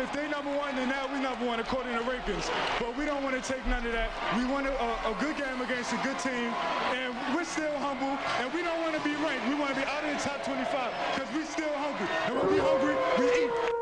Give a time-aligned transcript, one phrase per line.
[0.00, 2.50] if they number one, then now we number one according to rankings.
[2.78, 4.10] But we don't want to take none of that.
[4.36, 6.52] We want a, a good game against a good team,
[6.96, 9.46] and we're still humble, and we don't want to be ranked.
[9.48, 12.08] We want to be out of the top 25 because we're still hungry.
[12.26, 13.79] And when we hungry, we eat.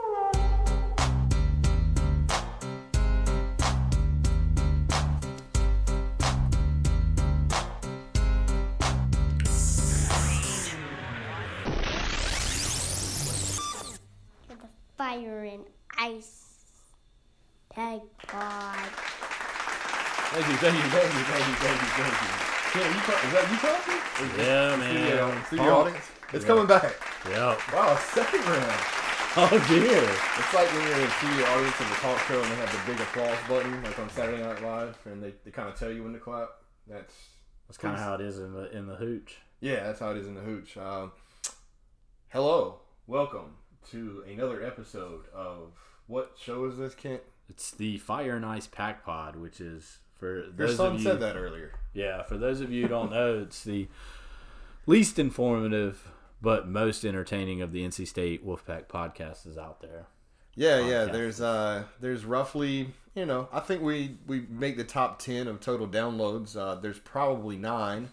[17.98, 18.78] Tag pod.
[20.30, 22.32] Thank you, thank you, thank you, thank you, thank you, thank you.
[22.68, 24.00] Ken, you talk, is that you talking?
[24.18, 24.94] Or is Yeah, it man.
[24.94, 25.86] Studio, studio Pump.
[25.86, 26.06] audience?
[26.34, 26.92] It's coming back.
[27.30, 27.56] Yeah.
[27.72, 28.82] Wow, second round.
[29.36, 30.02] Oh dear.
[30.38, 32.92] It's like when you're in studio audience of the talk show and they have the
[32.92, 36.02] big applause button, like on Saturday Night Live, and they, they kind of tell you
[36.02, 36.48] when to clap.
[36.86, 37.14] That's
[37.66, 39.36] That's kind of how it is in the in the hooch.
[39.60, 40.76] yeah, that's how it is in the hooch.
[40.76, 41.12] Um,
[42.28, 43.56] hello, welcome
[43.92, 45.72] to another episode of
[46.06, 47.20] what show is this, Kent?
[47.48, 51.04] It's the Fire and Ice Pack Pod, which is for Your those son of you.
[51.04, 51.72] said that earlier.
[51.94, 53.88] Yeah, for those of you who don't know, it's the
[54.86, 56.08] least informative
[56.40, 60.06] but most entertaining of the NC State Wolfpack podcasts is out there.
[60.54, 61.04] Yeah, yeah.
[61.06, 65.60] There's uh, there's roughly, you know, I think we we make the top ten of
[65.60, 66.56] total downloads.
[66.56, 68.10] Uh, there's probably nine,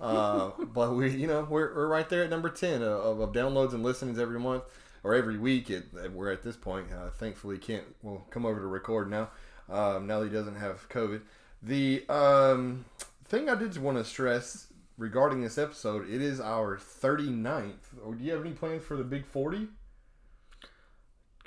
[0.00, 3.74] uh, but we, you know, we're, we're right there at number ten of, of downloads
[3.74, 4.64] and listenings every month
[5.04, 5.70] or every week.
[5.70, 6.88] It, we're at this point.
[6.92, 9.30] Uh, thankfully, Kent will come over to record now.
[9.68, 11.20] Um, now that he doesn't have COVID.
[11.62, 12.84] The um,
[13.24, 14.66] thing I did want to stress
[14.98, 17.72] regarding this episode, it is our 39th.
[18.04, 19.68] Or do you have any plans for the Big 40?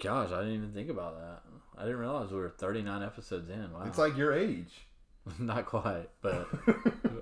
[0.01, 1.41] Gosh, I didn't even think about that.
[1.77, 3.71] I didn't realize we were 39 episodes in.
[3.71, 3.83] Wow.
[3.85, 4.87] It's like your age.
[5.39, 6.47] not quite, but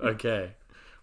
[0.02, 0.52] okay.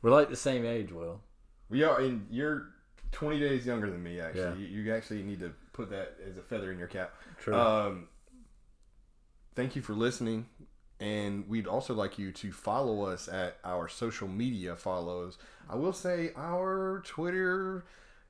[0.01, 1.21] We're like the same age, Will.
[1.69, 2.72] We are, and you're
[3.13, 4.19] 20 days younger than me.
[4.19, 4.55] Actually, Yeah.
[4.55, 7.13] you, you actually need to put that as a feather in your cap.
[7.39, 7.55] True.
[7.55, 8.07] Um,
[9.55, 10.47] thank you for listening,
[10.99, 15.37] and we'd also like you to follow us at our social media follows.
[15.69, 17.85] I will say our Twitter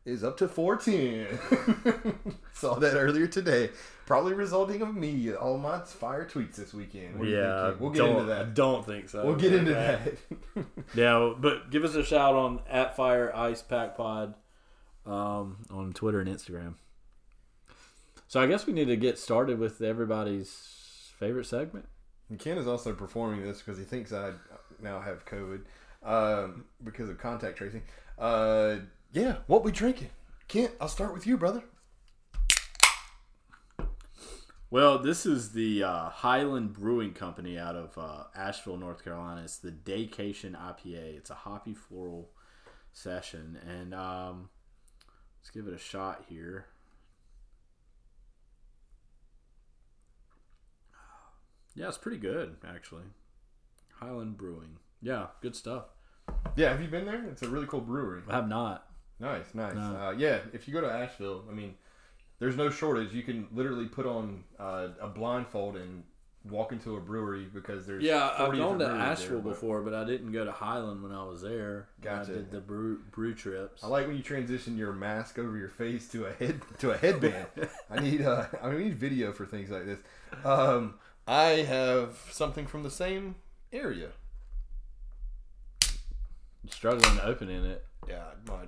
[0.05, 2.35] is up to 410.
[2.53, 3.69] Saw that earlier today.
[4.05, 7.17] Probably resulting of me all my fire tweets this weekend.
[7.17, 8.53] What do you think, yeah, we'll get into I that.
[8.53, 9.25] don't think so.
[9.25, 10.11] We'll get into Okay.
[10.55, 10.65] that.
[10.93, 14.35] Yeah, but give us a shout on at Fire Ice Pack Pod
[15.05, 16.75] um, on Twitter and Instagram.
[18.27, 21.87] So I guess we need to get started with everybody's favorite segment.
[22.29, 24.31] And Ken is also performing this because he thinks I
[24.81, 25.61] now have COVID
[26.03, 27.83] um, because of contact tracing.
[28.17, 28.77] Uh,
[29.11, 30.09] yeah, what we drinking?
[30.47, 31.63] Kent, I'll start with you, brother.
[34.73, 39.41] Well, this is the uh, Highland Brewing Company out of uh, Asheville, North Carolina.
[39.43, 41.17] It's the Daycation IPA.
[41.17, 42.31] It's a hoppy floral
[42.91, 44.49] session, and um,
[45.43, 46.67] let's give it a shot here.
[51.75, 53.03] Yeah, it's pretty good actually.
[53.99, 54.77] Highland Brewing.
[55.01, 55.85] Yeah, good stuff.
[56.55, 57.25] Yeah, have you been there?
[57.29, 58.21] It's a really cool brewery.
[58.29, 58.87] I have not.
[59.19, 59.75] Nice, nice.
[59.75, 59.81] No.
[59.81, 61.75] Uh, yeah, if you go to Asheville, I mean,
[62.39, 63.13] there's no shortage.
[63.13, 66.03] You can literally put on uh, a blindfold and
[66.49, 69.93] walk into a brewery because there's Yeah, I've 40 gone to Asheville there, before, but
[69.93, 71.87] I didn't go to Highland when I was there.
[72.01, 72.31] Gotcha.
[72.31, 73.83] I did the brew, brew trips.
[73.83, 76.97] I like when you transition your mask over your face to a head to a
[76.97, 77.47] headband.
[77.89, 79.99] I need uh, I need video for things like this.
[80.43, 80.95] Um,
[81.27, 83.35] I have something from the same
[83.71, 84.09] area.
[86.69, 87.85] struggling opening it.
[88.07, 88.63] Yeah, my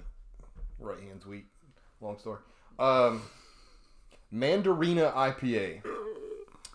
[0.80, 1.48] right hand's weak.
[2.02, 2.40] Long story.
[2.80, 3.22] Um,
[4.34, 5.82] Mandarina IPA,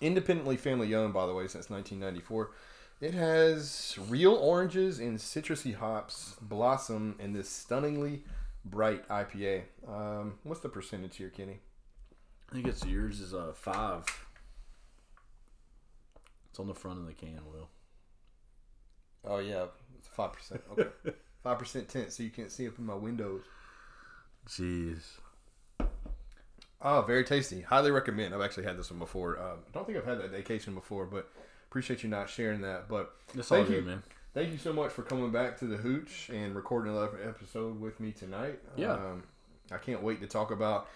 [0.00, 2.50] independently family owned, by the way, since 1994.
[3.00, 8.24] It has real oranges and citrusy hops blossom in this stunningly
[8.64, 9.62] bright IPA.
[9.88, 11.60] Um, what's the percentage here, Kenny?
[12.50, 14.04] I think it's yours is a five.
[16.50, 17.68] It's on the front of the can, Will.
[19.24, 19.66] Oh yeah,
[19.98, 20.60] it's five percent.
[20.72, 20.88] Okay,
[21.42, 23.42] five percent tint, so you can't see up in my windows.
[24.48, 25.02] Jeez.
[26.82, 27.60] Oh, very tasty.
[27.60, 28.34] Highly recommend.
[28.34, 29.38] I've actually had this one before.
[29.38, 31.28] Um, I don't think I've had that vacation before, but
[31.68, 32.88] appreciate you not sharing that.
[32.88, 33.91] But That's all Thank good, you.
[33.91, 34.03] man.
[34.32, 38.00] thank you so much for coming back to the Hooch and recording another episode with
[38.00, 38.60] me tonight.
[38.77, 38.92] Yeah.
[38.94, 39.24] Um,
[39.71, 40.88] I can't wait to talk about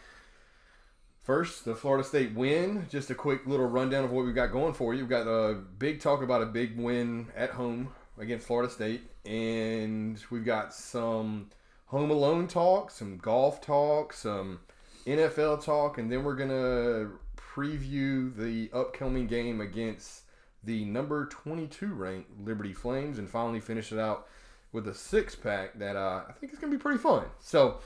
[1.23, 2.87] first the Florida State win.
[2.91, 5.01] Just a quick little rundown of what we've got going for you.
[5.01, 10.19] We've got a big talk about a big win at home against Florida State, and
[10.31, 11.51] we've got some
[11.87, 14.61] home alone talk, some golf talk, some
[15.07, 20.23] NFL talk, and then we're gonna preview the upcoming game against
[20.63, 24.27] the number 22 ranked Liberty Flames, and finally finish it out
[24.73, 27.25] with a six pack that uh, I think is gonna be pretty fun.
[27.41, 27.79] So,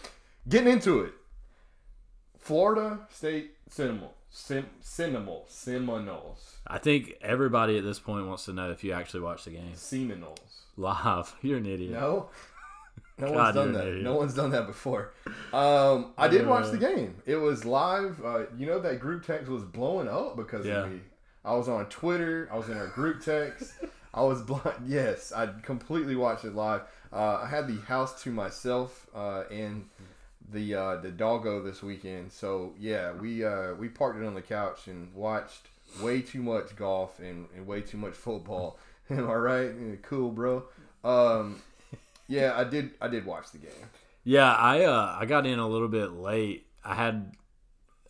[0.48, 1.12] getting into it,
[2.38, 4.00] Florida State Sem,
[4.80, 9.44] Seminole, Seminoles, I think everybody at this point wants to know if you actually watched
[9.46, 10.62] the game Seminoles.
[10.76, 11.34] live.
[11.42, 11.92] You're an idiot.
[11.92, 12.30] No,
[13.18, 14.02] no God, one's done that.
[14.02, 15.12] No one's done that before.
[15.52, 17.16] Um, I did watch the game.
[17.26, 18.20] It was live.
[18.24, 20.84] Uh, you know that group text was blowing up because Yeah.
[20.84, 21.00] of me.
[21.44, 22.48] I was on Twitter.
[22.52, 23.72] I was in our group text.
[24.14, 24.82] I was blind.
[24.86, 26.82] Yes, I completely watched it live.
[27.12, 29.88] Uh, I had the house to myself uh, and
[30.50, 32.32] the uh, the doggo this weekend.
[32.32, 35.68] So yeah, we uh, we parked it on the couch and watched
[36.02, 38.78] way too much golf and, and way too much football.
[39.10, 39.72] Am I right?
[40.02, 40.64] Cool, bro.
[41.04, 41.62] Um,
[42.28, 42.90] yeah, I did.
[43.00, 43.70] I did watch the game.
[44.24, 46.66] Yeah, I uh, I got in a little bit late.
[46.84, 47.32] I had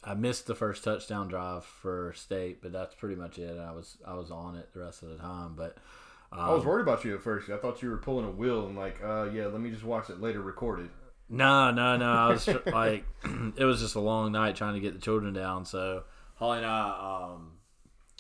[0.05, 3.59] I missed the first touchdown drive for state, but that's pretty much it.
[3.59, 5.79] I was I was on it the rest of the time, but
[6.33, 7.49] um, I was worried about you at first.
[7.51, 10.11] I thought you were pulling a wheel and like, uh, yeah, let me just watch
[10.11, 10.91] it later recorded.
[11.29, 12.11] no, no, no.
[12.13, 13.05] I was like,
[13.57, 15.65] it was just a long night trying to get the children down.
[15.65, 16.05] So
[16.37, 17.53] Holly and I, um,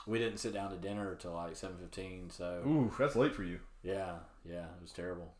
[0.06, 2.30] we didn't sit down to dinner until like seven fifteen.
[2.30, 3.60] So Ooh, that's late for you.
[3.82, 5.34] Yeah, yeah, it was terrible.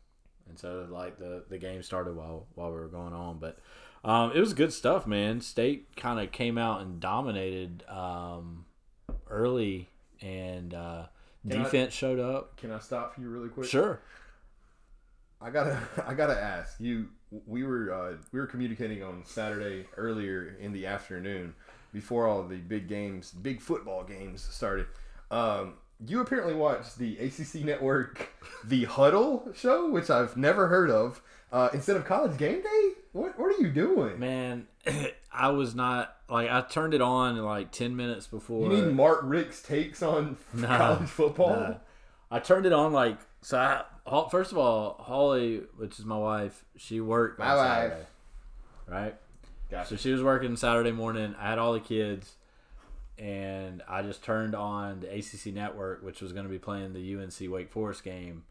[0.49, 3.59] And so like the the game started while while we were going on, but
[4.03, 5.41] um, it was good stuff, man.
[5.41, 8.65] State kind of came out and dominated um,
[9.29, 9.89] early,
[10.21, 11.05] and uh,
[11.49, 12.57] Can I- defense showed up.
[12.57, 13.67] Can I stop for you really quick?
[13.67, 13.99] Sure.
[15.41, 17.09] I gotta, I gotta ask you.
[17.45, 21.53] We were, uh, we were communicating on Saturday earlier in the afternoon,
[21.93, 24.87] before all the big games, big football games started.
[25.29, 25.75] Um,
[26.05, 28.29] you apparently watched the ACC Network,
[28.63, 31.21] the Huddle show, which I've never heard of.
[31.51, 34.19] Uh, instead of College Game Day, what, what are you doing?
[34.19, 34.67] Man,
[35.33, 38.71] I was not like I turned it on like ten minutes before.
[38.71, 41.49] You need Mark Richt's takes on Nah, college football.
[41.59, 41.73] nah.
[42.31, 43.57] I turned it on like so.
[43.57, 43.83] I,
[44.29, 47.89] first of all, Holly, which is my wife, she worked My wife.
[47.91, 48.05] Saturday,
[48.87, 49.15] right?
[49.71, 49.89] Gotcha.
[49.89, 51.35] So she was working Saturday morning.
[51.39, 52.35] I had all the kids,
[53.19, 57.15] and I just turned on the ACC network, which was going to be playing the
[57.15, 58.43] UNC Wake Forest game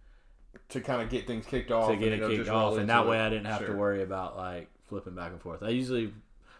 [0.70, 1.90] to kind of get things kicked off.
[1.90, 3.08] to get and it kicked off, and that it.
[3.08, 3.68] way I didn't have Sure.
[3.68, 5.62] to worry about like flipping back and forth.
[5.62, 6.12] I usually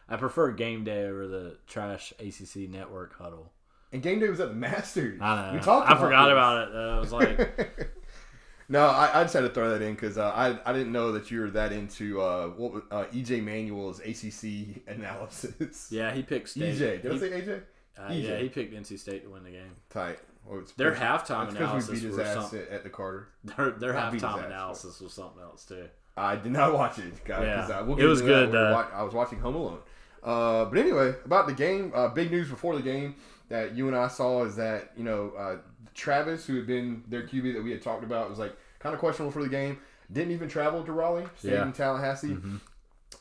[0.09, 3.53] I prefer game day over the trash ACC network huddle.
[3.93, 5.19] And game day was at the Masters.
[5.21, 5.55] I know.
[5.55, 5.91] We talked.
[5.91, 6.33] I forgot this.
[6.33, 6.73] about it.
[6.75, 6.97] though.
[6.97, 7.91] I was like,
[8.69, 11.13] no, I, I just had to throw that in because uh, I I didn't know
[11.13, 15.89] that you were that into uh, what uh, EJ Manuel's ACC analysis.
[15.91, 16.75] yeah, he picked state.
[16.77, 17.63] EJ, did I say AJ?
[17.99, 19.75] Uh, yeah, he picked NC State to win the game.
[19.91, 20.19] Tight.
[20.47, 22.61] Well, it's Their halftime analysis we beat his ass something.
[22.61, 23.29] at, at the Carter.
[23.45, 25.87] Their, their Not beat his halftime ass, analysis was something else too.
[26.17, 27.69] I did not watch it, guys.
[27.69, 27.79] Yeah.
[27.79, 29.79] uh, we'll It was good, uh, wa- I was watching Home Alone.
[30.23, 33.15] Uh, but anyway, about the game, uh, big news before the game
[33.51, 35.57] that you and I saw is that you know uh,
[35.95, 39.01] Travis, who had been their QB that we had talked about, was like kind of
[39.01, 39.79] questionable for the game.
[40.13, 41.63] Didn't even travel to Raleigh, stayed Yeah.
[41.65, 42.37] in Tallahassee,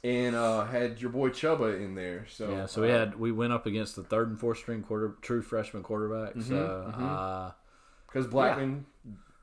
[0.04, 2.26] and uh, had your boy Chubba in there.
[2.30, 4.84] So Yeah, so we uh, had we went up against the third and fourth string
[4.84, 6.44] quarter true freshman quarterbacks.
[6.48, 7.02] So mhm.
[7.02, 7.52] uh,
[8.08, 8.86] because Blackman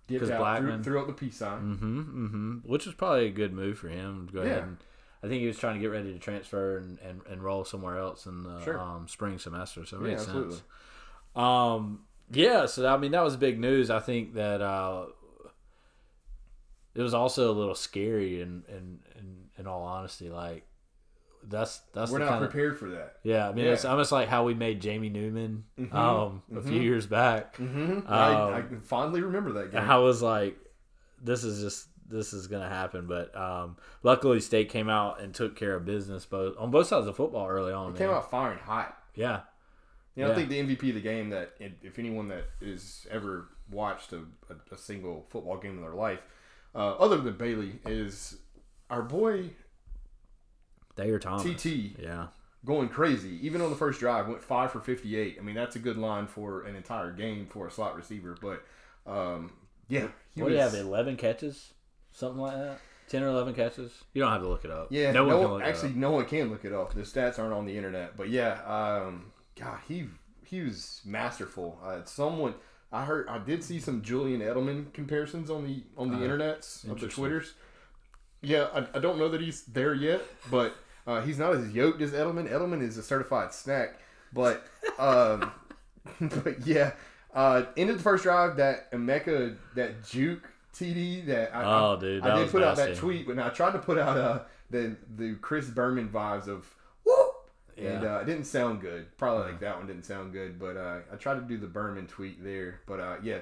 [0.07, 1.77] dipped 'Cause out, Blackman- threw, threw up the peace sign.
[1.77, 4.27] hmm hmm which was probably a good move for him.
[4.29, 4.77] to Go ahead and
[5.23, 7.97] I think he was trying to get ready to transfer and, and, and roll somewhere
[7.99, 8.79] else in the Sure.
[8.79, 9.87] um, spring semester.
[9.87, 10.53] So it Yeah, makes absolutely.
[10.57, 10.65] sense.
[11.35, 13.91] Um, yeah, so I mean that was big news.
[13.91, 15.07] I think that uh,
[16.95, 19.01] it was also a little scary and in,
[19.59, 20.29] in, all honesty.
[20.31, 20.67] Like
[21.47, 23.17] that's that's We're not kind of prepared for that.
[23.23, 23.49] yeah.
[23.49, 27.57] I mean it's almost like how we made Jamie Newman um, a few years back.
[27.57, 29.81] hmm Um, I, I fondly remember that game.
[29.83, 30.57] I was like,
[31.23, 33.07] this is just this is gonna happen.
[33.07, 37.07] But um, luckily, State came out and took care of business both on both sides
[37.07, 37.93] of football early on.
[37.95, 38.97] It came out firing hot.
[39.15, 39.41] yeah,
[40.15, 40.33] You know, Yeah.
[40.33, 44.19] I think the MVP of the game that if anyone that is ever watched a,
[44.51, 46.21] a, a single football game in their life,
[46.75, 48.37] uh, other than Bailey, is
[48.91, 49.51] our boy
[50.97, 51.43] Thayer Thomas.
[51.43, 52.29] TT Yeah,
[52.65, 53.39] going crazy.
[53.47, 55.37] Even on the first drive, went five for fifty-eight.
[55.39, 58.37] I mean, that's a good line for an entire game for a slot receiver.
[58.41, 58.65] But
[59.11, 59.53] um,
[59.89, 60.75] yeah, he what do you have?
[60.75, 61.73] Eleven catches,
[62.13, 62.79] something like that.
[63.09, 63.93] Ten or eleven catches.
[64.15, 64.89] You don't have to look it up.
[64.91, 65.97] Yeah, no no, one can look actually, it up.
[65.99, 66.95] no one can look it up.
[66.95, 70.07] The stats aren't on the internet, but yeah, um, God, he
[70.45, 71.79] he was masterful.
[71.85, 72.55] Uh, someone
[72.93, 77.01] I heard, I did see some Julian Edelman comparisons on the on the internets of
[77.01, 77.55] the Uh, twitters.
[78.45, 80.75] Yeah, I, I don't know that he's there yet, but
[81.07, 82.51] uh, he's not as yoked as Edelman.
[82.51, 83.99] Edelman is a certified snack,
[84.33, 84.65] but
[84.99, 85.51] um,
[86.21, 86.93] but yeah,
[87.35, 92.23] uh, ended the first drive that Emeka that juke TD that I, I- Oh, dude,
[92.25, 95.35] I did put out that tweet, but I tried to put out uh, the the
[95.41, 96.67] Chris Berman vibes of
[97.05, 97.33] whoop,
[97.77, 98.17] and Yeah.
[98.17, 99.07] uh, it didn't sound good.
[99.17, 102.07] Probably like that one didn't sound good, but uh, I tried to do the Berman
[102.07, 102.81] tweet there.
[102.87, 103.39] But uh, yeah,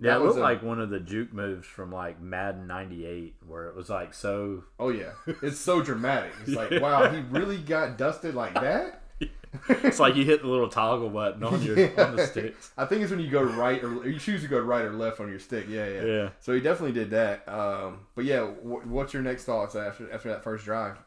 [0.00, 2.66] Yeah, that it was looked a- like one of the juke moves from like Madden
[2.66, 4.64] '98, where it was like so.
[4.78, 5.10] oh yeah,
[5.42, 6.32] it's so dramatic.
[6.46, 9.02] It's like wow, he really got dusted like that.
[9.68, 11.76] It's like you hit the little toggle button on your
[12.06, 12.70] on the sticks.
[12.78, 15.18] I think it's when you go right or you choose to go right or left
[15.18, 15.66] on your stick.
[15.68, 16.04] Yeah, yeah.
[16.04, 16.28] Yeah.
[16.38, 17.48] So he definitely did that.
[17.48, 20.98] Um, but yeah, wh- what's your next thoughts after after that first drive?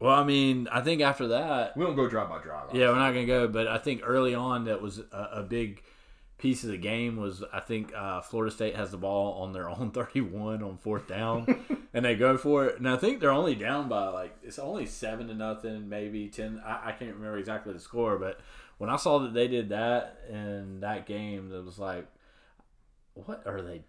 [0.00, 2.74] Well, I mean, I think after that, We don't go drive by drive.
[2.74, 3.46] yeah, we're not gonna go.
[3.46, 5.80] But I think early on, that was a, a big
[6.38, 7.16] piece of the game.
[7.16, 11.06] Was I think uh, Florida State has the ball on their own thirty-one on fourth
[11.06, 11.64] down,
[11.94, 12.78] and they go for it.
[12.78, 16.62] And I think they're only down by like it's only seven to nothing, maybe ten.
[16.64, 18.40] I, I can't remember exactly the score, but
[18.78, 22.06] when I saw that they did that in that game, it was like,
[23.14, 23.82] what are they?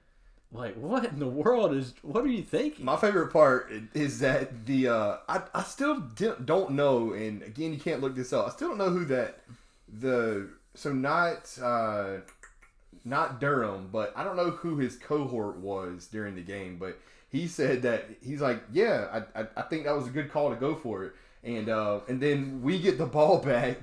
[0.51, 1.93] Like, what in the world is?
[2.01, 2.83] What are you thinking?
[2.83, 7.79] My favorite part is that the uh, I I still don't know, and again you
[7.79, 8.47] can't look this up.
[8.47, 9.41] I still don't know who that
[9.87, 12.17] the so not uh,
[13.05, 16.77] not Durham, but I don't know who his cohort was during the game.
[16.77, 20.31] But he said that he's like, yeah, I I, I think that was a good
[20.31, 21.13] call to go for it,
[21.43, 23.77] and uh, and then we get the ball back,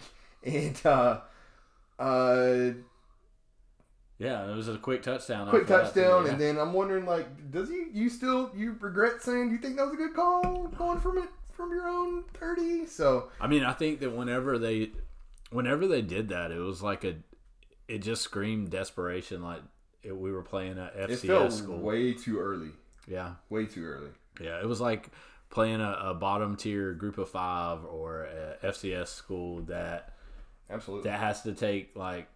[0.45, 1.21] and uh,
[1.99, 2.71] uh,
[4.19, 5.49] Yeah, it was a quick touchdown.
[5.49, 6.33] quick after that, too, touchdown, yeah.
[6.33, 7.87] and then I'm wondering, like, does he?
[7.93, 11.29] You still you regret saying you think that was a good call going from it
[11.53, 12.87] from your own thirty?
[12.87, 14.91] So I mean, I think that whenever they,
[15.51, 17.15] whenever they did that, it was like a,
[17.89, 19.43] it just screamed desperation.
[19.43, 19.63] Like
[20.03, 21.79] it, we were playing a it FCS felt school.
[21.79, 22.71] way too early,
[23.09, 24.11] yeah, way too early.
[24.41, 24.59] yeah.
[24.61, 25.09] It was like
[25.51, 30.13] playing a, a bottom tier group of five or a FCS school that
[30.71, 31.11] Absolutely.
[31.11, 32.29] that has to take like.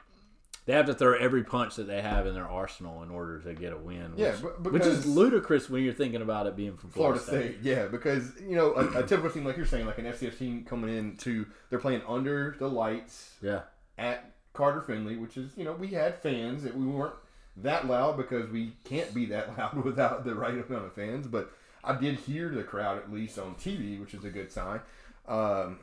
[0.67, 3.55] They have to throw every punch that they have in their arsenal in order to
[3.55, 4.13] get a win.
[4.13, 7.49] Which, Yeah, but- which is ludicrous when you're thinking about it being from Florida, Florida
[7.55, 10.39] State, yeah, because you know a, a typical team like you're saying, like an FCS
[10.39, 13.63] team coming in to they're playing under the lights Yeah,
[13.99, 17.15] at Carter Finley, which is you know we had fans that we weren't
[17.57, 21.53] that loud because we can't be that loud without the right amount of fans, but
[21.83, 24.81] I did hear the crowd at least on TV, which is a good sign.
[25.27, 25.79] Um,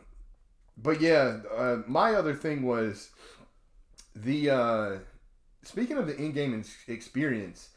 [0.78, 3.10] but yeah, uh, my other thing was
[4.16, 4.98] the uh,
[5.64, 7.70] speaking of the in-game experience,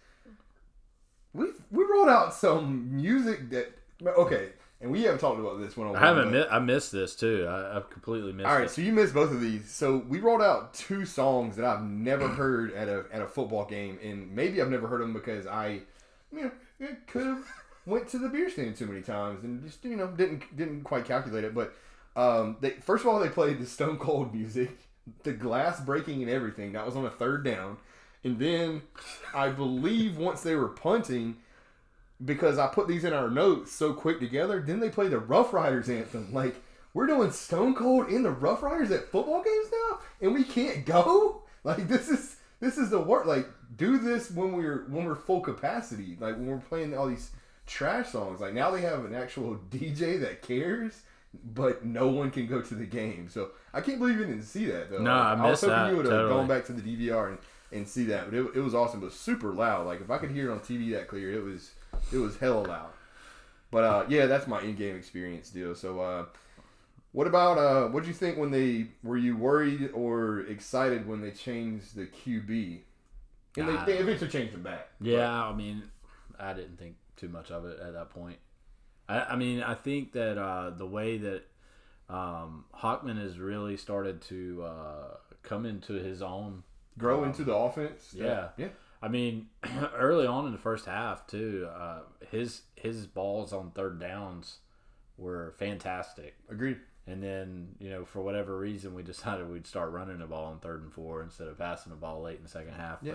[1.32, 3.72] we we rolled out some music that
[4.04, 4.50] okay,
[4.80, 5.88] and we haven't talked about this one.
[5.88, 6.32] on I haven't.
[6.32, 7.46] Mi- I missed this too.
[7.48, 8.50] I, I've completely missed it.
[8.50, 8.70] all right, it.
[8.70, 9.70] so you missed both of these.
[9.70, 13.66] So we rolled out two songs that I've never heard at a at a football
[13.66, 15.80] game, and maybe I've never heard them because I,
[16.32, 17.44] you know, could have
[17.86, 21.04] went to the beer stand too many times and just you know didn't didn't quite
[21.04, 21.54] calculate it.
[21.54, 21.74] But
[22.16, 24.70] um, they first of all they played the Stone Cold music,
[25.24, 26.72] the glass breaking and everything.
[26.72, 27.76] That was on a third down,
[28.24, 28.82] and then
[29.34, 31.36] I believe once they were punting
[32.24, 34.60] because I put these in our notes so quick together.
[34.60, 36.32] Then they play the Rough Riders anthem.
[36.32, 36.56] Like
[36.92, 40.84] we're doing Stone Cold in the Rough Riders at football games now, and we can't
[40.84, 41.42] go.
[41.62, 43.26] Like this is this is the work.
[43.26, 43.46] Like
[43.76, 46.16] do this when we're when we're full capacity.
[46.18, 47.32] Like when we're playing all these
[47.66, 48.40] trash songs.
[48.40, 51.02] Like now they have an actual DJ that cares.
[51.52, 54.64] But no one can go to the game, so I can't believe you didn't see
[54.64, 54.90] that.
[54.90, 55.02] Though.
[55.02, 56.34] No, I was missed hoping that, you would have totally.
[56.34, 57.38] gone back to the DVR and,
[57.72, 58.30] and see that.
[58.30, 59.02] But it, it was awesome.
[59.02, 59.86] It was super loud.
[59.86, 61.72] Like if I could hear it on TV that clear, it was
[62.12, 62.90] it was hella loud.
[63.70, 65.74] But uh, yeah, that's my in-game experience deal.
[65.74, 66.24] So, uh,
[67.12, 71.20] what about uh, what did you think when they were you worried or excited when
[71.20, 72.80] they changed the QB?
[73.56, 74.88] And they, they eventually changed them back.
[75.00, 75.82] Yeah, I mean,
[76.38, 78.38] I didn't think too much of it at that point.
[79.08, 81.42] I, I mean, I think that uh, the way that
[82.08, 86.62] um, Hockman has really started to uh, come into his own.
[86.98, 88.12] Grow into the offense.
[88.12, 88.48] Yeah.
[88.56, 88.68] yeah.
[89.02, 89.46] I mean,
[89.96, 94.58] early on in the first half too, uh, his his balls on third downs
[95.16, 96.36] were fantastic.
[96.50, 96.78] Agreed.
[97.06, 100.58] And then, you know, for whatever reason, we decided we'd start running the ball on
[100.58, 102.98] third and four instead of passing the ball late in the second half.
[103.02, 103.14] Yeah.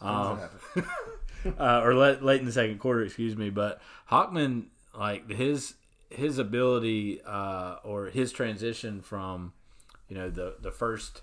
[0.00, 0.40] But um,
[1.58, 3.50] uh, or late, late in the second quarter, excuse me.
[3.50, 5.74] But Hockman, like his
[6.10, 9.52] his ability uh, or his transition from
[10.08, 11.22] you know the the first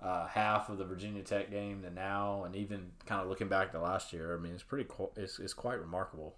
[0.00, 3.72] uh, half of the Virginia Tech game to now, and even kind of looking back
[3.72, 6.36] to last year, I mean, it's pretty it's, it's quite remarkable.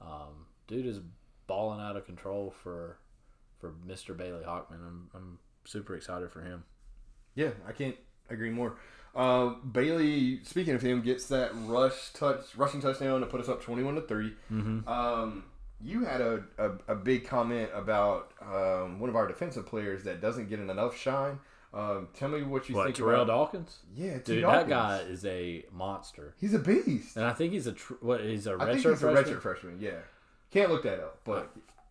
[0.00, 1.00] Um, dude is
[1.46, 2.98] balling out of control for
[3.58, 4.16] for Mr.
[4.16, 4.86] Bailey Hockman.
[4.86, 6.64] I'm I'm super excited for him.
[7.34, 7.96] Yeah, I can't
[8.30, 8.76] agree more.
[9.14, 13.62] Uh, Bailey, speaking of him, gets that rush touch, rushing touchdown to put us up
[13.62, 14.88] twenty-one to 3 Mm-hmm.
[14.88, 15.44] Um,
[15.80, 20.20] you had a, a, a big comment about um, one of our defensive players that
[20.20, 21.38] doesn't get enough shine.
[21.74, 23.32] Um, tell me what you What think Terrell about.
[23.52, 23.78] Dawkins?
[23.96, 24.34] Yeah, T.
[24.34, 24.62] Dude, Dawkins.
[24.62, 26.34] that guy is a monster.
[26.40, 27.16] He's a beast.
[27.16, 28.20] And I think he's a tr- what?
[28.20, 29.34] He's a I think redshirt he's a freshman.
[29.36, 29.78] redshirt freshman.
[29.80, 29.98] Yeah,
[30.52, 31.50] can't look that up, but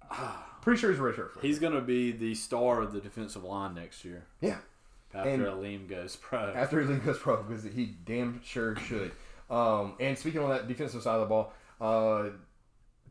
[0.61, 1.41] pretty sure he's a redshirt freshman.
[1.45, 4.57] He's going to be the star of the defensive line next year Yeah,
[5.13, 6.39] after And- Alim goes pro.
[6.53, 9.11] after he goes pro because he damn sure should.
[9.49, 12.29] Um, and speaking on that defensive side of the ball, uh,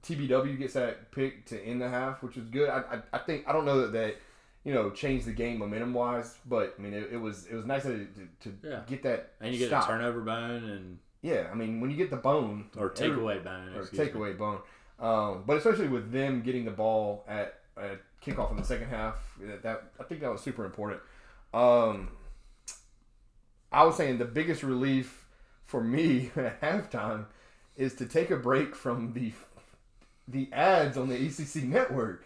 [0.02, 2.68] TBW gets that pick to end the half, which is good.
[2.68, 4.16] I, I, I think I don't know that, that
[4.64, 6.36] you know, change the game momentum wise.
[6.46, 8.80] But I mean, it, it was it was nice to, to, to Yeah.
[8.86, 9.84] get that And you get stop.
[9.84, 13.74] a turnover bone and Yeah, I mean, when you get the bone or takeaway bone.
[13.74, 14.60] or takeaway bone.
[15.00, 19.16] Um, but especially with them getting the ball at, at kickoff in the second half,
[19.40, 21.00] that, that I think that was super important.
[21.52, 22.10] Um,
[23.72, 25.26] I was saying the biggest relief
[25.64, 27.26] for me at halftime
[27.76, 29.32] is to take a break from the
[30.28, 32.24] the ads on the ACC network.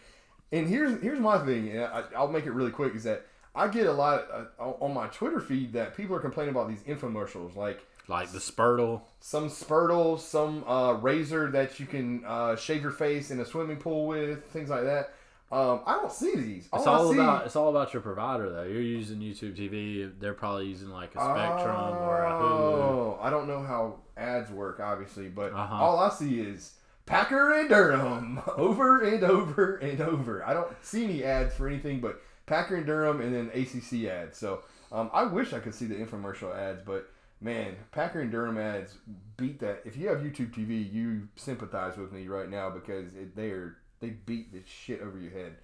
[0.53, 2.95] And here's here's my thing, and I, I'll make it really quick.
[2.95, 4.26] Is that I get a lot
[4.59, 8.38] uh, on my Twitter feed that people are complaining about these infomercials, like Like the
[8.38, 9.03] Spurtle.
[9.21, 13.79] some Spurtle, some uh, razor that you can uh, shave your face in a swimming
[13.79, 15.15] pool with, things like that.
[15.50, 16.69] Um, I don't see these.
[16.73, 18.65] It's all see, about it's all about your provider though.
[18.65, 20.12] You're using YouTube TV.
[20.19, 22.43] They're probably using like a Spectrum or a Hulu.
[22.43, 25.75] Oh, I don't know how ads work, obviously, but Uh-huh.
[25.75, 26.73] all I see is
[27.06, 30.46] Packer and Durham over and over and over.
[30.46, 34.36] I don't see any ads for anything but Packer and Durham and then ACC ads.
[34.36, 37.08] So um, I wish I could see the infomercial ads, but
[37.40, 38.96] man, Packer and Durham ads
[39.36, 39.82] beat that.
[39.84, 43.76] If you have YouTube TV, you sympathize with me right now because it, they are
[44.00, 45.54] they beat the shit over your head.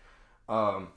[0.48, 0.88] Um,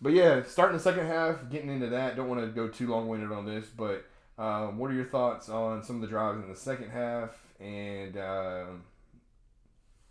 [0.00, 2.16] but yeah, starting the second half, getting into that.
[2.16, 4.04] Don't want to go too long winded on this, but
[4.38, 7.30] um, what are your thoughts on some of the drives in the second half?
[7.58, 8.84] And um,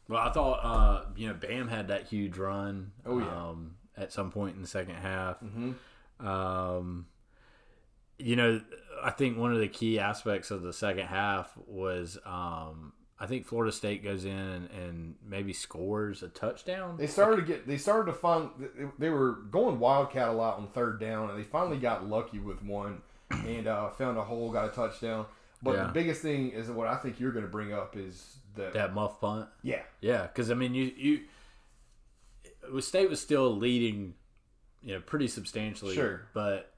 [0.08, 2.92] Well, I thought uh, you know Bam had that huge run.
[3.06, 3.26] Oh, yeah.
[3.50, 5.38] Um, at some point in the second half.
[5.42, 5.76] mhm.
[6.20, 7.08] Um,
[8.18, 8.62] you know,
[9.04, 13.46] I think one of the key aspects of the second half was um, I think
[13.46, 16.98] Florida State goes in and, and maybe scores a touchdown.
[16.98, 18.50] they started to get they started to find
[19.00, 22.62] they were going wildcat a lot on third down, and they finally got lucky with
[22.64, 25.26] one and uh, found a hole, got a touchdown.
[25.64, 25.88] But Yeah.
[25.88, 28.94] the biggest thing is what I think you're going to bring up is the that
[28.94, 29.48] muff punt.
[29.64, 34.16] yeah Yeah, because I mean, you you State was still leading,
[34.82, 35.94] you know, pretty substantially.
[35.96, 36.22] Sure.
[36.34, 36.72] but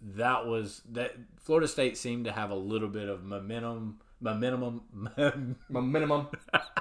[0.00, 3.98] that was that Florida State seemed to have a little bit of momentum.
[4.20, 4.82] Momentum.
[5.16, 6.08] momentum,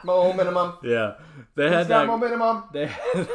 [0.04, 0.74] momentum.
[0.84, 1.16] yeah,
[1.56, 2.08] they had It's that.
[2.08, 2.64] momentum.
[2.74, 2.92] They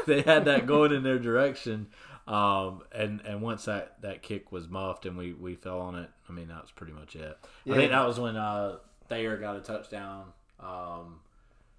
[0.06, 1.88] they had that going in their direction.
[2.26, 6.08] Um, and and once that, that kick was muffed and we, we fell on it,
[6.28, 7.36] I mean that was pretty much it.
[7.64, 7.74] Yeah.
[7.74, 8.76] I think that was when uh,
[9.08, 10.26] Thayer got a touchdown.
[10.62, 11.20] Um,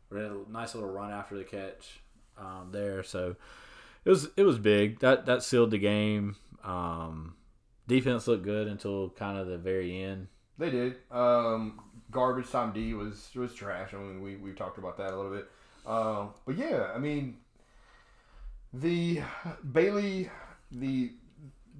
[0.10, 2.02] we had a nice little run after the catch
[2.38, 3.36] um, there, so
[4.06, 5.00] it was it was big.
[5.00, 6.36] That that sealed the game.
[6.64, 7.36] Um,
[7.88, 10.28] defense looked good until kind of the very end.
[10.58, 10.98] They did.
[11.10, 13.94] Um, garbage time D was was trash.
[13.94, 15.50] I mean, we we talked about that a little bit.
[15.86, 17.38] Um, but yeah, I mean,
[18.74, 19.22] the
[19.72, 20.30] Bailey,
[20.72, 21.14] the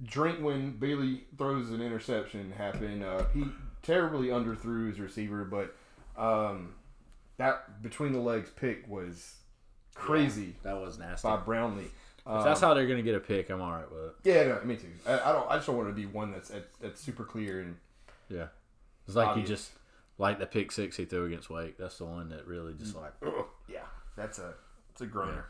[0.04, 3.04] drink when Bailey throws an interception happened.
[3.04, 3.44] Uh, he
[3.82, 5.76] terribly underthrew his receiver, but
[6.16, 6.74] um,
[7.42, 9.34] that between the legs pick was
[9.94, 11.26] crazy That was nasty.
[11.28, 11.84] by Brownlee.
[11.84, 14.14] if Um, that's how they're gonna get a pick, I'm all right with it.
[14.24, 14.86] yeah, no, me too.
[15.06, 15.50] I, I don't.
[15.50, 17.76] I just don't want to be one that's that's super clear and
[18.28, 18.46] Yeah.
[19.06, 19.48] It's like Obvious.
[19.48, 19.70] you just
[20.18, 21.76] like the pick six he threw against Wake.
[21.78, 23.12] That's the one that really just like
[23.68, 23.80] Yeah,
[24.16, 24.54] that's a
[24.92, 25.46] it's a groaner.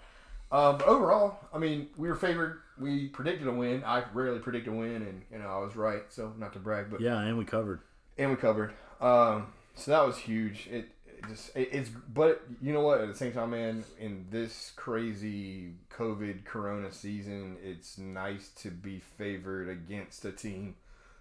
[0.50, 2.60] Um, but overall, I mean, we were favored.
[2.78, 3.82] We predicted a win.
[3.84, 6.02] I rarely predict a win, and you know I was right.
[6.10, 7.80] So not to brag, but Yeah, and we covered.
[8.18, 8.72] and we covered.
[9.00, 10.68] Um, so that was huge.
[10.70, 10.88] It
[11.28, 13.00] just it, it's but you know what?
[13.00, 19.00] At the same time, man, in this crazy COVID Corona season, it's nice to be
[19.18, 20.76] favored against a team.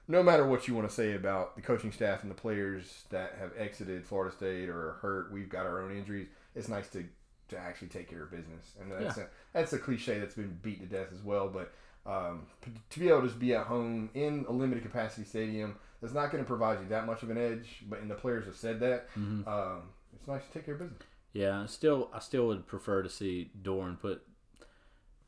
[0.07, 3.35] No matter what you want to say about the coaching staff and the players that
[3.39, 6.27] have exited Florida State or are hurt, we've got our own injuries.
[6.55, 7.05] It's nice to
[7.49, 10.79] to actually take care of business, and that's a, that's a cliche that's been beat
[10.81, 11.49] to death as well.
[11.49, 11.71] But
[12.05, 12.47] um,
[12.89, 16.31] to be able to just be at home in a limited capacity stadium that's not
[16.31, 17.83] going to provide you that much of an edge.
[17.89, 19.83] But and the players have said that um,
[20.15, 21.01] it's nice to take care of business.
[21.33, 24.21] Yeah, still I still would prefer to see Dorn put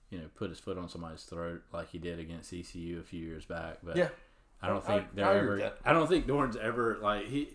[0.09, 3.25] you know, put his foot on somebody's throat like he did against ECU a few
[3.25, 3.77] years back.
[3.81, 4.09] But Yeah.
[4.61, 5.73] I don't I- think they're I ever.
[5.83, 7.49] I don't think Dorn's ever like he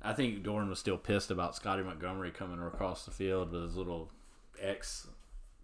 [0.00, 3.76] I think Dorn was still pissed about Scottie Montgomery coming across the field with his
[3.76, 4.08] little
[4.60, 5.08] X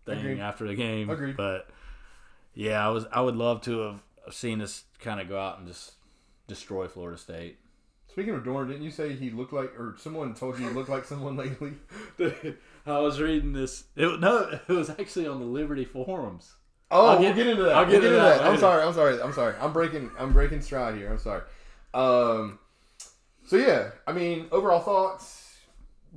[0.04, 0.40] thing Agreed.
[0.40, 1.08] after the game.
[1.10, 1.36] Agreed.
[1.36, 1.68] But
[2.54, 4.00] yeah, I was I would love to have
[4.34, 5.92] seen us kind of go out and just
[6.46, 7.58] destroy Florida State.
[8.08, 10.88] Speaking of Dorn, didn't you say he looked like, or someone told you he looked
[10.88, 11.72] like someone lately?
[12.86, 13.84] I was reading this.
[13.96, 16.54] It, no, it was actually on the Liberty forums.
[16.90, 17.74] Oh, I'll we'll get- get into that.
[17.74, 18.46] I'll get get, into that that.
[18.46, 18.84] I'm sorry.
[18.84, 19.20] I'm sorry.
[19.20, 19.54] I'm sorry.
[19.60, 20.10] I'm breaking.
[20.18, 21.10] I'm breaking stride here.
[21.10, 21.42] I'm sorry.
[21.92, 22.58] Um.
[23.46, 25.56] So yeah, I mean, overall thoughts.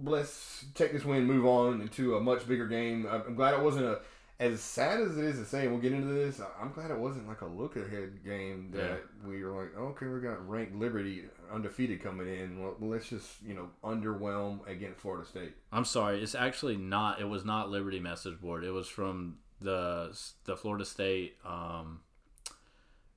[0.03, 3.07] Let's take this win, move on into a much bigger game.
[3.09, 3.99] I'm glad it wasn't a
[4.39, 5.63] as sad as it is to say.
[5.63, 6.39] and We'll get into this.
[6.61, 9.27] I'm glad it wasn't like a look ahead game that Yeah.
[9.27, 12.61] we were like, okay, we got ranked Liberty undefeated coming in.
[12.61, 15.53] Well, let's just you know underwhelm against Florida State.
[15.71, 17.19] I'm sorry, it's actually not.
[17.19, 18.63] It was not Liberty message board.
[18.63, 21.37] It was from the the Florida State.
[21.43, 22.01] Um,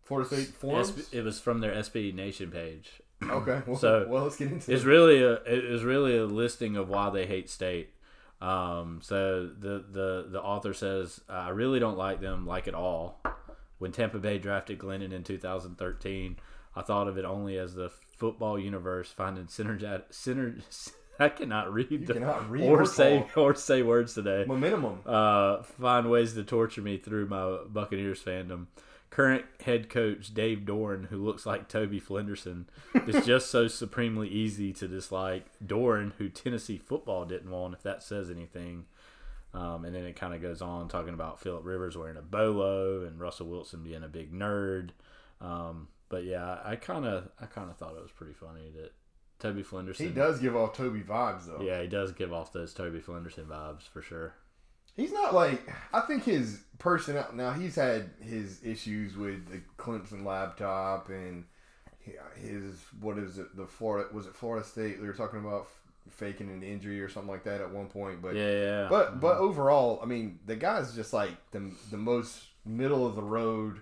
[0.03, 0.91] Florida State forums.
[0.93, 2.91] SB, it was from their SB Nation page.
[3.23, 3.61] okay.
[3.67, 4.87] Well, So, well, let's get into It's it.
[4.89, 7.91] really a it is really a listing of why they hate state.
[8.41, 13.21] Um, so the the the author says I really don't like them like at all.
[13.79, 16.37] When Tampa Bay drafted Glennon in 2013,
[16.77, 20.03] I thought of it only as the football universe finding synergy.
[20.13, 20.61] Syner,
[21.19, 25.01] I cannot read the, cannot read or or say or say words today Momentum.
[25.05, 28.67] uh, find ways to torture me through my Buccaneers fandom.
[29.11, 32.67] Current head coach Dave Doeren, who looks like Toby Flenderson,
[33.07, 35.47] is just so supremely easy to dislike.
[35.65, 38.85] Doeren, who Tennessee football didn't want, if that says anything.
[39.53, 43.05] Um, and then it kind of goes on talking about Philip Rivers wearing a bolo
[43.05, 44.91] and Russell Wilson being a big nerd.
[45.41, 48.93] Um, but yeah, I kind of I kind of thought it was pretty funny that
[49.41, 49.97] Toby Flenderson.
[49.97, 51.63] He does give off Toby vibes though.
[51.63, 54.35] Yeah, he does give off those Toby Flenderson vibes for sure.
[55.01, 55.61] He's not like
[55.93, 57.37] I think his personality.
[57.37, 61.45] Now he's had his issues with the Clemson laptop and
[62.37, 63.57] his what is it?
[63.57, 65.01] The Florida was it Florida State?
[65.01, 65.69] They were talking about
[66.11, 68.21] faking an injury or something like that at one point.
[68.21, 68.87] But Yeah, yeah.
[68.89, 69.45] but but mm-hmm.
[69.45, 73.81] overall, I mean, the guy's just like the the most middle of the road.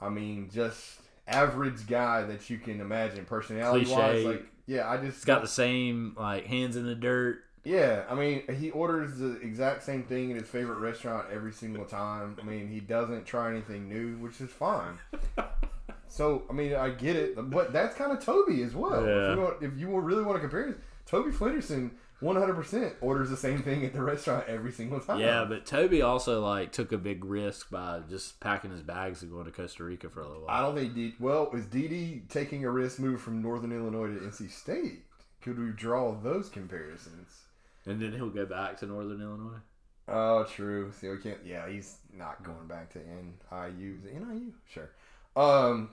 [0.00, 4.24] I mean, just average guy that you can imagine, personality wise.
[4.24, 7.42] Like, yeah, I just It's got the same like hands in the dirt.
[7.64, 11.84] Yeah, I mean, he orders the exact same thing in his favorite restaurant every single
[11.84, 12.36] time.
[12.40, 14.98] I mean, he doesn't try anything new, which is fine.
[16.08, 19.04] so, I mean, I get it, but that's kind of Toby as well.
[19.04, 19.30] Yeah.
[19.30, 21.32] If, you want, if you really want to compare Toby
[22.32, 25.20] hundred percent orders the same thing at the restaurant every single time.
[25.20, 29.30] Yeah, but Toby also like took a big risk by just packing his bags and
[29.30, 30.56] going to Costa Rica for a little while.
[30.56, 30.94] I don't think.
[30.94, 35.04] D- well, is DD taking a risk move from Northern Illinois to NC State?
[35.42, 37.43] Could we draw those comparisons?
[37.86, 39.60] And then he'll go back to Northern Illinois.
[40.08, 40.92] Oh, true.
[40.98, 41.38] See, we can't.
[41.44, 43.96] Yeah, he's not going back to NIU.
[43.98, 44.52] Is it NIU?
[44.68, 44.90] Sure.
[45.36, 45.90] Um,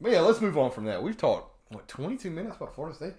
[0.00, 1.02] but yeah, let's move on from that.
[1.02, 3.14] We've talked what 22 minutes about Florida State.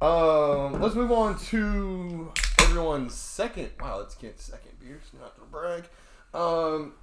[0.00, 3.70] Um, let's move on to everyone's second.
[3.80, 5.02] Wow, let's get second beers.
[5.18, 5.84] Not to brag.
[6.32, 6.94] Um,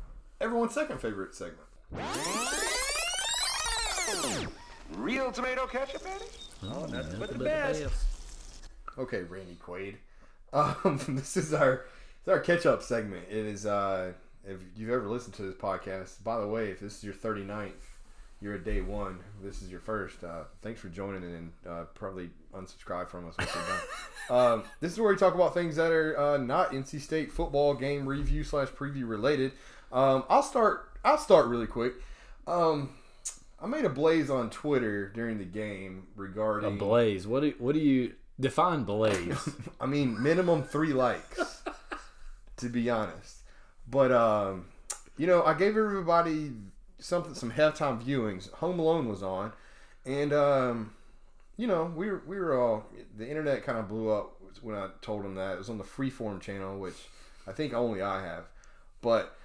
[0.42, 1.68] everyone's second favorite segment.
[4.96, 6.26] Real tomato ketchup, Eddie?
[6.64, 7.94] Oh, nothing but the best.
[8.98, 9.96] Okay, Randy Quaid.
[10.54, 11.86] Um, this is our
[12.20, 13.26] it's our catch up segment.
[13.30, 14.14] It is uh,
[14.46, 16.24] if you've ever listened to this podcast.
[16.24, 17.72] By the way, if this is your 39th,
[18.42, 19.20] you're at day one.
[19.42, 20.24] This is your first.
[20.24, 23.82] Uh, thanks for joining and uh, probably unsubscribe from us once done.
[24.38, 27.74] um, this is where we talk about things that are uh, not NC State football
[27.74, 29.54] game review slash preview related.
[29.92, 30.92] Um, I'll start.
[31.04, 31.94] I'll start really quick.
[32.46, 32.92] Um,
[33.62, 37.26] I made a blaze on Twitter during the game regarding A blaze.
[37.26, 39.50] What do what do you define blaze?
[39.82, 41.64] I mean, minimum three likes,
[42.58, 43.38] to be honest.
[43.90, 44.66] But um,
[45.18, 46.52] you know, I gave everybody
[47.00, 48.52] something, some halftime viewings.
[48.54, 49.54] Home Alone was on,
[50.06, 50.94] and um,
[51.58, 52.86] you know, we were we were all
[53.18, 55.84] the internet kind of blew up when I told them that it was on the
[55.84, 56.96] Freeform channel, which
[57.48, 58.46] I think only I have.
[59.02, 59.36] But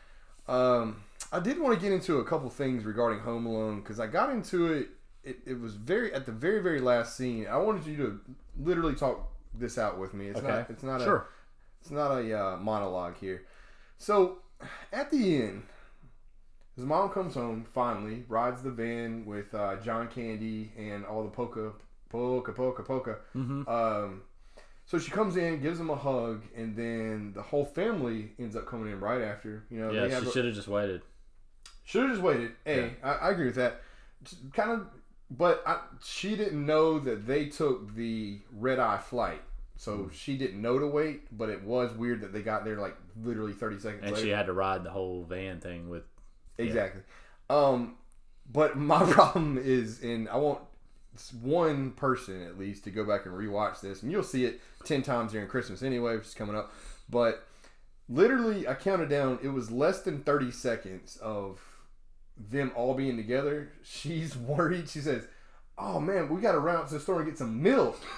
[0.48, 1.02] um,
[1.33, 4.31] I did want to get into a couple things regarding Home Alone because I got
[4.31, 4.88] into it.
[5.25, 7.47] It, it was very at the very very last scene.
[7.47, 8.21] I wanted you to
[8.59, 10.29] literally talk this out with me.
[10.29, 10.49] It's Okay.
[10.49, 10.71] not.
[10.71, 11.05] It's not a.
[11.05, 11.27] Sure.
[11.81, 13.45] It's not a uh, monologue here.
[13.99, 14.39] So
[14.93, 15.63] at the end,
[16.77, 21.31] his mom comes home finally, rides the van with uh, John Candy and all the
[21.31, 21.73] polka,
[22.09, 23.17] polka, polka, polka.
[23.35, 24.23] Um,
[24.87, 28.67] so she comes in, gives him a hug, and then the whole family ends up
[28.67, 29.65] coming in right after.
[29.71, 31.03] You know, yeah, they have she should have just waited.
[31.85, 32.53] should have just waited.
[32.65, 33.83] Hey, I, I agree with that.
[34.53, 34.87] Kind of,
[35.38, 39.42] but I, she didn't know that they took the red eye flight,
[39.77, 40.09] so Hmm.
[40.12, 41.37] she didn't know to wait.
[41.37, 44.25] But it was weird that they got there like literally thirty seconds And later.
[44.27, 46.05] she had to ride the whole van thing with
[46.59, 47.03] exactly.
[47.51, 47.97] Um,
[48.53, 50.61] but my problem is, and I want
[51.42, 55.03] one person at least to go back and rewatch this, and you'll see it ten
[55.03, 56.73] times during Christmas anyway, which is coming up.
[57.11, 57.47] But
[58.09, 59.38] literally, I counted down.
[59.42, 61.61] It was less than thirty seconds of
[62.51, 63.71] them all being together.
[63.83, 64.88] She's worried.
[64.88, 65.27] She says,
[65.79, 67.99] "Oh man, we got to run out to the store and get some milk."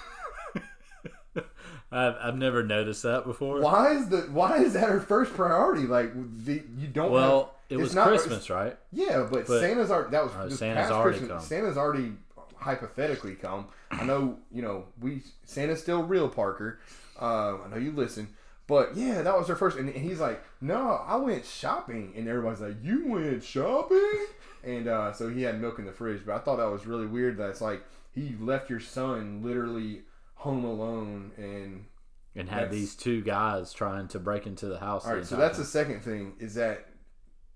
[1.91, 3.61] I've, I've never noticed that before.
[3.61, 5.83] Why is the Why is that her first priority?
[5.83, 6.11] Like
[6.45, 7.11] the you don't.
[7.11, 8.77] Well, have, it was not- Christmas, right?
[8.91, 11.37] Yeah, but, But- Santa's already that was this Santa's already Christmas.
[11.41, 11.47] come.
[11.47, 12.13] Santa's already
[12.57, 13.67] hypothetically come.
[13.91, 16.79] I know you know we Santa's still real, Parker.
[17.21, 18.27] Uh, I know you listen,
[18.67, 19.77] but yeah, that was her first.
[19.77, 24.25] And, and he's like, "No, I went shopping," and everybody's like, "You went shopping?"
[24.63, 26.25] And uh, so he had milk in the fridge.
[26.25, 27.37] But I thought that was really weird.
[27.37, 30.01] That it's like he left your son literally
[30.35, 31.85] home alone and
[32.35, 35.05] and had these two guys trying to break into the house.
[35.05, 36.87] All right, so that's the second thing is that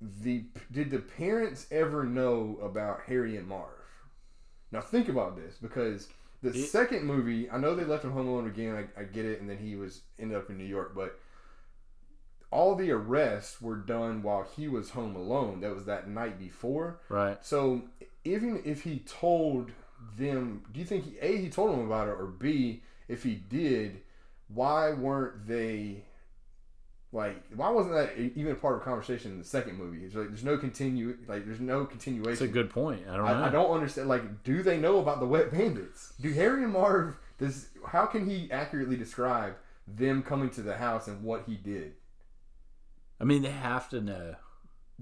[0.01, 3.71] the did the parents ever know about Harry and Marv?
[4.71, 6.07] Now think about this because
[6.41, 8.75] the It- second movie, I know they left him home alone again.
[8.75, 11.19] I, I get it, and then he was ended up in New York, but
[12.51, 15.61] all the arrests were done while he was home alone.
[15.61, 16.99] That was that night before.
[17.09, 17.37] right.
[17.45, 17.83] So
[18.23, 19.71] even if he told
[20.17, 23.35] them, do you think he, a he told them about it, or b if he
[23.35, 24.01] did,
[24.47, 26.05] why weren't they
[27.11, 27.41] like?
[27.55, 30.03] Why wasn't that even a part of the conversation in the second movie?
[30.05, 32.29] It's like there's no continue, like there's no continuation.
[32.31, 33.01] That's a good point.
[33.09, 33.31] I don't know.
[33.33, 34.07] I, I don't understand.
[34.09, 36.13] Like, do they know about the wet bandits?
[36.21, 37.17] Do Harry and Marv?
[37.39, 39.55] Does how can he accurately describe
[39.87, 41.93] them coming to the house and what he did?
[43.19, 44.35] I mean, they have to know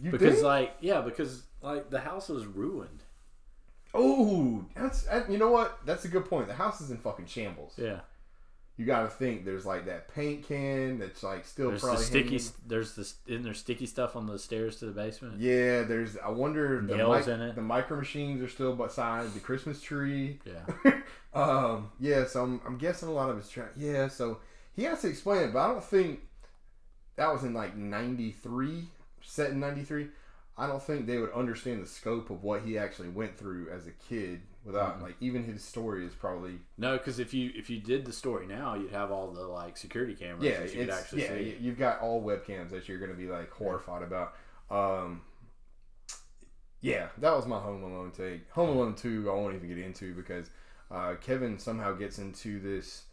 [0.01, 0.43] You because, think?
[0.45, 3.03] like, yeah, because like the house was ruined.
[3.93, 5.79] oh, that's you know what?
[5.85, 6.47] That's a good point.
[6.47, 7.73] The house is in fucking shambles.
[7.77, 7.99] Yeah.
[8.77, 12.05] You got to think there's like that paint can that's like still There's the probably
[12.05, 12.29] sticky.
[12.37, 12.51] hanging.
[12.67, 15.39] There's the isn't there sticky stuff on the stairs to the basement?
[15.39, 16.15] Yeah, there's.
[16.17, 17.55] I wonder if the, Nails mic- in it.
[17.55, 20.39] the micro machines are still beside the Christmas tree.
[20.45, 20.91] Yeah.
[21.33, 24.37] um, yeah, so I'm, I'm guessing a lot of his tra- Yeah, so
[24.75, 26.19] he has to explain it, but I don't think
[27.15, 28.83] that was in like '93,
[29.23, 30.07] set in '93.
[30.55, 33.85] I don't think they would understand the scope of what he actually went through as
[33.87, 35.03] a kid without Mm-hmm.
[35.03, 38.45] like even his story is probably No, because if you if you did the story
[38.45, 41.57] now, you'd have all the like security cameras yeah, that you could actually yeah, see.
[41.59, 44.35] you've got all webcams that you're going to be like horrified about.
[44.69, 45.21] Um,
[46.81, 48.49] yeah, that was my Home Alone take.
[48.51, 50.49] Home Alone two, I won't even get into because
[50.91, 53.03] uh, Kevin somehow gets into this.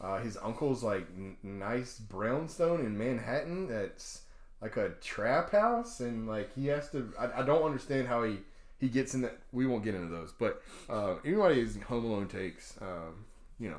[0.00, 3.68] Uh, his uncle's like n- nice brownstone in Manhattan.
[3.68, 4.22] That's
[4.60, 7.12] like a trap house, and like he has to.
[7.18, 8.38] I, I don't understand how he
[8.82, 9.38] he gets in that.
[9.52, 13.24] We won't get into those, but uh, anybody who's Home Alone takes, um,
[13.60, 13.78] you know,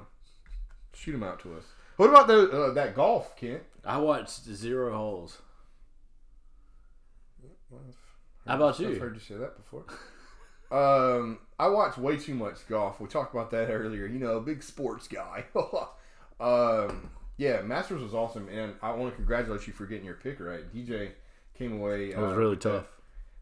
[0.93, 1.65] shoot them out to us.
[1.97, 3.63] What about the uh, that golf, Kent?
[3.85, 5.39] I watched Zero Holes.
[8.47, 8.91] How about you?
[8.91, 9.83] I've heard you say that before.
[10.71, 13.01] um, I watch way too much golf.
[13.01, 14.05] We talked about that earlier.
[14.05, 15.43] You know, big sports guy.
[16.39, 20.39] um, yeah, Masters was awesome, and I want to congratulate you for getting your pick
[20.39, 20.73] right.
[20.73, 21.11] DJ
[21.57, 22.11] came away.
[22.11, 22.85] It was uh, really tough.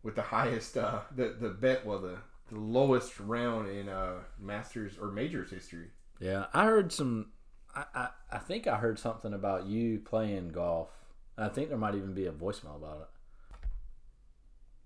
[0.04, 2.18] With the highest, uh, the the bet, well, the
[2.50, 5.88] the lowest round in uh, Masters or Majors history.
[6.20, 7.28] Yeah, I heard some.
[7.76, 10.90] I, I I think I heard something about you playing golf.
[11.38, 13.08] I think there might even be a voicemail about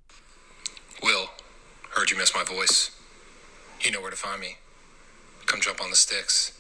[0.09, 0.13] it.
[1.03, 1.29] Will,
[1.95, 2.91] heard you miss my voice.
[3.81, 4.57] You know where to find me.
[5.45, 6.53] Come jump on the sticks.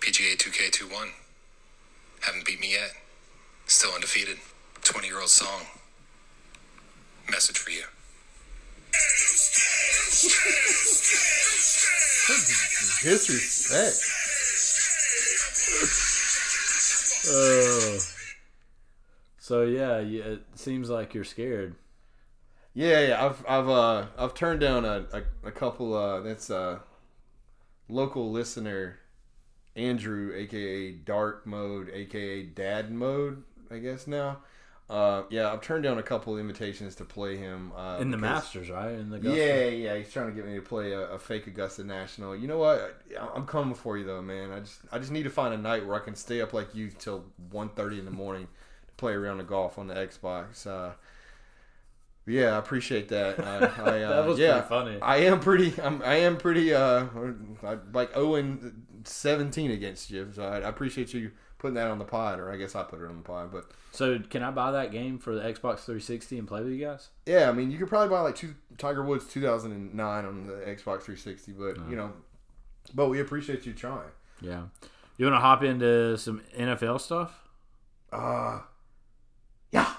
[0.00, 1.10] PGA 2K21.
[2.20, 2.92] Haven't beat me yet.
[3.66, 4.38] Still undefeated.
[4.82, 5.62] 20 year old song.
[7.30, 7.84] Message for you.
[13.02, 13.96] Disrespect.
[17.26, 17.98] Oh.
[19.38, 21.74] So yeah, you, it seems like you're scared.
[22.72, 23.24] Yeah, yeah.
[23.26, 25.94] I've I've uh I've turned down a a, a couple.
[25.94, 26.78] Uh, that's uh
[27.88, 28.98] local listener
[29.76, 33.42] Andrew, aka Dark Mode, aka Dad Mode.
[33.70, 34.38] I guess now.
[34.90, 38.30] Uh, yeah, I've turned down a couple invitations to play him uh, In the because-
[38.42, 38.90] Masters, right?
[38.92, 39.38] In the Augusta?
[39.38, 42.36] Yeah, yeah, he's trying to get me to play a, a fake Augusta National.
[42.36, 43.00] You know what?
[43.18, 44.52] I- I'm coming for you though, man.
[44.52, 46.74] I just I just need to find a night where I can stay up like
[46.74, 48.46] you till 1.30 in the morning
[48.86, 50.66] to play around the golf on the Xbox.
[50.66, 50.92] Uh,
[52.26, 53.38] yeah, I appreciate that.
[53.42, 55.00] I, I, uh, That was yeah, pretty funny.
[55.00, 55.72] I am pretty.
[55.82, 56.74] I'm, I am pretty.
[56.74, 57.06] Uh,
[57.92, 60.30] like 0 and 17 against you.
[60.34, 61.30] So I, I appreciate you
[61.64, 63.50] putting that on the pod, or I guess I put it on the pod.
[63.50, 66.84] But So can I buy that game for the Xbox 360 and play with you
[66.84, 67.08] guys?
[67.24, 71.02] Yeah, I mean, you could probably buy like two Tiger Woods 2009 on the Xbox
[71.02, 72.12] 360, but you know,
[72.94, 74.10] but we appreciate you trying.
[74.42, 74.64] Yeah.
[75.16, 77.32] You want to hop into some NFL stuff?
[78.12, 78.60] Uh
[79.70, 79.92] yeah.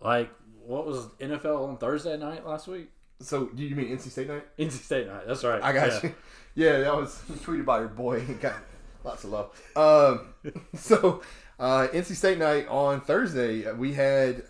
[0.00, 0.30] Like
[0.66, 2.90] what was NFL on Thursday night last week?
[3.22, 4.46] So, do you mean NC State night?
[4.58, 5.24] NC State night.
[5.26, 5.62] That's right.
[5.62, 6.00] I got Yeah.
[6.10, 6.14] you.
[6.56, 8.24] Yeah, that was tweeted by your boy.
[8.40, 8.54] Got
[9.04, 9.50] lots of love.
[9.76, 10.34] Um,
[10.74, 11.22] so,
[11.58, 14.44] uh, NC State night on Thursday, we had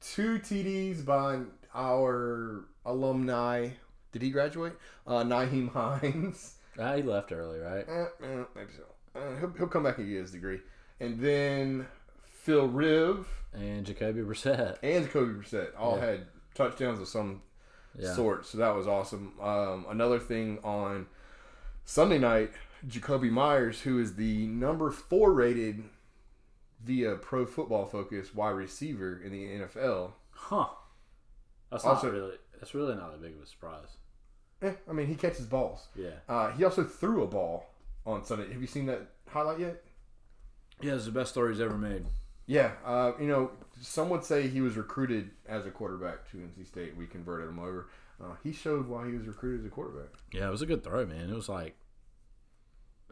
[0.00, 1.40] two TDs by
[1.74, 3.70] our alumni.
[4.12, 4.74] Did he graduate?
[5.06, 6.54] Uh, Nyheim Hines.
[6.76, 7.84] Ah, he left early, right?
[7.88, 8.82] Eh, eh, maybe so.
[9.20, 10.58] Uh, he'll, he'll come back and get his degree.
[10.98, 11.86] And then
[12.32, 14.78] Phil Riv And Jacoby Brissett.
[14.82, 16.04] and Kobe Brissett all Yeah.
[16.04, 17.42] had touchdowns of some
[17.96, 18.12] Yeah.
[18.12, 18.44] sort.
[18.44, 19.34] So that was awesome.
[19.40, 21.06] Um, another thing on
[21.84, 22.50] Sunday night,
[22.86, 25.84] Jakobi Meyers, who is the number four rated
[26.84, 30.12] via Pro Football Focus wide receiver in the NFL.
[30.30, 30.68] Huh.
[31.70, 32.38] That's Also- not really.
[32.60, 33.96] That's really not that big of a surprise.
[34.62, 35.88] Eh, I mean, he catches balls.
[35.94, 36.20] Yeah.
[36.28, 37.66] Uh, he also threw a ball
[38.06, 38.50] on Sunday.
[38.52, 39.82] Have you seen that highlight yet?
[40.80, 42.06] Yeah, it's the best story he's ever made.
[42.46, 46.66] Yeah, uh, you know, some would say he was recruited as a quarterback to NC
[46.66, 46.96] State.
[46.96, 47.88] We converted him over.
[48.22, 50.10] Uh, he showed why he was recruited as a quarterback.
[50.32, 51.30] Yeah, it was a good throw, man.
[51.30, 51.74] It was like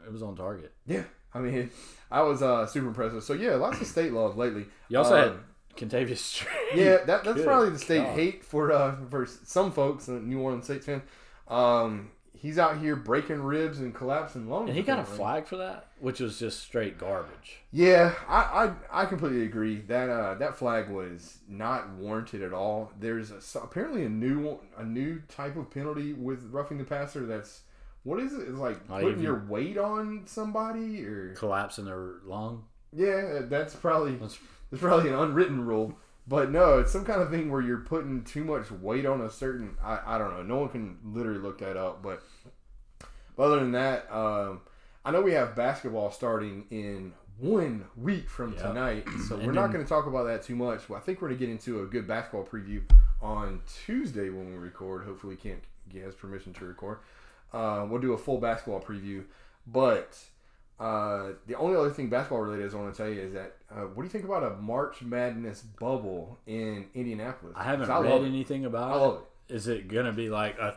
[0.07, 0.73] it was on target.
[0.87, 1.71] Yeah, I mean,
[2.11, 3.23] I was uh, super impressive.
[3.25, 4.67] So yeah, lots of state love lately.
[4.89, 5.33] You also Uh, had
[5.77, 6.51] Kentavius Street.
[6.75, 8.15] Yeah, that, that's Good probably the state God.
[8.19, 11.03] hate for uh, for some folks, uh, New Orleans Saints fan.
[11.49, 14.69] Um, he's out here breaking ribs and collapsing lungs.
[14.69, 17.59] And he got a flag for that, which was just straight garbage.
[17.71, 22.91] Yeah, I, I I completely agree that uh, that flag was not warranted at all.
[22.99, 27.27] There's a, apparently a new a new type of penalty with roughing the passer.
[27.27, 27.63] That's
[28.05, 28.49] what is it?
[28.49, 32.65] It's like Not putting even- your weight on somebody, or Collapsing their lung.
[32.93, 34.39] yeah, that's probably That's
[34.71, 35.95] it's probably an unwritten rule.
[36.27, 39.31] But no, it's some kind of thing where you're putting too much weight on a
[39.31, 39.77] certain.
[39.83, 40.43] I, I don't know.
[40.43, 42.01] No one can literally look that up.
[42.03, 42.23] But,
[43.39, 44.61] other than that, um,
[45.05, 49.73] I know we have basketball starting in one week from tonight, so we're not then-
[49.73, 50.83] going to talk about that too much.
[50.89, 52.83] But I think we're going to get into a good basketball preview
[53.21, 55.05] on Tuesday when we record.
[55.05, 56.99] Hopefully, Kent has permission to record.
[57.53, 59.25] Uh, we'll do a full basketball preview,
[59.67, 60.19] but.
[60.81, 63.83] Uh, the only other thing basketball related I want to tell you is that uh,
[63.83, 67.53] what do you think about a March Madness bubble in Indianapolis?
[67.57, 68.27] I haven't 'Cause read it.
[68.27, 69.55] anything about I love it.
[69.55, 70.77] Is it gonna be like a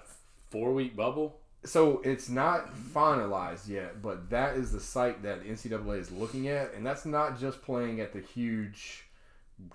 [0.52, 1.40] four week bubble?
[1.64, 6.76] So it's not finalized yet, but that is the site that NCAA is looking at,
[6.76, 9.06] and that's not just playing at the huge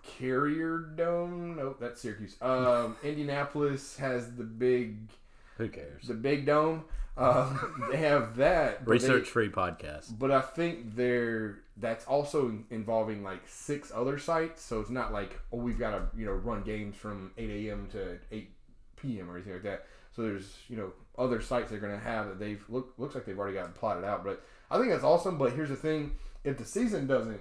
[0.05, 1.57] Carrier Dome.
[1.57, 2.37] Nope, that's Syracuse.
[2.41, 5.09] Um, Indianapolis has the big,
[5.61, 6.07] Who cares?
[6.07, 6.85] the big dome.
[7.17, 8.85] Um, they have that.
[8.85, 10.19] but they- Research free podcast.
[10.19, 15.39] But I think they're that's also involving like six other sites, so it's not like
[15.53, 17.89] oh we've got to you know run games from eight a.m.
[17.93, 18.51] to eight
[18.97, 19.31] p.m.
[19.31, 19.87] or anything like that.
[20.15, 23.25] So there's you know other sites they're going to have that they've look looks like
[23.25, 24.25] they've already got plotted out.
[24.25, 25.37] But I think that's awesome.
[25.39, 26.13] But here's the thing:
[26.45, 27.41] if the season doesn't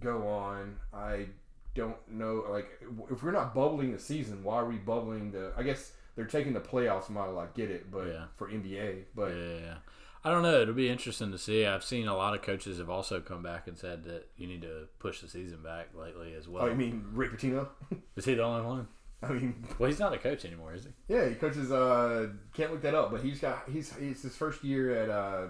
[0.00, 1.26] go on, I
[1.74, 2.44] don't know.
[2.50, 2.68] Like
[3.10, 5.52] if we're not bubbling the season, why are we bubbling the?
[5.56, 7.38] I guess they're taking the playoffs model.
[7.38, 8.24] I get it, but Yeah.
[8.36, 9.76] for NBA, but Yeah,
[10.24, 10.60] I don't know.
[10.60, 11.64] It'll be interesting to see.
[11.64, 14.62] I've seen a lot of coaches have also come back and said that you need
[14.62, 16.64] to push the season back lately as well.
[16.64, 17.68] oh, you mean Rick Pitino?
[18.16, 18.88] Is he the only one?
[19.22, 20.90] I mean, Well, he's not a coach anymore, is he?
[21.14, 21.70] Yeah, he coaches.
[21.72, 25.08] Uh, can't look that up, but he's got he's it's his first year at.
[25.10, 25.48] Uh,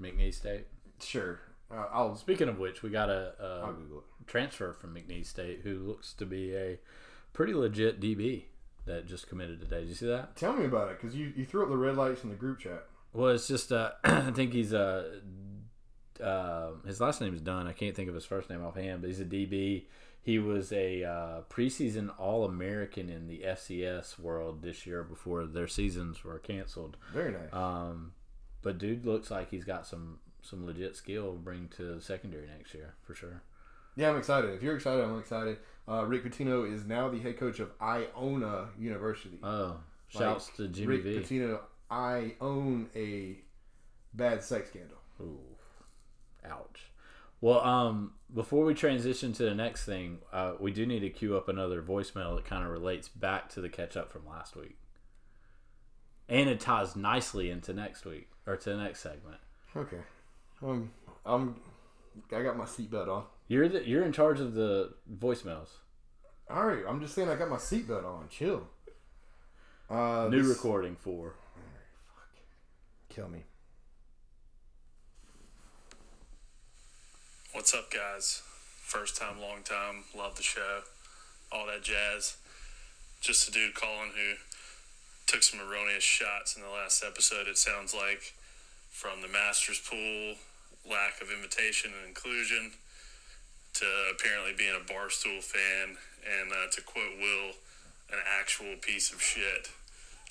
[0.00, 0.66] McNeese State.
[1.00, 3.74] sure, uh, I'll Speaking of which, we got a, a
[4.26, 6.78] transfer from McNeese State who looks to be a
[7.32, 8.44] pretty legit DB
[8.88, 9.80] that just committed today.
[9.80, 10.36] Did you see that?
[10.36, 12.58] Tell me about it because you, you threw up the red lights in the group
[12.60, 12.84] chat.
[13.12, 15.20] Well, it's just uh, I think he's uh,
[16.22, 17.66] uh, his last name is Dunn.
[17.66, 19.84] I can't think of his first name offhand, but he's a DB.
[20.20, 25.68] He was a uh, preseason All American in the FCS world this year before their
[25.68, 26.96] seasons were canceled.
[27.14, 27.52] Very nice.
[27.52, 28.12] Um,
[28.60, 32.72] but dude looks like he's got some some legit skill to bring to secondary next
[32.74, 33.42] year for sure.
[33.96, 34.50] yeah, I'm excited.
[34.54, 35.58] If you're excited, I'm excited.
[35.88, 39.38] Uh, Rick Pitino is now the head coach of Iona University.
[39.42, 39.76] Oh,
[40.08, 41.18] shouts to Jimmy Rick V.
[41.20, 41.60] Pitino.
[41.90, 43.38] I own a
[44.12, 44.98] bad sex scandal.
[45.20, 45.40] Ooh,
[46.44, 46.90] ouch.
[47.40, 51.36] Well, um, before we transition to the next thing, uh, we do need to queue
[51.36, 54.76] up another voicemail that kind of relates back to the catch up from last week,
[56.28, 59.38] and it ties nicely into next week or to the next segment.
[59.74, 60.00] Okay,
[60.62, 60.90] um,
[61.24, 61.56] I'm
[62.30, 63.24] I got my seatbelt on.
[63.48, 65.68] You're the, you're in charge of the voicemails.
[66.50, 68.28] All right, I'm just saying I got my seatbelt on.
[68.30, 68.62] Chill.
[69.90, 71.34] Uh, New this- recording for
[73.08, 73.40] Kill me.
[77.52, 78.42] What's up, guys?
[78.82, 80.04] First time, long time.
[80.16, 80.80] Love the show.
[81.50, 82.36] All that jazz.
[83.20, 84.34] Just a dude calling who
[85.26, 88.34] took some erroneous shots in the last episode, it sounds like,
[88.90, 90.36] from the Masters pool,
[90.88, 92.72] lack of invitation and inclusion,
[93.78, 97.54] to apparently being a Barstool fan, and uh, to quote Will,
[98.10, 99.70] an actual piece of shit.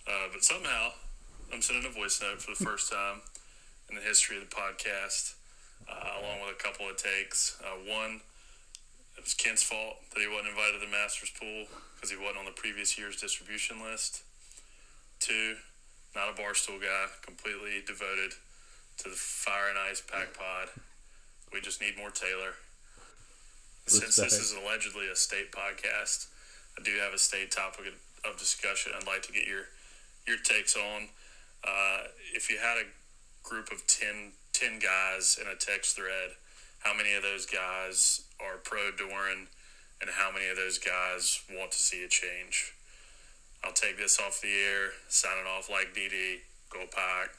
[0.08, 0.90] Uh, but somehow,
[1.54, 3.22] I'm sending a voice note for the first time
[3.90, 5.38] in the history of the podcast
[5.90, 7.58] uh, along with a couple of takes.
[7.64, 8.22] Uh, one,
[9.18, 12.40] it was Kent's fault that he wasn't invited to the Masters pool because he wasn't
[12.40, 14.24] on the previous year's distribution list.
[15.20, 15.56] Two,
[16.16, 18.34] not a barstool guy, completely devoted
[19.00, 20.70] to the Fire and Ice Pack Pod.
[21.54, 22.54] We just need more Taylor.
[23.88, 26.28] Since this is allegedly a state podcast,
[26.78, 27.86] I do have a state topic
[28.26, 28.92] of- discussion.
[28.96, 29.64] I'd like to get your
[30.28, 31.08] your takes on.
[31.64, 32.00] Uh,
[32.36, 36.32] if you had a group of 10, 10 guys in a text thread,
[36.80, 39.48] how many of those guys are pro Doeren
[40.02, 42.74] and how many of those guys want to see a change?
[43.64, 46.40] I'll take this off the air, signing off like DD.
[46.70, 47.30] Go Pack.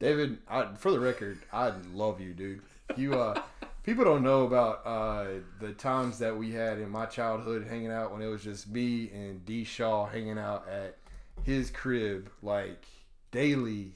[0.00, 2.62] David, I, for the record, I love you, dude.
[2.96, 3.42] You, uh,
[3.82, 5.26] people don't know about uh,
[5.60, 9.10] the times that we had in my childhood hanging out when it was just me
[9.14, 10.96] and D Shaw hanging out at
[11.44, 12.84] his crib like
[13.30, 13.92] daily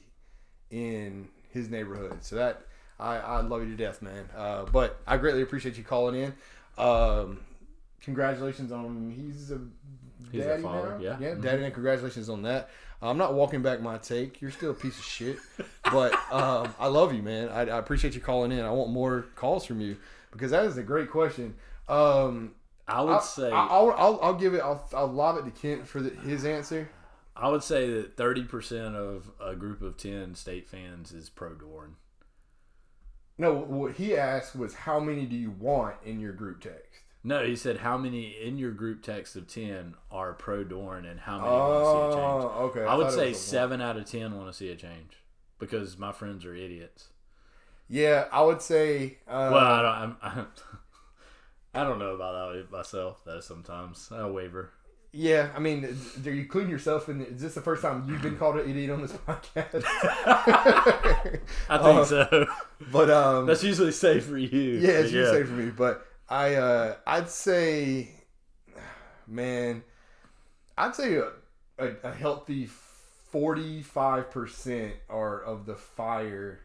[0.71, 2.17] in his neighborhood.
[2.21, 2.63] So that
[2.99, 4.29] I, I love you to death, man.
[4.35, 6.33] Uh, but I greatly appreciate you calling in.
[6.83, 7.41] Um,
[8.01, 9.59] congratulations on he's a
[10.31, 11.03] He's a daddy father, now.
[11.03, 11.11] yeah.
[11.13, 11.23] Mm-hmm.
[11.23, 12.69] yeah, daddy, and congratulations on that.
[13.07, 14.41] I'm not walking back my take.
[14.41, 15.37] You're still a piece of shit,
[15.91, 17.49] but um, I love you, man.
[17.49, 18.59] I, I appreciate you calling in.
[18.59, 19.97] I want more calls from you
[20.31, 21.55] because that is a great question.
[21.87, 22.55] Um,
[22.87, 24.61] I would I'll, say I'll, I'll, I'll give it.
[24.61, 26.89] I'll, I'll lob it to Kent for the, his answer.
[27.35, 31.51] I would say that thirty percent of a group of ten state fans is pro
[31.51, 31.95] Doeren.
[33.37, 36.84] No, what he asked was how many do you want in your group text?
[37.27, 41.19] No, he said how many in your group text of ten are pro Doeren and
[41.19, 42.43] how many want to see a change.
[42.43, 42.83] Oh, okay.
[42.85, 45.17] I, would say seven out of ten want to see a change
[45.57, 47.07] because my friends are idiots.
[47.89, 49.17] Yeah, I would say.
[49.27, 50.17] Uh, well, I don't.
[50.21, 50.47] I'm,
[51.73, 53.21] I don't know about that myself.
[53.25, 54.71] Though sometimes I waver.
[55.11, 58.37] yeah, I mean, do you clean yourself And Is this the first time you've been
[58.37, 59.83] called an idiot on this podcast?
[61.69, 62.47] I think Uh, so.
[62.91, 64.79] but um, That's usually safe for you.
[64.79, 65.71] yeah, it's But you say for me.
[65.71, 68.09] But I, uh, I'd say,
[69.27, 69.83] man,
[70.77, 71.31] I'd say a,
[71.77, 76.61] a, a healthy forty-five percent are of the fire.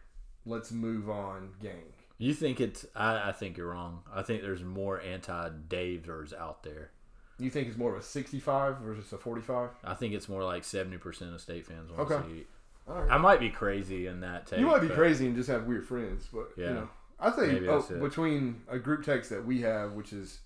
[0.46, 1.92] Let's move on, gang.
[2.18, 2.86] You think it's?
[2.94, 4.02] I, I think you're wrong.
[4.12, 6.90] I think there's more anti-Davers out there.
[7.38, 9.70] You think it's more of a sixty-five versus a forty-five?
[9.84, 12.22] I think it's more like seventy percent of state fans want Okay.
[12.22, 12.46] to see.
[12.86, 13.10] Right.
[13.10, 14.58] I might be crazy in that take.
[14.60, 16.72] You might be crazy and just have weird friends, but you Yeah.
[16.72, 16.88] know,
[17.20, 20.40] I think oh, between a group text that we have, which is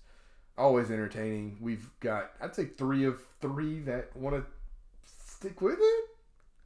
[0.57, 4.45] always entertaining, we've got I'd say three of three that want to
[5.03, 6.05] stick with it.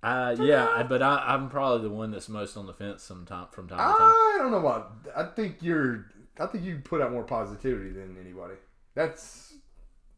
[0.01, 3.25] Uh, yeah, I- but I, I'm probably the one that's most on the fence some
[3.25, 3.93] time from time to time.
[3.99, 4.93] I don't know about.
[5.15, 6.05] I think you're.
[6.39, 8.53] I think you put out more positivity than anybody.
[8.95, 9.53] That's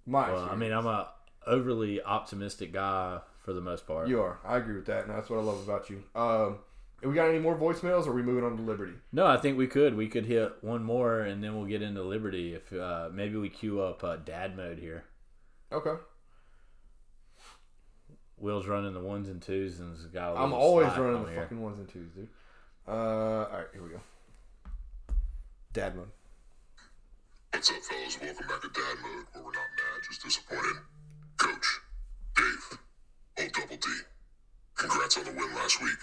[0.05, 0.31] my.
[0.31, 1.09] Well, I mean, I'm a
[1.47, 4.07] overly optimistic guy for the most part.
[4.07, 4.37] you are.
[4.45, 6.03] I agree with that, and that's what I love about you.
[6.13, 6.59] Um,
[7.09, 8.05] we got any more voicemails?
[8.05, 8.93] Or are we moving on to Liberty?
[9.11, 9.95] No, I think we could.
[9.95, 12.53] We could hit one more, and then we'll get into Liberty.
[12.53, 15.03] If uh, maybe we queue up uh, Dad mode here.
[15.71, 16.01] Okay.
[18.37, 20.35] Will's running the ones and twos, and has got.
[20.35, 21.41] A I'm always running the here.
[21.41, 22.27] fucking ones and twos, dude.
[22.87, 24.01] Uh, all right, here we go.
[25.73, 26.09] Dad mode.
[27.53, 28.19] What's up, fellas?
[28.21, 30.77] Welcome back to Dad Mode, where we're not mad, just disappointed.
[31.37, 31.79] Coach,
[32.35, 32.79] Dave,
[33.39, 33.89] old Double D.
[34.75, 35.99] Congrats on the win last week.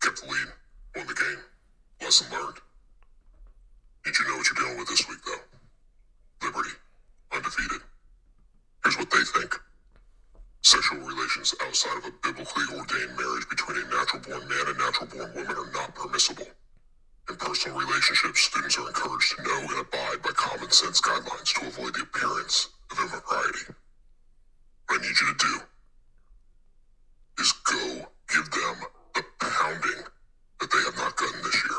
[0.00, 0.48] Kept the lead,
[0.96, 1.42] won the game.
[2.02, 2.58] Lesson learned.
[4.04, 6.46] Did you know what you're dealing with this week, though.
[6.46, 6.70] Liberty,
[7.32, 7.82] undefeated.
[8.84, 9.60] Here's what they think.
[10.62, 15.08] Sexual relations outside of a biblically ordained marriage between a natural born man and natural
[15.10, 16.46] born woman are not permissible.
[17.28, 21.66] In personal relationships, students are encouraged to know and abide by common sense guidelines to
[21.66, 23.74] avoid the appearance of impropriety.
[24.86, 25.60] What I need you to do
[27.42, 28.97] is go give them the
[29.40, 30.04] pounding
[30.60, 31.78] that they have not gotten this year.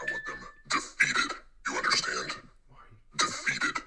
[0.00, 0.38] I want them
[0.68, 1.36] defeated.
[1.68, 2.36] You understand?
[3.16, 3.82] Defeated.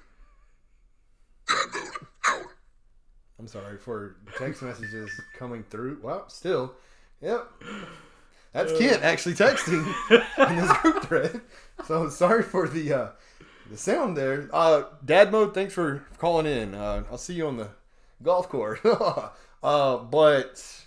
[1.48, 2.46] Dad mode out.
[3.38, 6.00] I'm sorry for text messages coming through.
[6.02, 6.74] Well, still,
[7.20, 7.48] yep.
[8.52, 9.86] That's Kent actually texting
[10.50, 11.40] in this group thread.
[11.86, 13.08] So sorry for the uh,
[13.70, 14.48] the sound there.
[14.52, 16.74] Uh, Dad mode, thanks for calling in.
[16.74, 17.68] Uh, I'll see you on the
[18.22, 18.80] golf course.
[19.62, 20.84] uh, but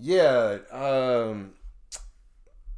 [0.00, 1.52] yeah, um,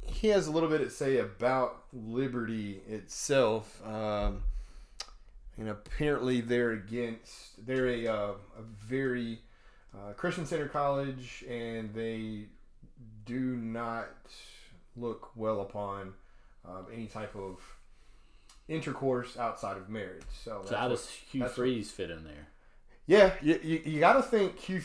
[0.05, 3.81] he has a little bit to say about Liberty itself.
[3.85, 4.43] Um,
[5.57, 9.39] and apparently they're against they're a, uh, a very
[9.93, 12.45] uh, christian center college and they
[13.25, 14.07] do not
[14.95, 16.13] look well upon
[16.65, 17.59] um, any type of
[18.69, 22.09] intercourse outside of marriage so, So that's how what- does Hugh that's what- Freeze fit
[22.09, 22.47] in there?
[23.07, 24.79] Yeah, you, you, you got to think Hugh,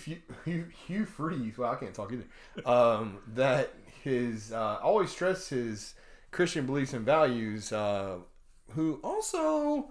[0.45, 1.59] Hugh, Hugh, Freeze.
[1.59, 2.25] Well, I can't talk either.
[2.65, 5.95] Um, that his uh, always stress his
[6.31, 7.73] Christian beliefs and values.
[7.73, 8.19] Uh,
[8.73, 9.91] who also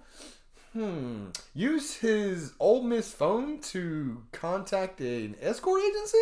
[0.73, 6.17] hmm use his Ole Miss phone to contact an escort agency.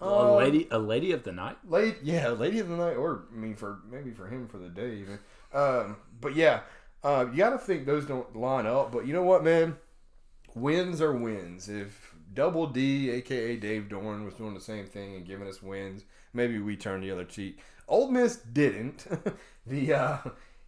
[0.00, 1.58] a Um, lady, a lady of the night.
[1.66, 4.68] late yeah lady of the night or i mean for maybe for him for the
[4.68, 5.18] day even
[5.52, 6.60] um but yeah
[7.02, 9.76] uh you gotta think those don't line up but you know what man
[10.54, 11.68] wins are wins.
[11.68, 16.04] If double d aka dave Doeren was doing the same thing and giving us wins
[16.34, 17.58] maybe we turn the other cheek.
[17.88, 19.06] Ole Miss didn't.
[19.66, 20.18] The uh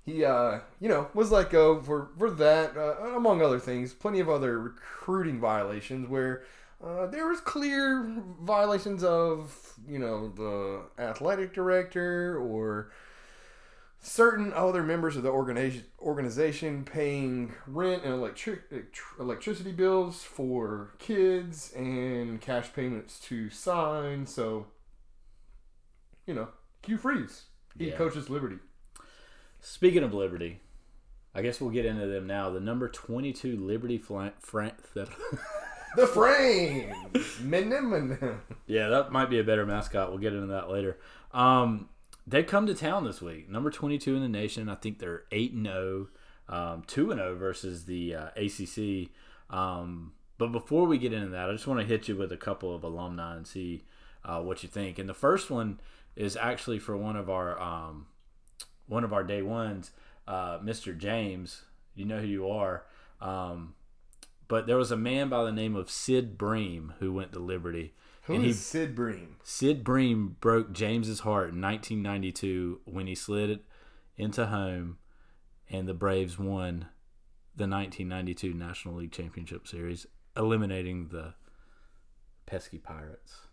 [0.05, 3.95] he uh you know was let go for for that uh, among other things.
[3.95, 6.45] Plenty of other recruiting violations where
[6.83, 8.03] Uh, there was clear
[8.41, 12.91] violations of, you know, the athletic director or
[14.03, 18.61] certain other members of the organization organization paying rent and electric
[19.19, 24.27] electricity bills for kids and cash payments to sign.
[24.27, 24.67] So,
[26.27, 26.49] you know,
[26.85, 27.45] Hugh Freeze.
[27.79, 27.97] He Yeah.
[27.97, 28.59] coaches Liberty.
[29.61, 30.61] Speaking of Liberty,
[31.35, 32.51] I guess we'll get into them now.
[32.51, 35.09] The number 22 Liberty Flan- Fran- that
[35.97, 36.95] The Frames.
[37.43, 38.39] Menem.
[38.67, 40.09] Yeah, that might be a better mascot.
[40.11, 40.99] We'll get into that later.
[41.33, 41.89] Um,
[42.31, 43.49] they come to town this week.
[43.49, 44.68] Number 22 in the nation.
[44.68, 46.09] I think they're 8 and 0,
[46.49, 49.11] um, 2 and 0 versus the uh, ACC.
[49.51, 52.37] Um, but before we get into that, I just want to hit you with a
[52.37, 53.85] couple of alumni and see
[54.24, 54.99] uh, what you think.
[54.99, 55.81] And the first one
[56.14, 58.07] is actually for one of our um,
[58.87, 59.91] one of our day ones,
[60.28, 60.97] uh, Mr.
[60.97, 61.62] James.
[61.95, 62.85] You know who you are.
[63.20, 63.74] Um,
[64.47, 67.93] but there was a man by the name of Sid Bream who went to Liberty.
[68.23, 69.37] Who and is he Sid Bream?
[69.43, 73.61] Sid Bream broke James's heart in 1992 when he slid
[74.16, 74.99] into home,
[75.68, 76.87] and the Braves won
[77.57, 80.07] the 1992 National League Championship Series,
[80.37, 81.35] eliminating the
[82.47, 83.47] pesky Pirates.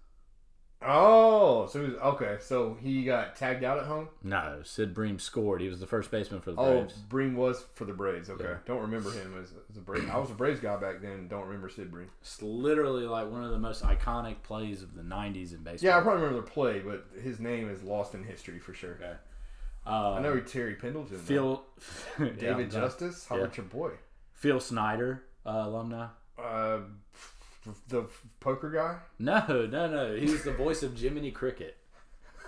[0.81, 2.37] Oh, so he was, okay.
[2.39, 4.09] So he got tagged out at home.
[4.23, 5.59] No, Sid Bream scored.
[5.59, 6.69] He was the first baseman for the Braves.
[6.69, 6.93] Oh, Braves.
[7.09, 8.29] Bream was for the Braves.
[8.29, 8.57] Okay, Yeah.
[8.65, 10.07] don't remember him as, as a Braves.
[10.11, 11.27] I was a Braves guy back then.
[11.27, 12.09] Don't remember Sid Bream.
[12.21, 15.89] It's literally like one of the most iconic plays of the 90s in baseball.
[15.89, 18.93] Yeah, I probably remember the play, but his name is lost in history for sure.
[19.01, 19.13] Okay.
[19.85, 21.17] Uh, I know he Terry Pendleton.
[21.17, 21.63] Phil,
[22.19, 23.25] David Yeah, Justice.
[23.27, 23.43] How yeah.
[23.43, 23.91] about your boy?
[24.33, 26.07] Phil Snyder, uh, alumni.
[26.37, 26.79] Uh,
[27.87, 28.05] the
[28.39, 28.97] poker guy.
[29.19, 30.15] No, no, no.
[30.15, 31.77] He was the voice of Jiminy Cricket.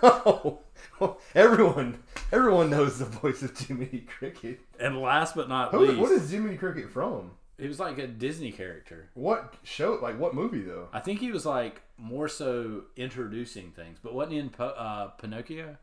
[0.02, 2.02] Oh, everyone,
[2.32, 4.60] everyone knows the voice of Jiminy Cricket.
[4.78, 7.32] And last but not Who, least, what is Jiminy Cricket from?
[7.58, 9.10] he was like a Disney character.
[9.12, 9.98] What show?
[10.00, 10.88] Like what movie though?
[10.94, 15.08] I think he was like more so introducing things, but wasn't he in po- uh,
[15.08, 15.76] Pinocchio?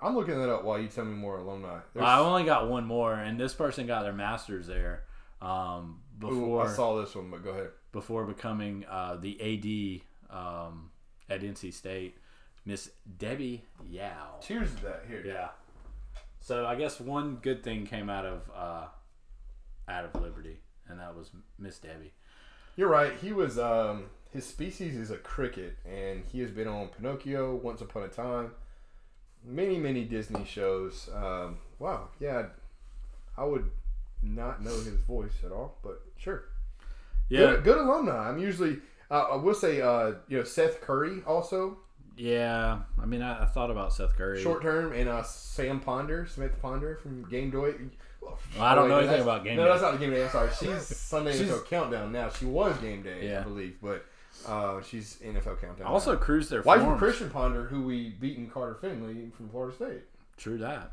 [0.00, 1.78] I'm looking that up while you tell me more alumni.
[1.94, 5.04] There's- I only got one more, and this person got their master's there
[5.40, 7.70] um, Ooh, I saw this one, but go ahead.
[7.92, 10.90] before becoming uh, the AD um,
[11.28, 12.16] at NC State,
[12.64, 14.36] Miss Debbie Yow.
[14.40, 15.04] Cheers to that.
[15.08, 15.22] Here.
[15.24, 15.48] Yeah.
[16.40, 18.86] So I guess one good thing came out of uh,
[19.88, 20.58] out of Liberty,
[20.88, 22.12] and that was Miss Debbie.
[22.76, 23.12] You're right.
[23.20, 27.80] He was um his species is a cricket and he has been on Pinocchio, Once
[27.80, 28.52] Upon a Time,
[29.44, 31.08] many many Disney shows.
[31.14, 32.46] Um wow, yeah.
[33.36, 33.70] I would
[34.22, 36.44] not know his voice at all, but sure.
[37.28, 38.28] Yeah, Good, good alumni.
[38.28, 38.78] I'm usually
[39.10, 41.78] uh, I will say uh you know Seth Curry also
[42.16, 42.80] yeah.
[43.00, 44.42] I mean, I, I thought about Seth Curry.
[44.42, 47.74] short term and uh Sam Ponder, Smith Ponder from Game Day.
[48.20, 49.70] Well, I don't know anything about Game no, Day.
[49.70, 50.24] that's not the Game Day.
[50.24, 50.50] I'm sorry.
[50.58, 52.28] She's Sunday She's- NFL Countdown now.
[52.30, 53.40] She was Game Day, Yeah.
[53.40, 54.04] I believe, but
[54.46, 55.86] uh, she's NFL Countdown.
[55.86, 56.18] I also now.
[56.18, 56.98] cruised their wife of forums.
[57.00, 60.02] Christian Ponder, who we beat in Carter Finley from Florida State.
[60.36, 60.90] True that.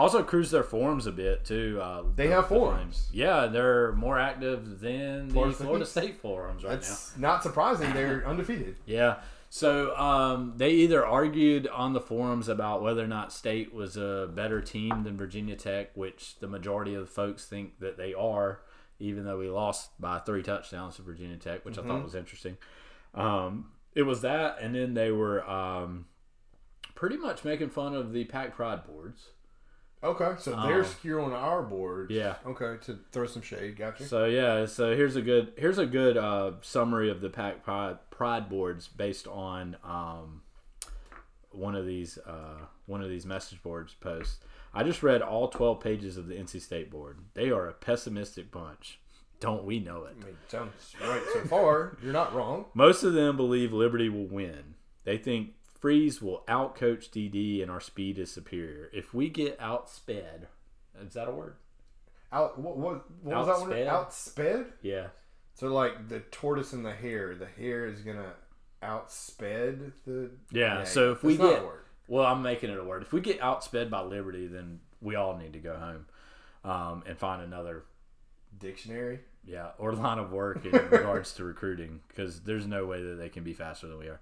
[0.00, 1.78] Also cruise their forums a bit too.
[1.82, 2.78] Uh, They the- have forums.
[3.06, 3.10] Flames.
[3.12, 6.02] Yeah, they're more active than the Florida Florida, State?
[6.04, 6.96] State forums right now.
[7.28, 7.92] Not surprising.
[7.92, 8.76] They're undefeated.
[8.86, 9.16] Yeah.
[9.50, 14.30] So um, they either argued on the forums about whether or not State was a
[14.32, 18.60] better team than Virginia Tech, which the majority of the folks think that they are,
[19.00, 22.56] even though we lost by three touchdowns to Virginia Tech, which I thought was interesting.
[23.14, 26.06] Um, it was that, and then they were um,
[26.94, 29.30] pretty much making fun of the Pack Pride boards.
[30.02, 32.10] Okay, so they're skewing our board.
[32.10, 32.36] Yeah.
[32.46, 33.76] Okay, to throw some shade.
[33.76, 34.06] Gotcha.
[34.06, 37.98] So yeah, so here's a good here's a good uh, summary of the Pack Pride,
[38.10, 40.40] Pride boards based on um,
[41.50, 44.38] one of these uh, one of these message boards posts.
[44.72, 47.18] I just read all 12 pages of the NC State board.
[47.34, 49.00] They are a pessimistic bunch.
[49.40, 50.16] Don't we know it?
[50.20, 51.96] I mean, sounds right so far.
[52.02, 52.66] You're not wrong.
[52.74, 54.74] Most of them believe Liberty will win.
[55.04, 58.90] They think Freeze will outcoach DD and our speed is superior.
[58.92, 60.44] If we get outsped,
[61.02, 61.56] is that a word?
[62.32, 62.58] Out.
[62.58, 62.76] What?
[62.76, 63.70] What, what was that one?
[63.70, 64.66] Outsped?
[64.82, 65.08] Yeah.
[65.54, 67.34] So like the tortoise and the hare.
[67.34, 68.34] The hare is gonna
[68.82, 70.30] outsped the.
[70.52, 70.84] Yeah.
[70.84, 71.84] so if we get word.
[72.08, 73.02] well, I'm making it a word.
[73.02, 76.06] If we get outsped by Liberty, then we all need to go home
[76.70, 77.84] um, and find another
[78.58, 79.20] dictionary.
[79.46, 83.30] yeah or line of work in regards to recruiting because there's no way that they
[83.30, 84.20] can be faster than we are.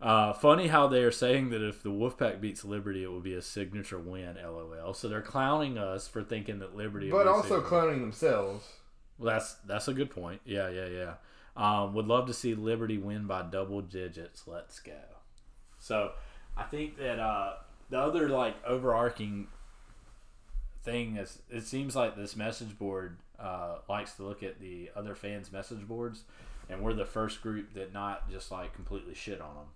[0.00, 3.34] Uh, funny how they are saying that if the Wolfpack beats Liberty, it will be
[3.34, 4.36] a signature win.
[4.40, 4.94] LOL.
[4.94, 7.10] So they're clowning us for thinking that Liberty.
[7.10, 8.64] But also clowning themselves.
[9.18, 10.40] Well, that's that's a good point.
[10.44, 11.14] Yeah, yeah, yeah.
[11.56, 14.44] Um, would love to see Liberty win by double digits.
[14.46, 14.92] Let's go.
[15.80, 16.12] So,
[16.56, 17.54] I think that uh,
[17.90, 19.48] the other like overarching
[20.84, 25.16] thing is it seems like this message board uh, likes to look at the other
[25.16, 26.22] fans' message boards
[26.68, 29.66] and we're the first group that not just like completely shit on them.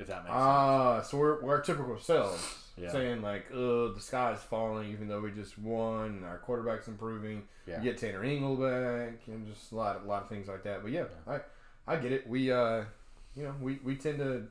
[0.00, 0.36] If that makes sense.
[0.36, 2.56] Ah, so we're, we're our typical selves.
[2.76, 2.90] Yeah.
[2.90, 6.06] Saying like, "Oh, the sky is falling," even though we just won.
[6.06, 7.42] and Our quarterback's improving.
[7.66, 7.76] Yeah.
[7.78, 10.82] You get Tanner Ingle back, and just a lot, a lot of things like that.
[10.82, 11.40] But yeah, I,
[11.86, 12.26] I get it.
[12.26, 12.84] We, uh,
[13.36, 14.44] you know, we, we tend to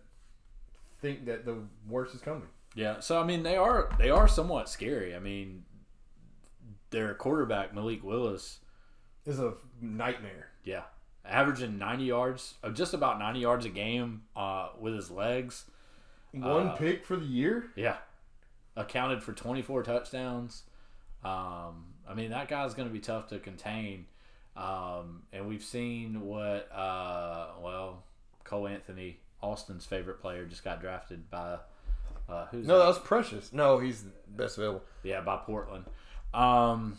[1.01, 1.55] think that the
[1.87, 2.47] worst is coming.
[2.75, 5.15] Yeah, so I mean they are they are somewhat scary.
[5.15, 5.63] I mean,
[6.91, 8.59] their quarterback Malik Willis,
[9.25, 10.49] is a nightmare.
[10.63, 10.83] yeah,
[11.25, 15.65] averaging ninety yards, uh, just about ninety yards a game uh, with his legs.
[16.31, 17.71] One Uh, pick for the year.
[17.75, 17.97] Yeah,
[18.75, 20.63] accounted for twenty four touchdowns.
[21.23, 24.05] Um, I mean that guy's going to be tough to contain.
[24.55, 28.03] Um, and we've seen what uh, well
[28.43, 31.57] Cole Anthony, Austin's favorite player, just got drafted by
[32.27, 32.79] uh, who's No, that?
[32.83, 33.53] that was precious.
[33.53, 34.83] No, he's best available.
[35.03, 35.85] Yeah, by Portland.
[36.33, 36.97] Um,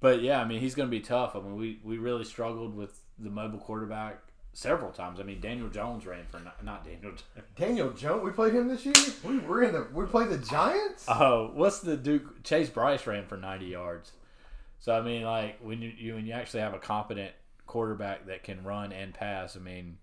[0.00, 1.34] but yeah, I mean, he's going to be tough.
[1.36, 4.18] I mean, we, we really struggled with the mobile quarterback
[4.52, 5.20] several times.
[5.20, 7.02] I mean, Daniel Jones ran for not, not Daniel.
[7.10, 7.24] Jones.
[7.56, 8.22] Daniel Jones.
[8.24, 8.94] We played him this year.
[9.24, 9.86] We were in the.
[9.92, 11.04] We played the Giants.
[11.08, 12.42] Oh, what's the Duke?
[12.42, 14.12] Chase Brice ran for ninety yards.
[14.78, 17.32] So I mean, like when you, you when you actually have a competent
[17.66, 19.56] quarterback that can run and pass.
[19.56, 19.98] I mean,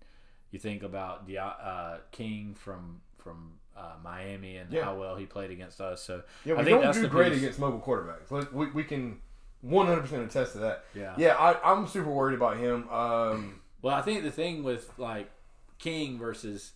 [0.50, 4.84] you think about Di- uh, King from from uh, Miami and Yeah.
[4.84, 6.02] how well he played against us.
[6.02, 8.52] So Yeah, we I think don't that's do the great against mobile quarterbacks.
[8.52, 9.18] We, we can
[9.64, 10.84] 100% attest to that.
[10.94, 11.14] Yeah.
[11.16, 12.88] Yeah, I, I'm super worried about him.
[12.90, 15.30] Um, Well, I think the thing with like
[15.78, 16.72] King versus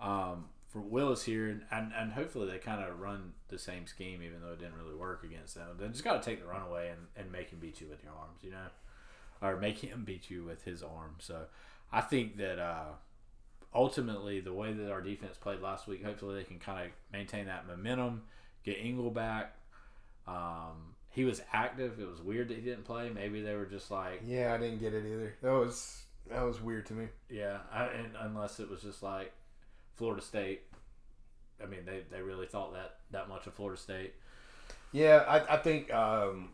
[0.00, 4.22] um, for Willis here, and, and, and hopefully they kind of run the same scheme,
[4.22, 5.66] even though it didn't really work against them.
[5.78, 8.02] They just got to take the run away and, and make him beat you with
[8.02, 8.66] your arms, you know,
[9.40, 11.16] or make him beat you with his arm.
[11.18, 11.44] So
[11.92, 12.92] I think that uh,
[13.74, 17.46] ultimately the way that our defense played last week, hopefully they can kind of maintain
[17.46, 18.22] that momentum,
[18.64, 19.54] get Ingle back.
[20.26, 22.00] Um, he was active.
[22.00, 23.10] It was weird that he didn't play.
[23.10, 25.34] Maybe they were just like, yeah, I didn't get it either.
[25.42, 27.08] That was that was weird to me.
[27.28, 29.32] yeah, I, and unless it was just like
[29.94, 30.62] Florida State.
[31.62, 34.14] I mean, they, they really thought that that much of Florida State.
[34.90, 36.50] Yeah, I, I think um,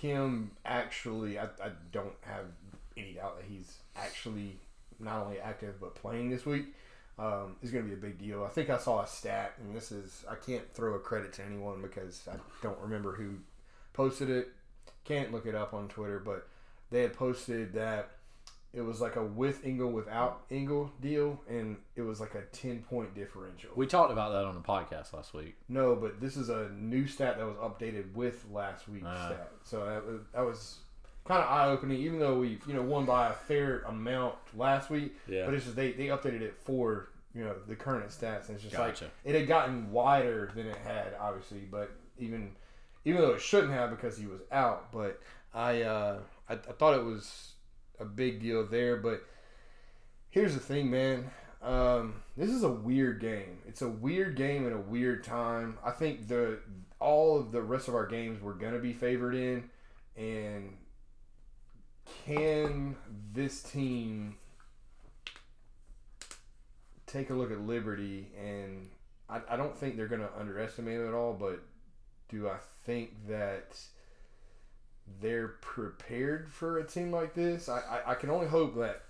[0.00, 2.44] him actually, I, I don't have
[2.96, 4.58] any doubt that he's actually
[4.98, 6.66] not only active but playing this week.
[7.18, 8.44] Um, is going to be a big deal.
[8.44, 11.44] I think I saw a stat, and this is I can't throw a credit to
[11.44, 13.30] anyone because I don't remember who
[13.92, 14.50] posted it.
[15.04, 16.46] Can't look it up on Twitter, but
[16.90, 18.10] they had posted that
[18.72, 22.82] it was like a with Ingle without Ingle deal, and it was like a ten
[22.82, 23.70] point differential.
[23.74, 25.56] We talked about that on the podcast last week.
[25.68, 29.26] No, but this is a new stat that was updated with last week's Ah.
[29.30, 29.52] stat.
[29.64, 30.78] So that was that was
[31.28, 31.98] kind of eye opening.
[31.98, 35.44] Even though we you know won by a fair amount last week, Yeah.
[35.44, 38.62] but it's just they they updated it for you know the current stats, and it's
[38.64, 39.04] just Gotcha.
[39.04, 42.52] like it had gotten wider than it had obviously, but even
[43.04, 45.20] even though it shouldn't have because he was out, but
[45.54, 46.18] I uh,
[46.48, 47.52] I, I thought it was
[48.00, 49.22] a big deal there, but.
[50.30, 51.30] Here's the thing, man.
[51.62, 53.58] Um, this is a weird game.
[53.66, 55.78] It's a weird game at a weird time.
[55.82, 56.58] I think the
[57.00, 59.70] all of the rest of our games we're gonna be favored in,
[60.18, 60.76] and
[62.24, 62.96] can
[63.32, 64.36] this team
[67.06, 68.28] take a look at Liberty?
[68.42, 68.88] And
[69.28, 71.60] I, I don't think they're gonna underestimate it at all, but
[72.28, 73.78] do I think that
[75.20, 77.68] they're prepared for a team like this?
[77.68, 79.02] I, I, I can only hope that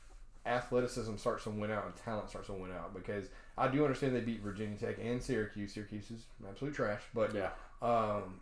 [0.46, 3.26] athleticism starts to win out and talent starts to win out because
[3.59, 5.74] I do understand they beat Virginia Tech and Syracuse.
[5.74, 7.51] Syracuse is absolute trash, but Yeah.
[7.82, 8.40] um,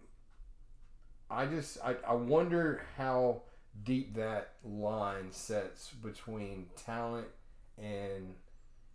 [1.31, 3.43] I just I, I wonder how
[3.85, 7.29] deep that line sets between talent
[7.79, 8.35] and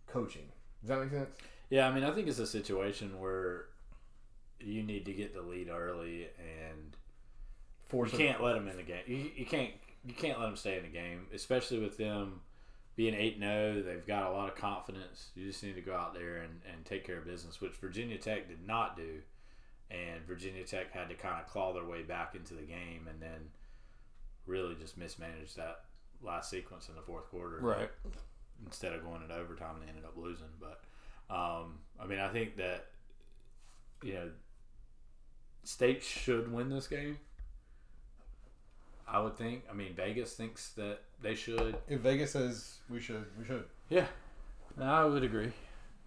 [0.06, 0.48] coaching.
[0.80, 1.36] Does that make sense?
[1.70, 3.66] Yeah, I mean, I think it's a situation where
[4.60, 6.96] you need to get the lead early, and
[7.86, 9.02] Force you can't let them in the game.
[9.06, 9.72] You, you can't
[10.04, 12.40] you can't let them stay in the game, especially with them
[12.96, 13.76] being eight zero.
[13.76, 15.30] Oh, they've got a lot of confidence.
[15.34, 18.18] You just need to go out there and, and take care of business, which Virginia
[18.18, 19.20] Tech did not do,
[19.90, 23.20] and Virginia Tech had to kind of claw their way back into the game, and
[23.20, 23.50] then
[24.46, 25.80] really just mismanaged that
[26.22, 27.90] last sequence in the fourth quarter right.
[28.64, 30.46] instead of going into overtime they ended up losing.
[30.60, 30.80] But
[31.34, 32.86] um, I mean, I think that
[34.02, 34.30] you know,
[35.64, 37.18] State should win this game.
[39.06, 39.64] I would think.
[39.70, 41.76] I mean, Vegas thinks that they should.
[41.88, 43.64] If Vegas says we should, we should.
[43.88, 44.06] Yeah,
[44.80, 45.52] I would agree.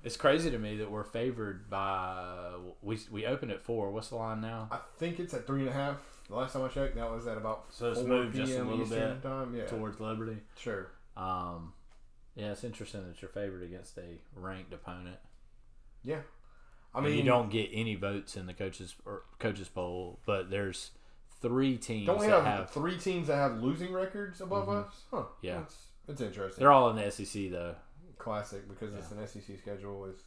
[0.03, 3.91] It's crazy to me that we're favored by we we opened at four.
[3.91, 4.67] What's the line now?
[4.71, 5.97] I think it's at three and a half.
[6.29, 8.55] The last time I checked, that was at about So it's 4 moved just a
[8.55, 8.67] p.m.
[8.69, 9.55] little Eastern bit time.
[9.55, 10.37] Yeah, Towards Liberty.
[10.57, 10.87] sure.
[11.15, 11.73] Um,
[12.35, 15.17] yeah, it's interesting that you're favored against a ranked opponent.
[16.03, 16.19] Yeah,
[16.93, 20.49] I mean mean, you don't get any votes in the coaches or coaches poll, but
[20.49, 20.91] there's
[21.41, 22.69] three teams Don't we that have, have.
[22.71, 24.93] three teams that have losing records above us?
[25.11, 25.23] Huh.
[25.41, 25.59] Yeah.
[25.59, 25.75] That's,
[26.07, 26.59] that's interesting.
[26.61, 27.75] They're all in the SEC though.
[28.17, 30.21] classic because it's an SEC schedule with.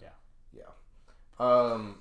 [0.00, 0.08] Yeah.
[0.52, 0.64] Yeah.
[1.38, 1.96] Um.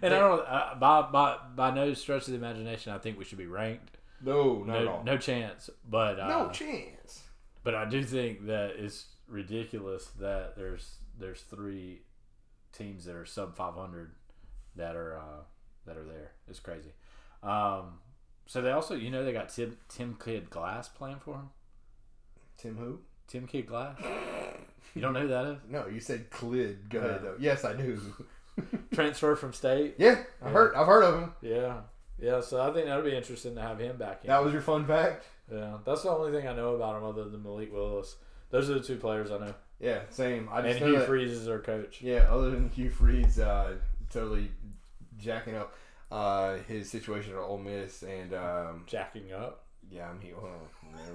[0.00, 2.92] And I don't uh, by by by no stretch of the imagination.
[2.92, 3.98] I think we should be ranked.
[4.24, 5.04] No, not at No, all.
[5.04, 5.68] no chance.
[5.88, 7.22] But uh, no chance.
[7.64, 12.02] But I do think that it's ridiculous that there's there's three
[12.72, 14.12] teams that are sub 500
[14.76, 15.42] that are uh,
[15.86, 16.32] that are there.
[16.48, 16.92] It's crazy.
[17.42, 17.98] Um,
[18.46, 21.50] so they also, you know, they got Tim Tim Kid Glass playing for him.
[22.58, 23.00] Tim who?
[23.26, 23.98] Tim Kid Glass.
[24.94, 25.58] You don't know who that is?
[25.68, 26.88] No, you said Clid.
[26.90, 27.36] Go ahead though.
[27.38, 28.00] Yes, I do.
[28.92, 29.94] Transfer from state.
[29.98, 30.74] yeah, I heard.
[30.74, 31.32] I've heard of him.
[31.42, 31.80] Yeah,
[32.18, 32.40] yeah.
[32.40, 34.28] So I think that'd be interesting to have him back in.
[34.28, 35.24] That was your fun fact.
[35.52, 38.16] yeah, that's the only thing I know about him other than Malik Willis.
[38.50, 39.54] Those are the two players I know.
[39.80, 40.48] Yeah, same.
[40.52, 42.00] I And just know Hugh that- Freeze is our coach.
[42.02, 43.74] Yeah, other than Hugh Freeze uh,
[44.10, 44.50] totally
[45.18, 45.74] jacking up
[46.10, 49.64] uh, his situation at Ole Miss, and um, Jacking up.
[49.90, 50.50] yeah, I'm he well,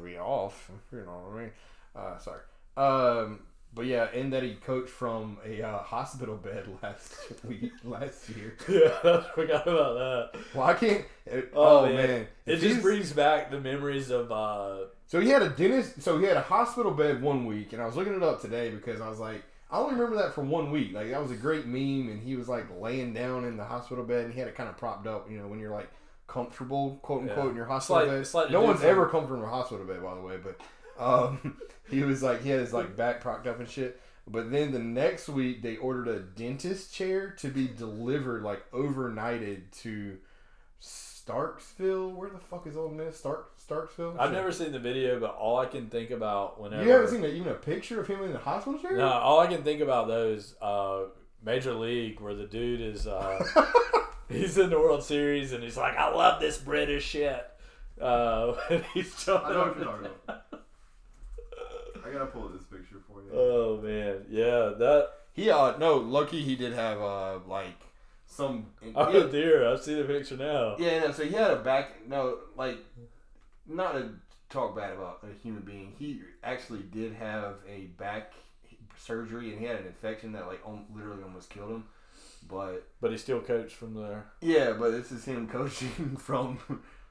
[0.03, 0.71] be off.
[0.91, 1.51] You know what I mean?
[1.95, 2.41] Uh, sorry.
[2.75, 3.39] Um,
[3.77, 7.15] but yeah, and that he coached from a uh, hospital bed last
[7.45, 8.55] week, last year.
[8.67, 9.93] Yeah, I forgot about
[10.33, 10.41] that.
[10.53, 11.05] Well, I can't.
[11.25, 11.95] it- Oh, oh, man.
[11.95, 16.01] man, It If just brings back the memories of uh So he had a dentist.
[16.01, 18.69] So he had a hospital bed one week, and I was looking it up today
[18.71, 20.93] because I was like, I only remember that from one week.
[20.93, 24.03] Like that was a great meme, and he was like laying down in the hospital
[24.03, 25.29] bed, and he had it kind of propped up.
[25.29, 25.89] You know, when you're like
[26.27, 27.49] comfortable, quote unquote, Yeah.
[27.51, 28.51] in your hospital bed.
[28.51, 30.35] no one's ever comfortable in a hospital bed, by the way.
[30.43, 30.59] But
[30.99, 31.57] um,
[31.89, 34.01] he was like, he had his like back propped up and shit.
[34.29, 39.71] But then the next week, they ordered a dentist chair to be delivered, like overnighted
[39.83, 40.17] to
[41.27, 42.13] Starksville.
[42.13, 43.17] Where the fuck is Ole Miss?
[43.17, 44.17] Stark Starksville.
[44.19, 44.33] I've Shit.
[44.33, 47.27] never seen the video, but all I can think about whenever You haven't seen a,
[47.27, 48.97] even a picture of him in the hospital chair?
[48.97, 51.03] No, all I can think about those uh
[51.43, 53.43] Major League where the dude is uh
[54.29, 57.45] he's in the World Series and he's like, I love this British shit.
[58.01, 60.41] Uh and he's I know what you're talking about.
[62.17, 63.29] I gotta pull this picture for you.
[63.33, 67.79] Oh man, yeah, that he uh no, lucky he did have uh like
[68.25, 68.67] some.
[68.95, 70.75] oh yeah, dear, I see the picture now.
[70.79, 71.11] yeah, no.
[71.11, 72.07] So he had a back.
[72.07, 72.77] No, like
[73.67, 74.09] not to
[74.49, 75.93] talk bad about a human being.
[75.99, 78.33] He actually did have a back
[78.97, 80.61] surgery, and he had an infection that like
[80.93, 81.83] literally almost killed him.
[82.49, 84.25] But But he still coached from there.
[84.41, 86.59] yeah, but this is him coaching from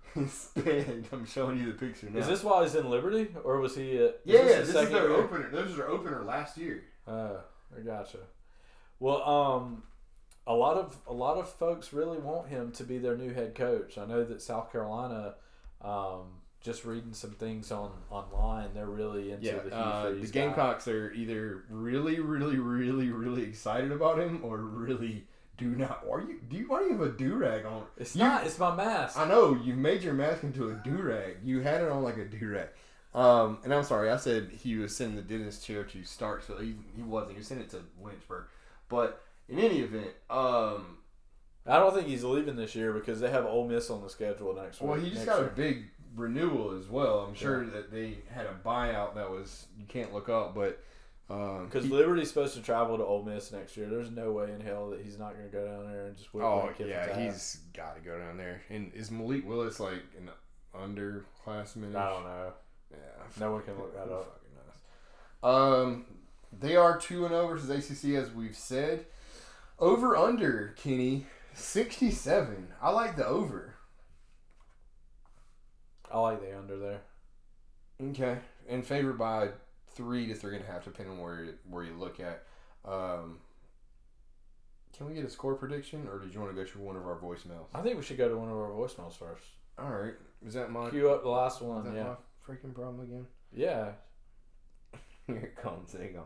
[0.14, 1.04] his bed.
[1.12, 2.20] I'm showing you the picture now.
[2.20, 3.98] Is this while he's in Liberty, or was he?
[3.98, 5.16] At, Yeah, this yeah, his this is their year?
[5.16, 5.50] opener.
[5.50, 6.84] This is their opener last year.
[7.06, 7.34] Uh,
[7.76, 8.18] I gotcha.
[8.98, 9.82] Well, um,
[10.46, 13.54] a lot of a lot of folks really want him to be their new head
[13.54, 13.98] coach.
[13.98, 15.34] I know that South Carolina,
[15.82, 20.16] um, just reading some things on online, they're really into Yeah, the Hugh uh, the
[20.16, 20.40] Freeze guy.
[20.40, 25.26] Gamecocks are either really, really, really, really excited about him, or really
[25.56, 26.04] do not.
[26.10, 26.40] Are you?
[26.48, 26.68] Do you?
[26.68, 27.84] Why do you have a do rag on?
[27.96, 28.46] It's You- not.
[28.46, 29.18] It's my mask.
[29.18, 31.38] I know you made your mask into a do rag.
[31.44, 32.68] You had it on like a do rag.
[33.14, 36.60] Um, and I'm sorry, I said he was sending the dentist chair to Starksville.
[36.60, 37.32] He, he wasn't.
[37.32, 38.44] He was sending it to Lynchburg.
[38.90, 40.98] But in any event, um,
[41.66, 44.54] I don't think he's leaving this year because they have Ole Miss on the schedule
[44.54, 44.90] next week.
[44.90, 45.48] well, he just got year.
[45.48, 45.84] a big
[46.14, 47.20] renewal as well.
[47.20, 50.78] I'm sure that they had a buyout that was you can't look up, but
[51.28, 53.88] Because he- Liberty's supposed to travel to Ole Miss next year.
[53.88, 56.32] There's no way in hell that he's not going to go down there and just
[56.32, 58.62] whip Oh yeah, he's got to go down there.
[58.70, 60.30] And is Malik Willis like an
[60.74, 61.96] underclassman?
[61.96, 62.52] I don't know.
[62.92, 62.96] Yeah,
[63.40, 64.40] No one can look that up.
[65.42, 66.06] Um,
[66.58, 69.06] they are two and zero versus ACC as we've said.
[69.78, 72.68] Over under Kenny sixty seven.
[72.80, 73.74] I like the over.
[76.10, 77.00] I like the under there.
[78.02, 79.48] Okay, and favored by
[79.96, 82.44] three to three and a half, depending on where you, where you look at.
[82.84, 83.38] Um,
[84.96, 87.06] can we get a score prediction, or did you want to go through one of
[87.06, 87.66] our voicemails?
[87.74, 89.42] I think we should go to one of our voicemails first.
[89.78, 90.14] All right,
[90.46, 91.84] is that my Cue up the last is one.
[91.84, 92.14] that Yeah.
[92.48, 93.26] my freaking problem again?
[93.52, 93.92] Yeah.
[95.26, 95.92] Here it comes.
[95.92, 96.24] There you go.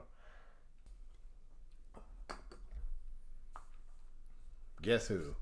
[4.82, 5.34] Guess who?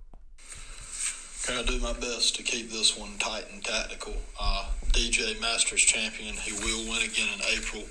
[1.46, 4.14] Gonna do my best to keep this one tight and tactical.
[4.38, 6.34] Uh, DJ Masters champion.
[6.34, 7.84] He will win again in April.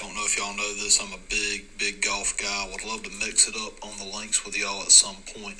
[0.00, 1.00] Don't know if y'all know this.
[1.00, 2.68] I'm a big, big golf guy.
[2.72, 5.56] Would love to mix it up on the links with y'all at some point.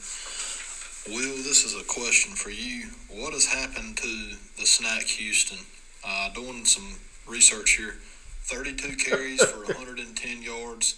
[1.09, 2.89] Will, this is a question for you.
[3.11, 5.59] What has happened to the snack Houston?
[6.07, 6.97] Uh, doing some
[7.29, 7.97] research here.
[8.45, 10.97] 32 carries for 110 yards,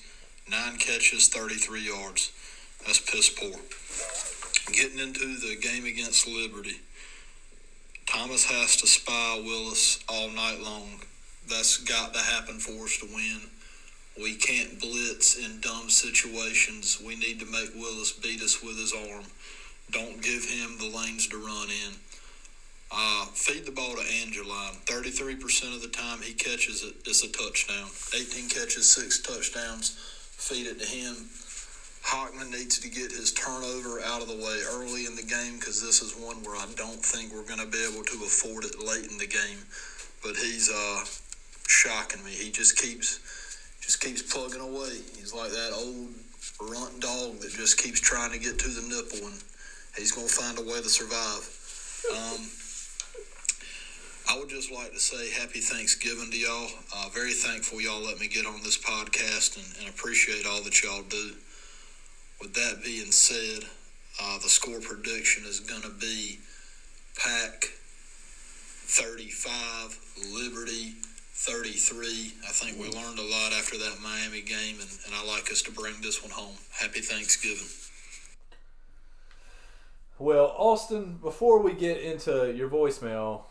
[0.49, 2.30] nine catches, 33 yards.
[2.86, 3.59] That's piss poor
[4.70, 6.76] getting into the game against Liberty,
[8.07, 11.01] Thomas has to spy Willis all night long.
[11.49, 13.40] That's got to happen for us to win.
[14.20, 17.01] We can't blitz in dumb situations.
[17.05, 19.24] We need to make Willis beat us with his arm.
[19.90, 21.93] Don't give him the lanes to run in.
[22.95, 24.74] Uh, feed the ball to Angeline.
[24.84, 27.88] 33% of the time he catches it, it's a touchdown.
[28.14, 29.97] 18 catches, six touchdowns.
[30.36, 31.28] Feed it to him.
[32.05, 35.80] Hockman needs to get his turnover out of the way early in the game because
[35.80, 38.78] this is one where I don't think we're going to be able to afford it
[38.82, 39.62] late in the game.
[40.22, 41.05] But he's uh,
[41.73, 42.31] shocking me.
[42.31, 43.20] He just keeps
[43.81, 44.95] just keeps plugging away.
[45.18, 46.14] He's like that old
[46.61, 49.43] runt dog that just keeps trying to get to the nipple, and
[49.97, 51.43] he's going to find a way to survive.
[52.12, 52.47] Um,
[54.31, 56.68] I would just like to say happy Thanksgiving to y'all.
[56.95, 60.83] Uh, very thankful y'all let me get on this podcast and, and appreciate all that
[60.83, 61.33] y'all do.
[62.41, 63.64] With that being said,
[64.23, 66.39] uh, the score prediction is going to be
[67.16, 67.64] Pack
[68.87, 69.99] 35,
[70.33, 70.95] Liberty
[71.47, 72.34] 33.
[72.49, 75.61] I think we learned a lot after that Miami game, and, and I like us
[75.62, 76.55] to bring this one home.
[76.80, 77.66] Happy Thanksgiving.
[80.18, 83.43] Well, Austin, before we get into your voicemail,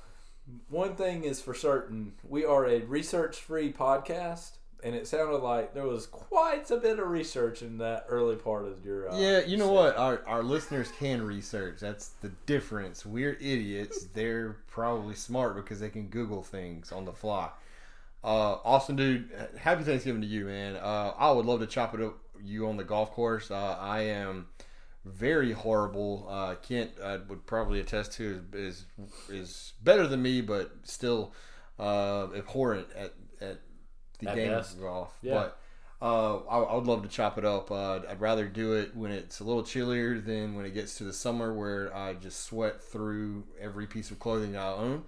[0.69, 4.51] one thing is for certain we are a research free podcast.
[4.83, 8.65] And it sounded like there was quite a bit of research in that early part
[8.65, 9.11] of your.
[9.11, 9.73] Uh, Yeah, you know set.
[9.75, 9.97] what?
[9.97, 11.79] Our our listeners can research.
[11.81, 13.05] That's the difference.
[13.05, 14.05] We're idiots.
[14.05, 17.51] They're probably smart because they can Google things on the fly.
[18.23, 20.75] Uh, Austin, dude, happy Thanksgiving to you, man.
[20.75, 23.51] Uh, I would love to chop it up you on the golf course.
[23.51, 24.47] Uh, I am
[25.05, 26.27] very horrible.
[26.29, 28.85] Uh, Kent uh, would probably attest to is
[29.29, 31.33] is better than me, but still
[31.79, 33.59] uh, abhorrent at at
[34.19, 34.75] the At game best.
[34.75, 35.17] of golf.
[35.21, 35.33] Yeah.
[35.33, 35.57] But
[36.03, 37.71] uh, I, I would love to chop it up.
[37.71, 41.03] Uh, I'd rather do it when it's a little chillier than when it gets to
[41.03, 45.03] the summer where I just sweat through every piece of clothing I own.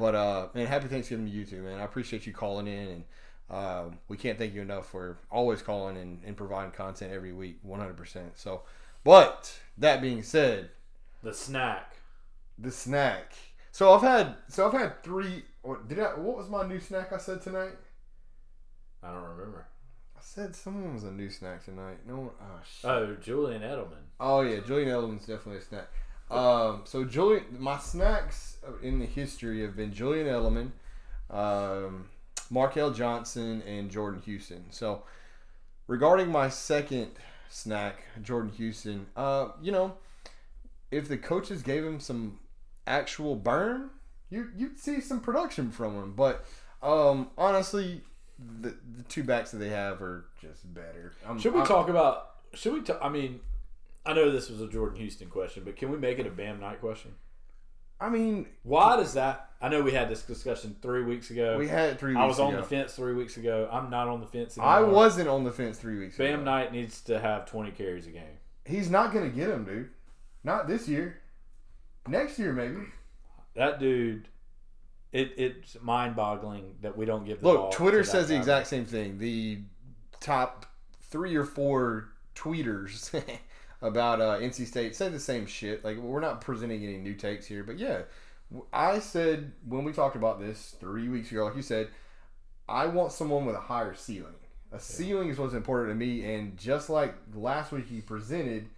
[0.00, 1.78] But uh, man, happy Thanksgiving to you too, man.
[1.78, 3.04] I appreciate you calling in, and
[3.50, 7.58] uh, we can't thank you enough for always calling and, and providing content every week,
[7.68, 8.20] 100%.
[8.34, 8.62] So,
[9.04, 10.70] but that being said,
[11.22, 11.96] The snack.
[12.58, 13.34] the snack.
[13.72, 15.44] So I've had, so I've had three.
[15.62, 16.14] What did I?
[16.14, 17.76] What was my new snack I said tonight?
[19.02, 19.66] I don't remember.
[20.16, 21.98] I said someone was a new snack tonight.
[22.06, 22.30] No one.
[22.40, 22.90] Oh shit.
[22.90, 24.04] Oh, Julian Edelman.
[24.18, 25.88] Oh yeah, Julian Edelman's definitely a snack.
[26.30, 30.70] Um, so Julian, my snacks in the history have been Julian Edelman,
[31.30, 32.08] um,
[32.50, 34.64] Markel Johnson, and Jordan Houston.
[34.70, 35.02] So
[35.86, 37.10] regarding my second
[37.48, 39.94] snack, Jordan Houston, uh, you know,
[40.90, 42.38] if the coaches gave him some
[42.86, 43.90] actual burn,
[44.28, 46.12] you you'd see some production from him.
[46.14, 46.44] But
[46.82, 48.02] um, honestly,
[48.60, 51.12] the the two backs that they have are just better.
[51.26, 52.26] I'm, Should we I- talk about?
[52.54, 52.80] Should we?
[52.82, 53.40] talk I mean,
[54.04, 56.60] I know this was a Jordan Houston question, but can we make it a Bam
[56.60, 57.12] Knight question?
[58.00, 59.50] I mean, Why does that?
[59.60, 61.58] I know we had this discussion three weeks ago.
[61.58, 62.12] we had it three.
[62.12, 63.68] Weeks I was on the fence three weeks ago.
[63.70, 64.74] I'm not on the fence anymore.
[64.74, 66.24] I wasn't on the fence three weeks ago.
[66.24, 66.44] Bam ago.
[66.44, 68.38] Knight needs to have 20 carries a game.
[68.64, 69.90] He's not going to get him, dude.
[70.44, 71.20] Not this year.
[72.08, 72.86] Next year, maybe.
[73.54, 74.28] That dude,
[75.12, 79.18] it it's mind boggling that we don't give Look, Twitter says the exact same thing.
[79.18, 79.58] The
[80.20, 80.66] top
[81.02, 83.12] three or four tweeters
[83.82, 85.84] about uh, NC State say the same shit.
[85.84, 88.02] Like, we're not presenting any new takes here, but yeah,
[88.72, 91.88] I said when we talked about this three weeks ago, like you said,
[92.68, 94.34] I want someone with a higher ceiling.
[94.72, 98.68] A ceiling is what's important to me, and just like last week he presented,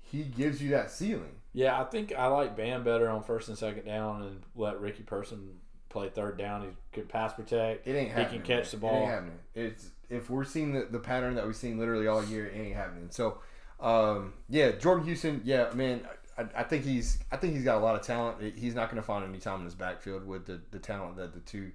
[0.00, 1.32] he gives you that ceiling.
[1.52, 5.02] Yeah, I think I like Bam better on first and second down and let Ricky
[5.02, 5.58] Person
[5.88, 6.62] play third down.
[6.62, 7.86] He could pass protect.
[7.86, 8.28] It ain't happening.
[8.30, 8.80] He can catch man.
[8.80, 9.00] the It ball.
[9.02, 9.38] ain't happening.
[9.54, 12.76] It's if we're seeing the, the pattern that we've seen literally all year, it ain't
[12.76, 13.08] happening.
[13.10, 13.38] So,
[13.80, 16.02] um, yeah, Jordan Houston, yeah, man,
[16.36, 18.54] I, I think he's I think he's got a lot of talent.
[18.56, 21.32] He's not going to find any time in his backfield with the, the talent that
[21.32, 21.72] the two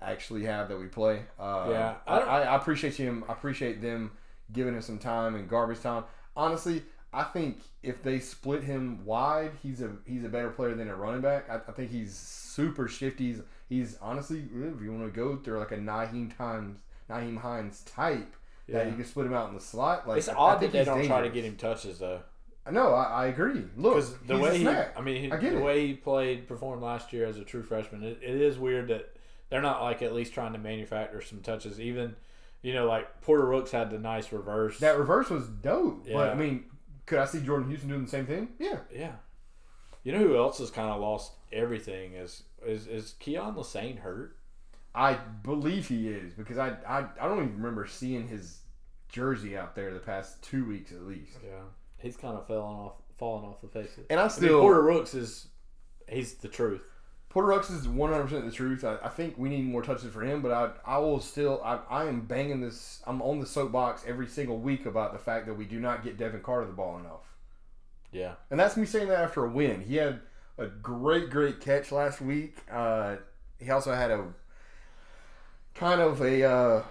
[0.00, 1.22] actually have that we play.
[1.38, 3.24] Uh, Yeah, I, I I, appreciate him.
[3.28, 4.12] I appreciate them
[4.52, 6.04] giving him some time and garbage time.
[6.36, 6.82] Honestly,
[7.12, 10.96] I think if they split him wide, he's a he's a better player than a
[10.96, 11.48] running back.
[11.48, 13.26] I, I think he's super shifty.
[13.28, 16.78] He's, he's honestly, if you want to go through like a Nyheim Times,
[17.08, 18.34] Nyheim Hines type,
[18.68, 18.90] that Yeah.
[18.90, 20.08] you can split him out in the slot.
[20.08, 22.20] Like It's I- I odd that think they don't try to get him touches though.
[22.70, 23.62] No, I, I agree.
[23.76, 24.68] Look, the he's way a he.
[24.96, 25.62] I mean, he, I get the it.
[25.62, 29.14] way he played, performed last year as a true freshman, it, it is weird that
[29.50, 31.78] they're not like at least trying to manufacture some touches.
[31.78, 32.16] Even,
[32.62, 34.78] you know, like Porter Rooks had the nice reverse.
[34.78, 36.04] that reverse was dope.
[36.04, 36.30] But Yeah.
[36.30, 36.64] I mean,
[37.04, 38.48] could I see Jordan Houston doing the same thing?
[38.58, 38.78] Yeah.
[38.90, 39.12] yeah.
[40.02, 44.36] You know who else has kind of lost everything is is is Keyon Lesane hurt?
[44.94, 48.60] I believe he is because I, I I don't even remember seeing his
[49.08, 51.38] jersey out there the past two weeks at least.
[51.44, 51.62] Yeah,
[51.98, 53.96] he's kind of falling off falling off the face.
[53.96, 54.04] Of.
[54.10, 55.48] And I I mean, still Porter Rooks is
[56.08, 56.82] he's the truth.
[57.28, 58.84] Porter Rooks is one hundred percent the truth.
[58.84, 61.80] I, I think we need more touches for him, but I I will still I,
[61.90, 63.02] I am banging this.
[63.06, 66.16] I'm on the soapbox every single week about the fact that we do not get
[66.16, 67.22] Devin Carter the ball enough.
[68.12, 68.34] Yeah.
[68.50, 69.82] And that's me saying that after a win.
[69.82, 70.20] He had
[70.56, 72.58] a great, great catch last week.
[72.70, 73.16] Uh,
[73.58, 74.24] he also had a
[75.74, 76.82] kind of a uh,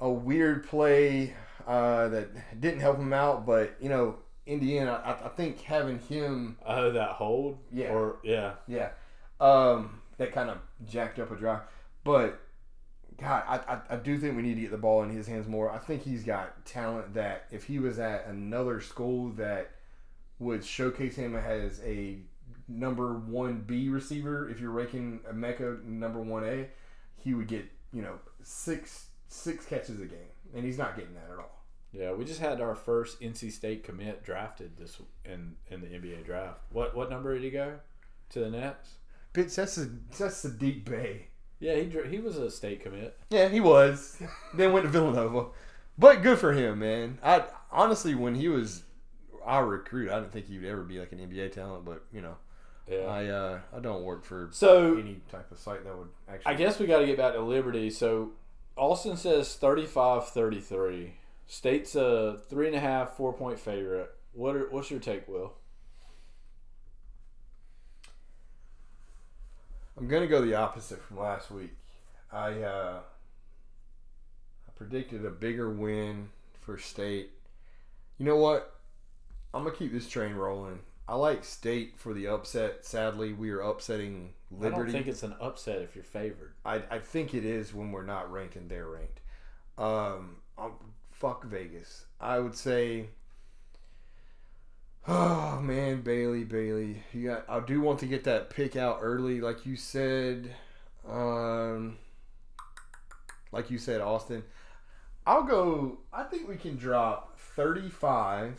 [0.00, 1.34] a weird play
[1.66, 3.46] uh, that didn't help him out.
[3.46, 4.16] But you know,
[4.46, 7.58] Indiana, I, I think having him, Oh, that hold.
[7.72, 7.92] Yeah.
[7.92, 8.54] Or yeah.
[8.66, 8.90] yeah,
[9.40, 11.60] um, that kind of jacked up a drive.
[12.04, 12.40] But
[13.20, 15.46] God, I, I, I do think we need to get the ball in his hands
[15.46, 15.70] more.
[15.70, 19.70] I think he's got talent that if he was at another school that
[20.40, 22.16] would showcase him as a
[22.66, 26.66] number one B receiver, if you're ranking Emeka number one A,
[27.16, 28.14] he would get you know
[28.44, 30.18] six six catches a game,
[30.54, 31.64] and he's not getting that at all.
[31.92, 36.24] Yeah, we just had our first NC State commit drafted this in in the NBA
[36.24, 36.60] draft.
[36.70, 37.78] What what number did he go
[38.30, 38.94] to the Nets?
[39.34, 39.88] Bitch, that's a
[40.18, 41.28] that's Saddiq Bey.
[41.60, 43.16] Yeah, he he was a state commit.
[43.30, 44.20] Yeah, he was.
[44.54, 45.46] then went to Villanova,
[45.96, 47.18] but good for him, man.
[47.22, 48.82] I honestly, when he was
[49.44, 51.84] our recruit, I didn't think he would ever be like an NBA talent.
[51.84, 52.36] But you know,
[52.92, 53.06] Yeah.
[53.06, 56.52] I uh, I don't work for So any type of site that would actually.
[56.52, 57.90] I guess we got to get back to Liberty.
[57.90, 58.32] So
[58.76, 61.10] Austin says 35-33.
[61.46, 64.10] State's a three and a half, four point favorite.
[64.32, 65.52] What are, what's your take, Will?
[69.96, 71.72] I'm gonna go the opposite from last week.
[72.32, 73.00] I uh,
[74.66, 76.30] I predicted a bigger win
[76.60, 77.30] for State.
[78.18, 78.74] You know what?
[79.52, 80.78] I'm gonna keep this train rolling.
[81.12, 82.86] I like State for the upset.
[82.86, 84.74] Sadly, we are upsetting Liberty.
[84.74, 86.54] I don't think it's an upset if you're favored.
[86.64, 89.20] I, I think it is when we're not ranked and they're ranked.
[89.76, 90.72] Um, um,
[91.10, 92.06] fuck Vegas.
[92.18, 93.08] I would say.
[95.06, 97.44] Oh man, Bailey, Bailey, you got.
[97.48, 100.54] I do want to get that pick out early, like you said.
[101.06, 101.98] Um,
[103.50, 104.44] like you said, Austin.
[105.26, 105.98] I'll go.
[106.12, 108.54] I think we can drop thirty-five.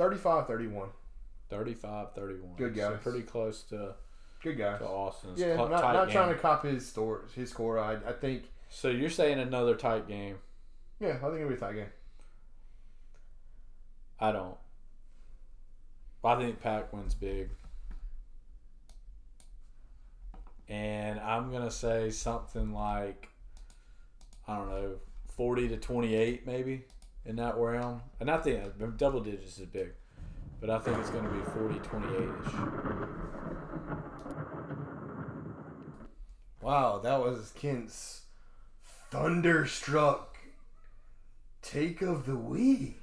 [0.00, 0.88] 35 31.
[1.52, 2.56] 35-31.
[2.56, 2.98] Good So guys.
[3.02, 3.94] pretty close to,
[4.42, 4.78] Good guys.
[4.78, 5.38] to Austin's.
[5.38, 7.78] Yeah, Cl- not, not trying to cop his store, his score.
[7.78, 10.36] I, I think, So you're saying another tight game?
[11.00, 11.86] yeah, I think it'll be a tight game.
[14.18, 14.56] I don't.
[16.24, 17.50] I think Pack wins big.
[20.68, 23.28] And I'm going to say something like,
[24.48, 24.92] I don't know,
[25.36, 26.84] 40 to 28 maybe
[27.24, 28.02] in that realm.
[28.18, 29.90] And I think uh, double digits is big.
[30.60, 32.52] But I think it's going to be 40 28 ish.
[36.60, 38.22] Wow, that was Kent's
[39.10, 40.36] thunderstruck
[41.62, 42.98] take of the week.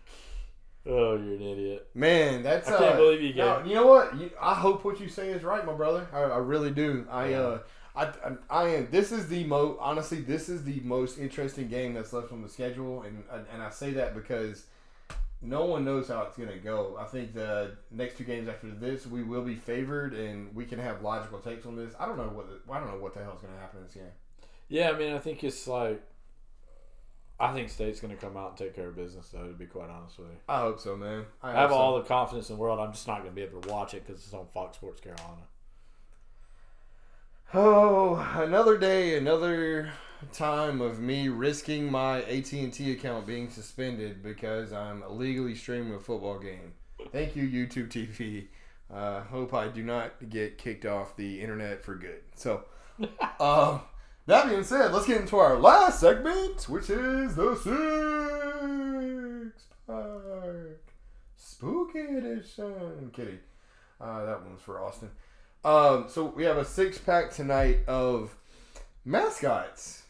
[0.86, 1.89] Oh, you're an idiot.
[1.93, 4.15] Man, that's I can't uh, believe you gave- no, you know what?
[4.18, 6.07] You, I hope what you say is right, my brother.
[6.13, 7.05] I, I really do.
[7.09, 7.59] I uh,
[7.98, 8.88] I, I, I am.
[8.91, 10.22] This is the most honestly.
[10.22, 13.91] This is the most interesting game that's left on the schedule, and and I say
[13.93, 14.66] that because
[15.41, 16.95] no one knows how it's gonna go.
[17.00, 20.78] I think the next two games after this, we will be favored, and we can
[20.78, 21.93] have logical takes on this.
[22.00, 23.95] I don't know what the, I don't know what the hell's gonna happen in this
[23.95, 24.04] game.
[24.70, 26.02] Yeah, I mean, I think it's like.
[27.39, 29.68] I think State's going to come out and take care of business, though, to be
[29.68, 30.38] quite honest with you.
[30.50, 31.24] I hope so, man.
[31.43, 31.76] I, I have so.
[31.76, 32.80] all the confidence in the world.
[32.80, 35.02] I'm just not going to be able to watch it because it's on Fox Sports
[35.02, 35.43] Carolina.
[37.54, 39.89] Oh, another day, another
[40.34, 45.93] time of me risking my AT and T account being suspended because I'm illegally streaming
[45.93, 46.74] a football game.
[47.14, 48.48] Thank you, YouTube TV.
[48.93, 52.20] Uh, hope I do not get kicked off the internet for good.
[52.36, 52.66] So,
[53.39, 53.80] um,
[54.26, 57.56] that being said, let's get into our last segment, which is the
[59.54, 60.93] Six Pack
[61.38, 62.74] Spooky Edition.
[63.00, 63.39] I'm kidding.
[64.02, 65.12] Uh, that one's for Austin.
[65.68, 68.34] Um, so we have a six pack tonight of
[69.03, 70.03] mascots.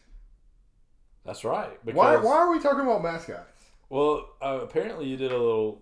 [1.25, 1.83] That's right.
[1.83, 3.65] Because, Why, why are we talking about mascots?
[3.89, 5.81] Well, uh, apparently you did a little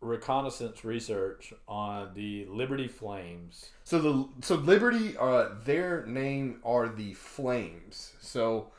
[0.00, 3.70] reconnaissance research on the Liberty Flames.
[3.84, 8.14] So the so Liberty, uh, their name are the Flames.
[8.20, 8.72] So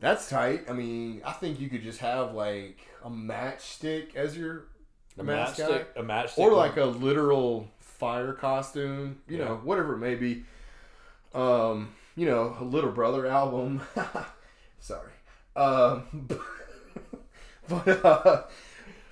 [0.00, 0.66] that's tight.
[0.68, 4.66] I mean, I think you could just have like a matchstick as your
[5.18, 9.20] A mascot, matchstick, a matchstick, or like a literal fire costume.
[9.28, 9.44] You Yeah.
[9.46, 10.44] know, whatever it may be.
[11.34, 13.82] Um, you know, a Little Brother album.
[14.80, 15.12] Sorry.
[15.54, 16.28] Um,
[17.68, 18.42] but uh,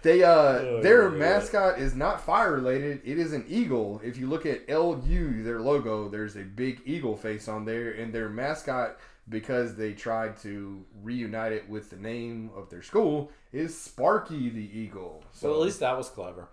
[0.02, 1.18] they uh, Oh, their yeah.
[1.18, 3.00] mascot is not fire related.
[3.04, 4.00] It is an eagle.
[4.04, 8.12] If you look at LU, their logo, there's a big eagle face on there, and
[8.12, 8.96] their mascot.
[9.26, 14.78] Because they tried to reunite it with the name of their school, is Sparky the
[14.78, 15.24] Eagle.
[15.32, 16.48] So at least that was clever.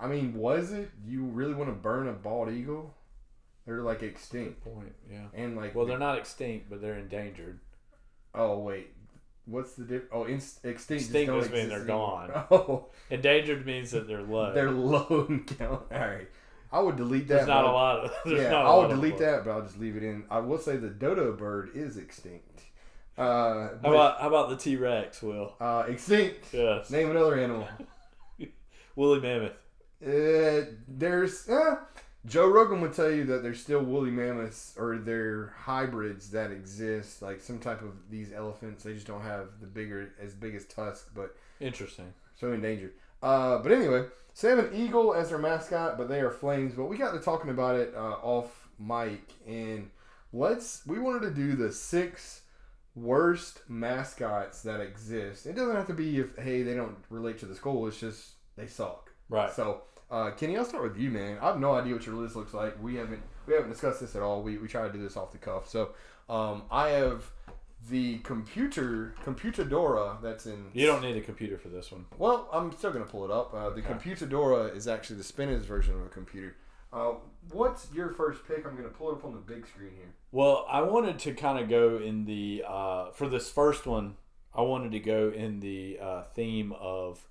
[0.00, 0.90] I mean, was it?
[1.06, 2.94] You really want to burn a bald eagle?
[3.66, 4.62] They're like extinct.
[4.64, 4.94] Point.
[5.10, 5.26] Yeah.
[5.34, 7.60] And like, Well, they're not extinct, but they're endangered.
[8.34, 8.88] Oh wait,
[9.46, 10.10] What's the difference?
[10.12, 11.02] Oh, inst- extinct.
[11.04, 12.28] just Extinct don't just exist they're anymore.
[12.28, 12.46] gone.
[12.50, 14.52] Oh, Endangered means that they're low.
[14.52, 15.82] they're low in count.
[15.90, 16.28] All right,
[16.72, 17.34] I would delete that.
[17.36, 18.12] there's not but- a lot of.
[18.26, 19.26] There's yeah, not a I lot of delete them.
[19.32, 20.24] that, but I'll just leave it in.
[20.30, 22.62] I will say the dodo bird is extinct.
[23.16, 25.22] Uh, How but, about how about the T Rex?
[25.22, 26.46] Will uh, extinct?
[26.52, 27.66] yes, Name another animal.
[28.96, 29.52] woolly mammoth.
[30.04, 31.76] Uh, there's uh,
[32.26, 37.22] Joe Rogan would tell you that there's still woolly mammoths or they're hybrids that exist,
[37.22, 38.84] like some type of these elephants.
[38.84, 42.12] They just don't have the bigger as big as tusk, but Interesting.
[42.36, 42.92] so endangered.
[43.22, 46.74] Uh, but anyway, so they have an eagle as their mascot, but they are flames.
[46.74, 49.90] But we got to talking about it uh, off mic, and
[50.32, 52.42] let's we wanted to do the six
[52.94, 55.46] worst mascots that exist.
[55.46, 57.86] It doesn't have to be if hey they don't relate to the school.
[57.88, 59.07] It's just they suck.
[59.28, 59.52] Right.
[59.52, 61.38] So, uh, Kenny, I'll start with you, man.
[61.40, 62.82] I have no idea what your list looks like.
[62.82, 64.42] We haven't we haven't discussed this at all.
[64.42, 65.68] We we try to do this off the cuff.
[65.68, 65.90] So,
[66.28, 67.30] um, I have
[67.88, 70.66] the computer Computadora that's in.
[70.72, 72.06] You don't need a computer for this one.
[72.18, 73.54] Well, I'm still gonna pull it up.
[73.54, 76.56] Uh, the Computadora is actually the spinners version of a computer.
[76.92, 77.14] Uh,
[77.52, 78.66] what's your first pick?
[78.66, 80.12] I'm gonna pull it up on the big screen here.
[80.32, 84.16] Well, I wanted to kind of go in the uh, for this first one.
[84.54, 87.28] I wanted to go in the uh, theme of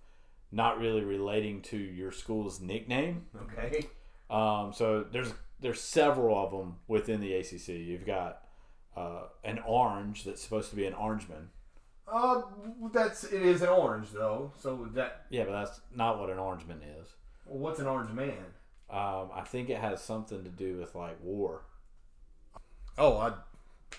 [0.51, 3.25] not really relating to your school's nickname.
[3.43, 3.87] Okay.
[4.29, 7.69] Um, so there's there's several of them within the ACC.
[7.69, 8.43] You've got
[8.95, 11.47] uh, an orange that's supposed to be an orangeman.
[12.11, 12.41] Uh,
[12.93, 14.53] that's it is an orange though.
[14.59, 17.07] So that Yeah, but that's not what an orangeman is.
[17.45, 18.33] well, what's an orange man?
[18.89, 21.63] Um, I think it has something to do with like war.
[22.97, 23.33] Oh, I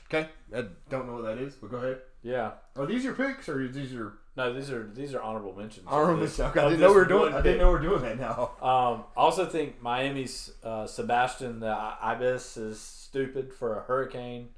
[0.06, 0.28] okay.
[0.54, 2.00] I don't know what that is, but go ahead.
[2.22, 2.52] Yeah.
[2.76, 4.18] Are these your picks or are these your?
[4.36, 5.86] No, these are these are honorable mentions.
[5.86, 6.16] Know.
[6.16, 7.34] this- Okay, I didn't know we were doing.
[7.34, 8.52] I didn't know we were doing that now.
[8.62, 14.50] Um, I also think Miami's uh, Sebastian the I- ibis is stupid for a hurricane.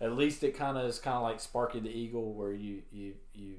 [0.00, 3.14] At least it kind of is kind of like Sparky the eagle, where you you
[3.34, 3.54] you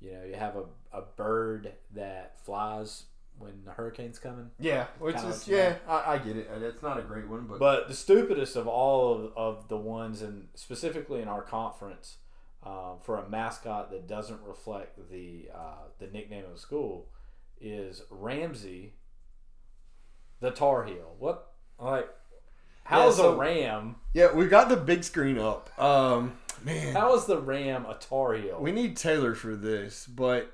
[0.00, 0.64] you know you have a,
[0.96, 3.04] a bird that flies
[3.38, 4.50] when the hurricane's coming.
[4.58, 5.74] Yeah, which Kinda is you yeah.
[5.86, 6.48] I, I get it.
[6.62, 10.22] It's not a great one, but, But the stupidest of all of, of the ones,
[10.22, 12.16] and specifically in our conference,
[12.66, 17.06] um, for a mascot that doesn't reflect the uh, the nickname of the school,
[17.60, 18.94] is Ramsey,
[20.40, 21.14] the Tar Heel.
[21.18, 22.08] What like?
[22.84, 23.96] How is Yeah, so- a ram?
[24.14, 25.70] yeah, we got the big screen up.
[25.80, 28.58] Um, man, How is the ram a Tar Heel?
[28.60, 30.52] we need Taylor for this, but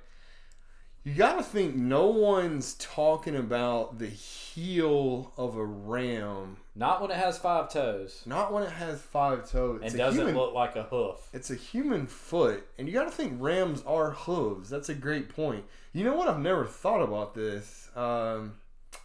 [1.04, 6.56] you got to think no one's talking about the heel of a ram.
[6.74, 9.80] Not when it has five toes Not when it has five toes.
[9.82, 11.16] It's and doesn't human, look like a hoof.
[11.32, 14.70] It's a human foot, and you got to think rams are hooves.
[14.70, 15.64] That's a great point.
[15.92, 16.28] You know what?
[16.28, 18.54] I've never thought about this, um,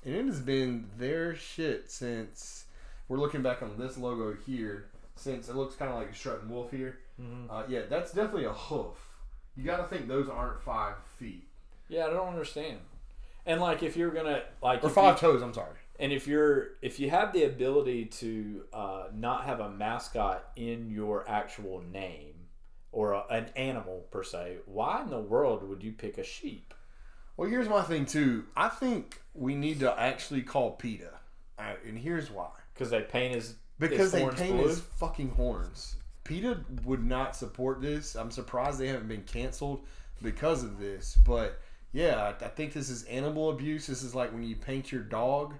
[0.05, 2.65] and it has been their shit since
[3.09, 4.85] we're looking back on this logo here.
[5.17, 6.99] Since it looks kind of like a strutting wolf here,
[7.49, 8.95] uh, yeah, that's definitely a hoof.
[9.55, 11.43] You got to think those aren't five feet
[11.89, 12.77] Yeah, I don't understand.
[13.45, 15.41] And like, if you're gonna like, or five you- toes.
[15.41, 15.73] I'm sorry.
[15.99, 20.89] And if you're if you have the ability to uh, not have a mascot in
[20.89, 22.33] your actual name
[22.91, 26.73] or a, an animal per se, why in the world would you pick a sheep?
[27.35, 28.45] Well, here's my thing too.
[28.55, 31.11] I think we need to actually call PETA,
[31.59, 32.49] uh, and here's why.
[32.73, 34.67] Because they paint his Because his they paint blue?
[34.67, 35.95] his fucking horns.
[36.23, 38.15] PETA would not support this.
[38.15, 39.85] I'm surprised they haven't been canceled
[40.21, 41.17] because of this.
[41.25, 41.59] But
[41.91, 43.87] yeah, I I think this is animal abuse.
[43.87, 45.55] This is like when you paint your dog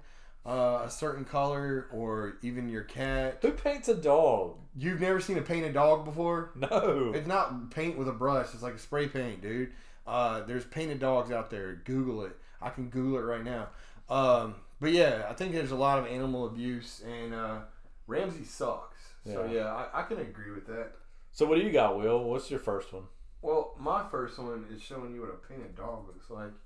[0.48, 3.38] uh, a certain color or even your cat.
[3.42, 4.56] Who paints a dog?
[4.76, 6.52] You've never seen a painted dog before?
[6.56, 7.12] No.
[7.14, 8.48] It's not paint with a brush.
[8.54, 9.72] It's like a spray paint, dude.
[10.06, 11.74] Uh, there's painted dogs out there.
[11.84, 12.36] Google it.
[12.62, 13.68] I can Google it right now.
[14.08, 17.58] Um, but yeah, I think there's a lot of animal abuse, and uh,
[18.06, 18.96] Ramsey sucks.
[19.26, 19.52] So Yeah.
[19.52, 20.92] yeah, I, I can agree with that.
[21.32, 22.24] So what do you got, Will?
[22.24, 23.04] What's your first one?
[23.42, 26.52] Well, my first one is showing you what a painted dog looks like.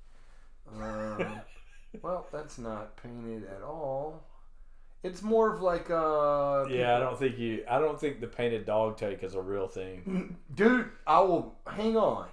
[0.80, 1.40] Um,
[2.00, 4.22] well, that's not painted at all.
[5.02, 7.64] It's more of like uh Yeah, I don't think you.
[7.68, 10.36] I don't think the painted dog take is a real thing.
[10.54, 10.88] dude.
[11.06, 12.28] I will hang on.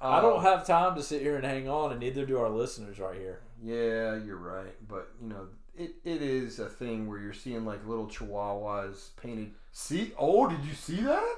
[0.00, 2.48] I Uh, don't have time to sit here and hang on, and neither do our
[2.50, 3.40] listeners right here.
[3.62, 4.74] Yeah, you're right.
[4.88, 9.52] But you know, it, it is a thing where you're seeing like little chihuahuas painted.
[9.72, 10.12] See?
[10.18, 11.36] Oh, did you see that?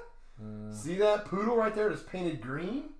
[0.72, 2.90] See that poodle right there It's painted green?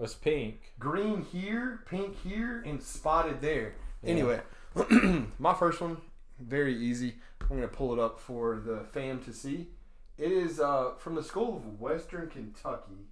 [0.00, 0.72] It's pink.
[0.78, 3.74] Green here, pink here, and spotted there.
[4.04, 4.40] Anyway,
[5.38, 5.98] my first one,
[6.38, 7.16] very easy.
[7.42, 9.68] I'm gonna pull it up for the fam to see.
[10.16, 13.06] It is uh, from the School of Western Kentucky,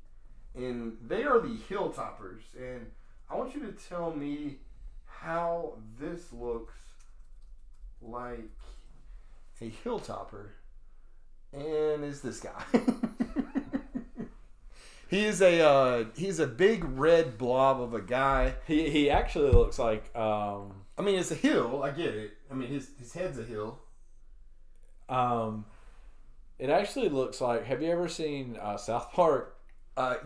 [0.55, 2.43] and they are the Hilltoppers.
[2.57, 2.91] And
[3.31, 4.59] I want you to tell me
[5.07, 6.75] how this looks
[8.01, 8.51] like
[9.61, 10.49] a Hilltopper.
[11.53, 12.63] And is this guy?
[15.09, 18.55] He is a uh, he's a big red blob of a guy.
[18.67, 21.83] He he actually looks like um I mean, it's a hill.
[21.83, 22.33] I get it.
[22.51, 23.79] I mean, his his head's a hill.
[25.09, 25.67] um.
[26.59, 27.67] It actually looks like.
[27.67, 29.59] Have you ever seen uh, South Park?
[29.95, 30.17] Uh,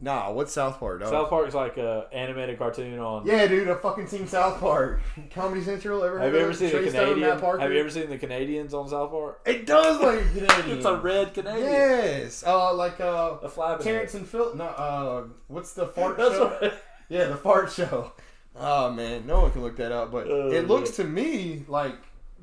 [0.00, 1.00] nah, what's South Park?
[1.00, 1.10] dog?
[1.10, 3.26] South Park's like a animated cartoon on.
[3.26, 5.00] Yeah, dude, I fucking seen South Park.
[5.30, 6.02] Comedy Central.
[6.02, 7.40] Ever Have you ever seen Trey the Stone, Canadian?
[7.40, 9.40] Matt Have you ever seen the Canadians on South Park?
[9.46, 10.76] It does like a Canadian.
[10.78, 11.66] It's a red Canadian.
[11.70, 12.44] Yes.
[12.46, 13.82] Uh, like uh, A flab.
[13.82, 14.54] Terrance and Phil.
[14.56, 16.58] No, uh, what's the fart That's show?
[16.60, 16.72] right.
[17.08, 18.12] Yeah, the fart show.
[18.54, 21.06] Oh man, no one can look that up, but Oh, it looks man.
[21.08, 21.96] to me like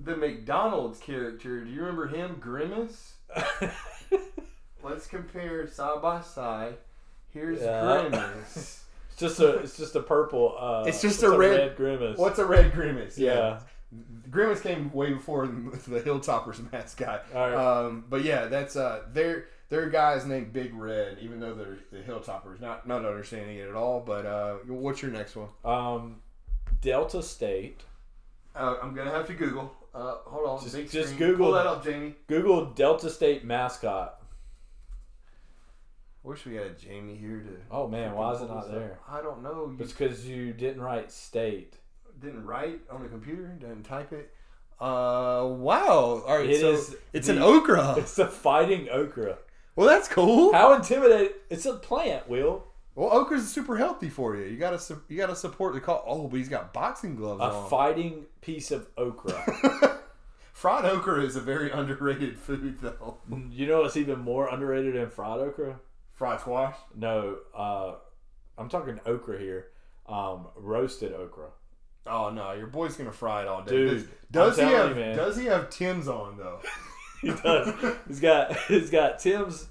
[0.04, 1.64] the McDonald's character.
[1.64, 3.14] Do you remember him, Grimace?
[4.84, 6.76] Let's compare side by side.
[7.34, 8.08] Here's Yeah.
[8.10, 8.84] Grimace.
[9.10, 10.56] It's just a it's just a purple.
[10.60, 12.20] Uh, It's just a red- grimace.
[12.20, 13.18] What's a red Grimace?
[13.18, 13.62] yeah?
[14.30, 15.48] Grimace came way before
[15.88, 17.26] the Hilltoppers mascot.
[17.34, 17.56] All right.
[17.86, 21.98] Um, but yeah, that's uh, they're they're guys named Big Red, even though they're the
[22.08, 22.62] Hilltoppers.
[22.62, 24.02] Not not understanding it at all.
[24.02, 25.50] But uh, what's your next one?
[25.66, 26.18] Um,
[26.82, 27.82] Delta State.
[28.56, 29.74] Uh, I'm gonna have to Google.
[29.96, 31.18] Uh, hold on, Just- big just.
[31.18, 32.14] Google- Pull that up, Jamie.
[32.28, 34.22] Google Delta State mascot.
[36.28, 37.50] Wish we had Jamie here to.
[37.72, 38.80] Oh man, why is it not this up.
[38.80, 39.00] there?
[39.10, 39.72] I don't know.
[39.72, 41.76] You It's because you didn't write state.
[42.20, 43.48] didn't write on the computer.
[43.60, 44.34] Didn't type it.
[44.80, 46.22] Uh, wow.
[46.28, 47.96] All right, It so is it's the- an okra.
[47.98, 49.38] It's a fighting okra.
[49.78, 50.52] Well, that's cool.
[50.54, 51.34] How intimidating!
[51.50, 52.66] It's a plant, Will.
[52.96, 54.46] Well, okra's super healthy for you.
[54.48, 56.04] You gotta su- you gotta support the call.
[56.06, 57.70] Oh, but he's got boxing gloves A on.
[57.70, 59.40] fighting piece of okra.
[60.52, 63.18] Fried okra is a very underrated food, though.
[63.52, 65.80] you know what's even more underrated than fried okra?
[66.18, 66.76] Fried squash.
[66.96, 67.94] No, uh,
[68.58, 69.68] I'm talking okra here.
[70.08, 71.50] Um, roasted okra.
[72.08, 73.72] Oh no, your boy's gonna fry it all day.
[73.72, 76.60] Dude, does, does he have you, does he have Timbs on though?
[77.20, 77.96] He does.
[78.08, 79.68] he's got he's got Timbs.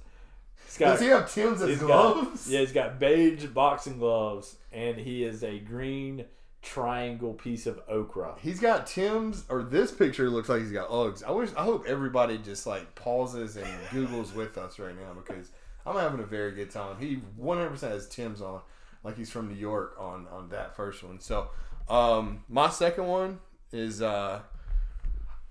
[0.64, 2.46] He's got Does he have Timbs as gloves?
[2.46, 6.24] Got, yeah, he's got beige boxing gloves, and he is a green
[6.60, 8.34] triangle piece of okra.
[8.40, 11.22] He's got Timbs, or this picture looks like he's got Uggs.
[11.22, 15.52] I wish, I hope everybody just like pauses and Googles with us right now because
[15.86, 16.96] I'm having a very good time.
[16.98, 18.60] He 100% has Timbs on,
[19.04, 21.20] like he's from New York on on that first one.
[21.20, 21.50] So,
[21.88, 23.38] um, my second one
[23.72, 24.40] is, uh,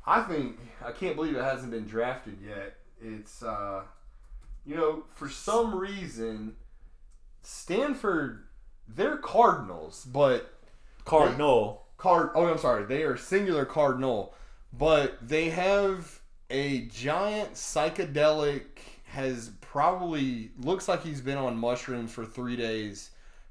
[0.05, 2.75] I think I can't believe it hasn't been drafted yet.
[3.01, 3.83] It's, uh,
[4.65, 6.55] you know, for some reason,
[7.41, 8.43] Stanford,
[8.87, 10.53] they're Cardinals, but
[11.05, 11.85] Cardinal.
[11.97, 14.33] card oh I'm sorry, they are singular cardinal,
[14.73, 18.63] but they have a giant psychedelic
[19.05, 23.09] has probably looks like he's been on mushrooms for three days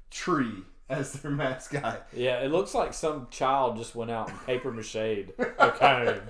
[0.09, 2.07] tree as their mascot.
[2.11, 6.21] Yeah, it looks like some child just went out and paper mache a cone.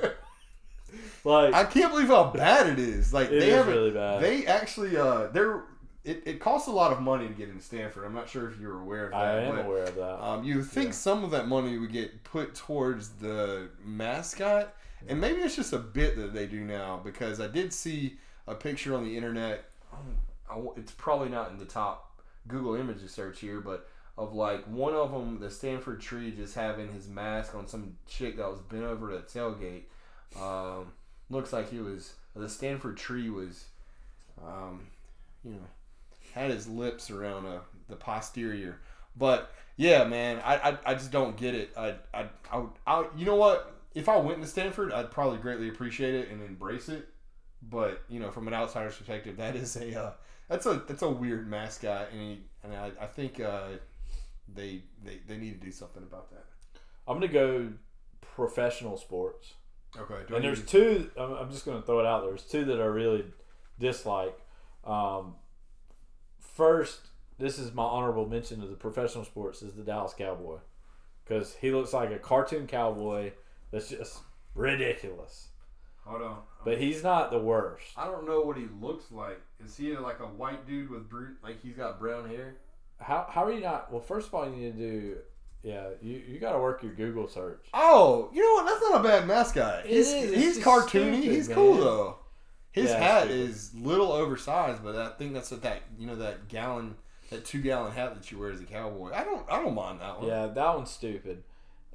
[1.23, 3.13] Like I can't believe how bad it is.
[3.13, 4.21] Like It they is really bad.
[4.21, 5.63] They actually uh they're
[6.03, 8.03] it, it costs a lot of money to get into Stanford.
[8.03, 9.17] I'm not sure if you're aware of that.
[9.17, 10.21] I am but, aware of that.
[10.21, 10.91] Um, you think Yeah.
[10.91, 14.75] some of that money would get put towards the mascot,
[15.07, 18.53] and maybe it's just a bit that they do now because I did see a
[18.55, 19.69] picture on the internet.
[20.49, 24.93] I It's probably not in the top Google images search here, but of like one
[24.93, 28.83] of them, the Stanford tree, just having his mask on some chick that was bent
[28.83, 29.83] over a tailgate.
[30.39, 30.93] Um,
[31.29, 33.65] looks like he was the Stanford tree was,
[34.45, 34.87] um,
[35.43, 35.67] you know,
[36.33, 38.79] had his lips around uh, the posterior.
[39.17, 41.71] But yeah, man, I, I, I just don't get it.
[41.77, 43.73] I, I, I, I, you know what?
[43.93, 47.07] If I went to Stanford, I'd probably greatly appreciate it and embrace it.
[47.69, 50.11] But you know, from an outsider's perspective, that is a uh,
[50.47, 53.69] that's a that's a weird mascot, and he, and I, I think uh,
[54.53, 56.45] they, they they need to do something about that.
[57.07, 57.69] I'm gonna go
[58.21, 59.53] professional sports.
[59.97, 61.11] Okay, do and there's to- two.
[61.17, 62.23] I'm, just going to throw it out.
[62.23, 63.25] There's two that I really
[63.79, 64.37] dislike.
[64.83, 65.35] Um,
[66.39, 66.99] first,
[67.37, 70.57] this is my honorable mention of the professional sports is the Dallas Cowboy
[71.23, 73.31] because he looks like a cartoon cowboy
[73.71, 74.19] that's just
[74.53, 75.47] ridiculous.
[76.05, 77.85] Hold on, But he's not the worst.
[77.97, 79.41] I don't know what he looks like.
[79.63, 81.37] Is he like a white dude with brute?
[81.43, 82.57] Like he's got brown hair?
[82.99, 83.91] How how are you not?
[83.91, 85.17] Well, first of all, you need to do.
[85.63, 87.65] Yeah, you, you got to work your Google search.
[87.73, 88.65] Oh, you know what?
[88.71, 89.85] That's not a bad mascot.
[89.85, 90.35] It He's, is.
[90.35, 90.87] He's cartoony.
[90.89, 92.17] stupid, he's cool though.
[92.71, 93.39] His Yeah, hat stupid.
[93.49, 96.95] is little oversized, but I think that's what that you know that gallon,
[97.31, 99.11] that two gallon hat that you wear as a cowboy.
[99.11, 100.27] I don't I don't mind that one.
[100.29, 101.43] Yeah, that one's stupid.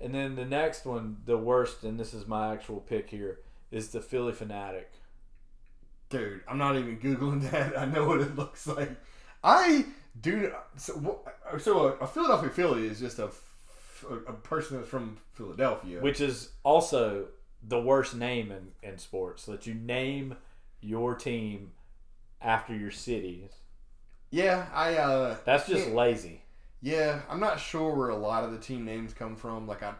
[0.02, 3.38] And then the next one, the worst, and this is my actual pick here,
[3.70, 4.86] is the Phillie Phanatic.
[6.08, 7.78] Dude, I'm not even googling that.
[7.78, 8.90] I know what it looks like.
[9.44, 9.86] I
[10.20, 10.52] do.
[10.76, 11.20] So,
[11.58, 13.30] so a, a Philadelphia Phillie is just a
[14.26, 16.00] a person that's from Philadelphia.
[16.00, 17.26] which is also
[17.62, 19.44] the worst name in, in sports.
[19.46, 20.36] That you name
[20.80, 21.72] your team
[22.40, 23.50] after your cities.
[24.30, 24.96] Yeah, I.
[24.96, 26.42] uh That's just lazy.
[26.82, 29.66] Yeah, I'm not sure where a lot of the team names come from.
[29.68, 29.90] Like I.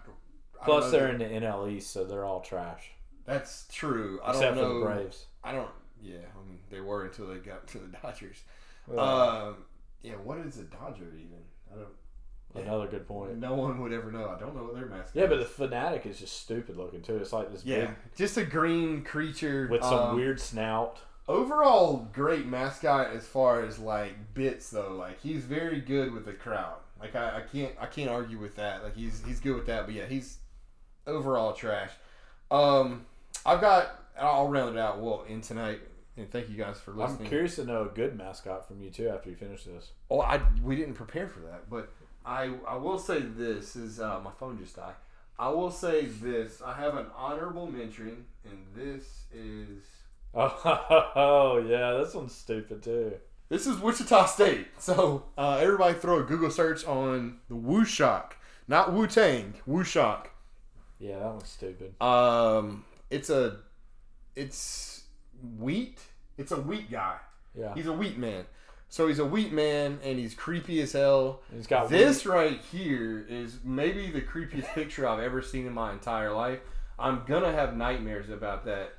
[0.60, 2.90] I Plus, they're that- in the NL East, so they're all trash.
[3.30, 4.20] That's true.
[4.24, 4.80] I Except don't for know.
[4.80, 5.26] the Braves.
[5.44, 5.68] I don't.
[6.02, 8.42] Yeah, I mean they were until they got to the Dodgers.
[8.86, 9.00] Well,
[9.48, 9.56] Um,
[10.02, 11.38] yeah, what is a Dodger even?
[11.72, 11.88] I don't.
[12.54, 12.62] yeah.
[12.62, 13.36] Another good point.
[13.38, 14.28] No one would ever know.
[14.34, 15.10] I don't know what their mascot.
[15.14, 15.50] Yeah, but the is.
[15.50, 17.16] fanatic is just stupid looking too.
[17.18, 20.98] It's like this yeah, big just a green creature with some um, weird snout.
[21.28, 24.94] Overall, great mascot as far as like bits though.
[24.94, 26.78] Like he's very good with the crowd.
[26.98, 28.82] Like I, I can't I can't argue with that.
[28.82, 29.86] Like he's he's good with that.
[29.86, 30.38] But yeah, he's
[31.06, 31.90] overall trash.
[32.50, 33.06] Um,
[33.44, 33.96] I've got.
[34.18, 35.00] I'll round it out.
[35.00, 35.80] Well, in tonight.
[36.16, 37.22] And thank you guys for listening.
[37.22, 39.92] I'm curious to know a good mascot from you too after you finish this.
[40.10, 41.90] Oh, I we didn't prepare for that, but
[42.26, 44.94] I I will say this is uh, my phone just died.
[45.38, 46.60] I will say this.
[46.60, 49.84] I have an honorable mention, and this is
[50.34, 53.14] Oh yeah, this one's stupid too.
[53.48, 54.66] this is Wichita State.
[54.78, 58.32] So uh, everybody throw a Google search on the WuShock,
[58.68, 60.26] not Wu Tang, WuShock.
[60.98, 61.94] Yeah, that one's stupid.
[62.02, 63.58] Um, it's a
[64.36, 65.04] it's
[65.58, 65.98] wheat.
[66.38, 67.16] It's a wheat guy.
[67.58, 68.44] Yeah, He's a wheat man.
[68.88, 71.42] So he's a wheat man, and he's creepy as hell.
[71.54, 75.92] he's got This right here is maybe the creepiest picture I've ever seen in my
[75.92, 76.58] entire life.
[76.98, 78.94] I'm gonna have nightmares about that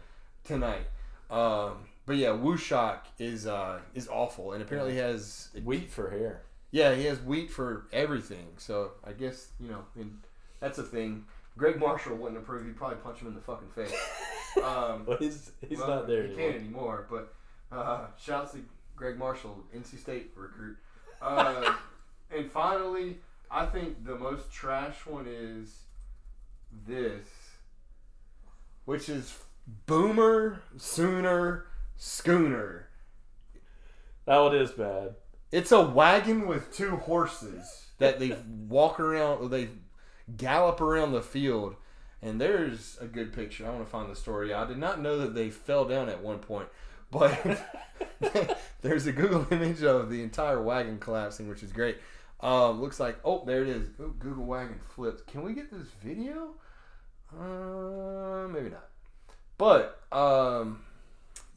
[0.45, 0.87] tonight.
[1.29, 6.41] Um, but yeah, WuShock is uh, is awful, and apparently has wheat for hair.
[6.71, 8.47] yeah he has wheat for everything.
[8.57, 10.19] So I guess you know and
[10.59, 11.25] that's a thing.
[11.57, 12.65] Gregg Marshall wouldn't approve.
[12.65, 13.93] He'd probably punch him in the fucking face.
[14.61, 16.49] Um, But he's he's well, not there He anymore.
[16.51, 17.07] can't anymore.
[17.09, 17.33] But
[17.71, 18.59] uh, shouts to
[18.97, 20.75] Gregg Marshall, NC State recruit.
[21.21, 21.73] Uh,
[22.35, 23.19] and finally,
[23.49, 25.83] I think the most trash one is
[26.85, 27.25] this,
[28.83, 29.37] which is
[29.85, 31.67] Boomer Sooner
[31.97, 32.87] Schooner.
[34.25, 35.15] That one is bad.
[35.53, 38.35] It's a wagon with two horses that they
[38.67, 39.69] walk around, or they
[40.37, 41.75] gallop around the field.
[42.21, 43.65] And there's a good picture.
[43.65, 44.53] I want to find the story.
[44.53, 46.67] I did not know that they fell down at one point,
[47.09, 47.65] but
[48.81, 51.97] there's a Google image of the entire wagon collapsing, which is great.
[52.39, 53.87] Um, looks like oh, there it is.
[53.99, 55.21] Oh, Google wagon flips.
[55.23, 56.51] Can we get this video?
[57.39, 58.89] Uh, maybe not.
[59.57, 60.81] But um,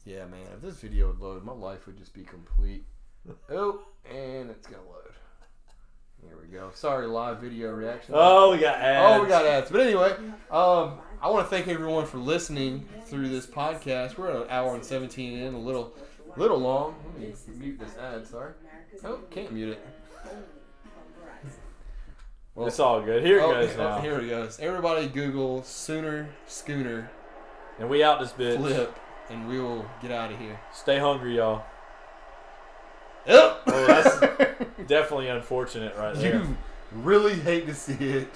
[0.05, 2.85] yeah, man, if this video would load, my life would just be complete.
[3.49, 5.13] Oh, and it's gonna load.
[6.27, 6.71] Here we go.
[6.73, 8.13] Sorry, live video reaction.
[8.17, 9.19] Oh, we got ads.
[9.19, 9.69] Oh, we got ads.
[9.69, 10.11] But anyway,
[10.51, 14.17] um, I want to thank everyone for listening through this podcast.
[14.17, 15.93] We're at an hour and 17 in, a little
[16.37, 16.95] little long.
[17.13, 18.53] Let me mute this ad, sorry.
[19.03, 19.87] Oh, can't mute it.
[22.55, 23.23] Well, It's all good.
[23.23, 24.01] Here it oh, goes oh, now.
[24.01, 24.59] Here it goes.
[24.59, 27.09] Everybody Google Sooner Schooner
[27.79, 28.57] And we out this bitch.
[28.57, 28.97] Flip,
[29.29, 30.57] and we will get out of here.
[30.73, 31.63] Stay hungry, y'all.
[33.27, 33.61] Yep.
[33.67, 34.54] Oh, that's
[34.87, 36.35] definitely unfortunate right there.
[36.41, 36.57] You
[36.91, 38.29] really hate to see it.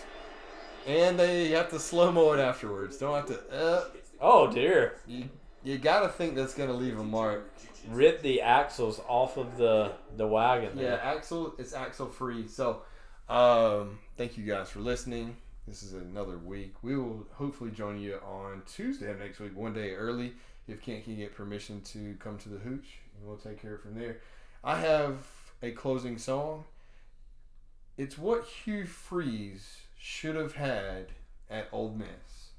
[0.87, 2.97] And they have to slow mo it afterwards.
[2.97, 3.55] Don't have to.
[3.55, 3.83] Uh,
[4.21, 4.95] Oh dear.
[5.07, 5.29] you
[5.63, 7.53] you gotta think that's gonna leave a mark.
[7.89, 10.77] Rip the axles off of the the wagon.
[10.77, 11.53] Yeah, axle.
[11.57, 12.47] It's axle free.
[12.47, 12.81] So,
[13.29, 15.35] um, thank you guys for listening.
[15.67, 16.73] This is another week.
[16.81, 20.33] We will hopefully join you on Tuesday of next week, one day early.
[20.67, 23.75] If Kent can you get permission to come to the hooch, and we'll take care
[23.75, 24.19] of it from there.
[24.63, 25.17] I have
[25.61, 26.65] a closing song.
[27.97, 31.07] It's what Hugh Freeze should have had
[31.49, 32.51] at Ole Miss.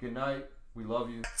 [0.00, 0.46] Good night.
[0.74, 1.22] We love you.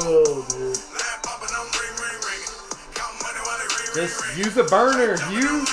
[0.00, 0.44] Oh.
[3.94, 5.64] Just use a burner, Hugh.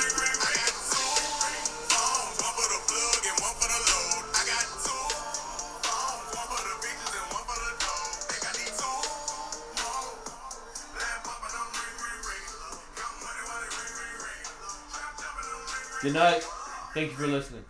[16.06, 16.44] Good night.
[16.94, 17.66] Thank you for listening.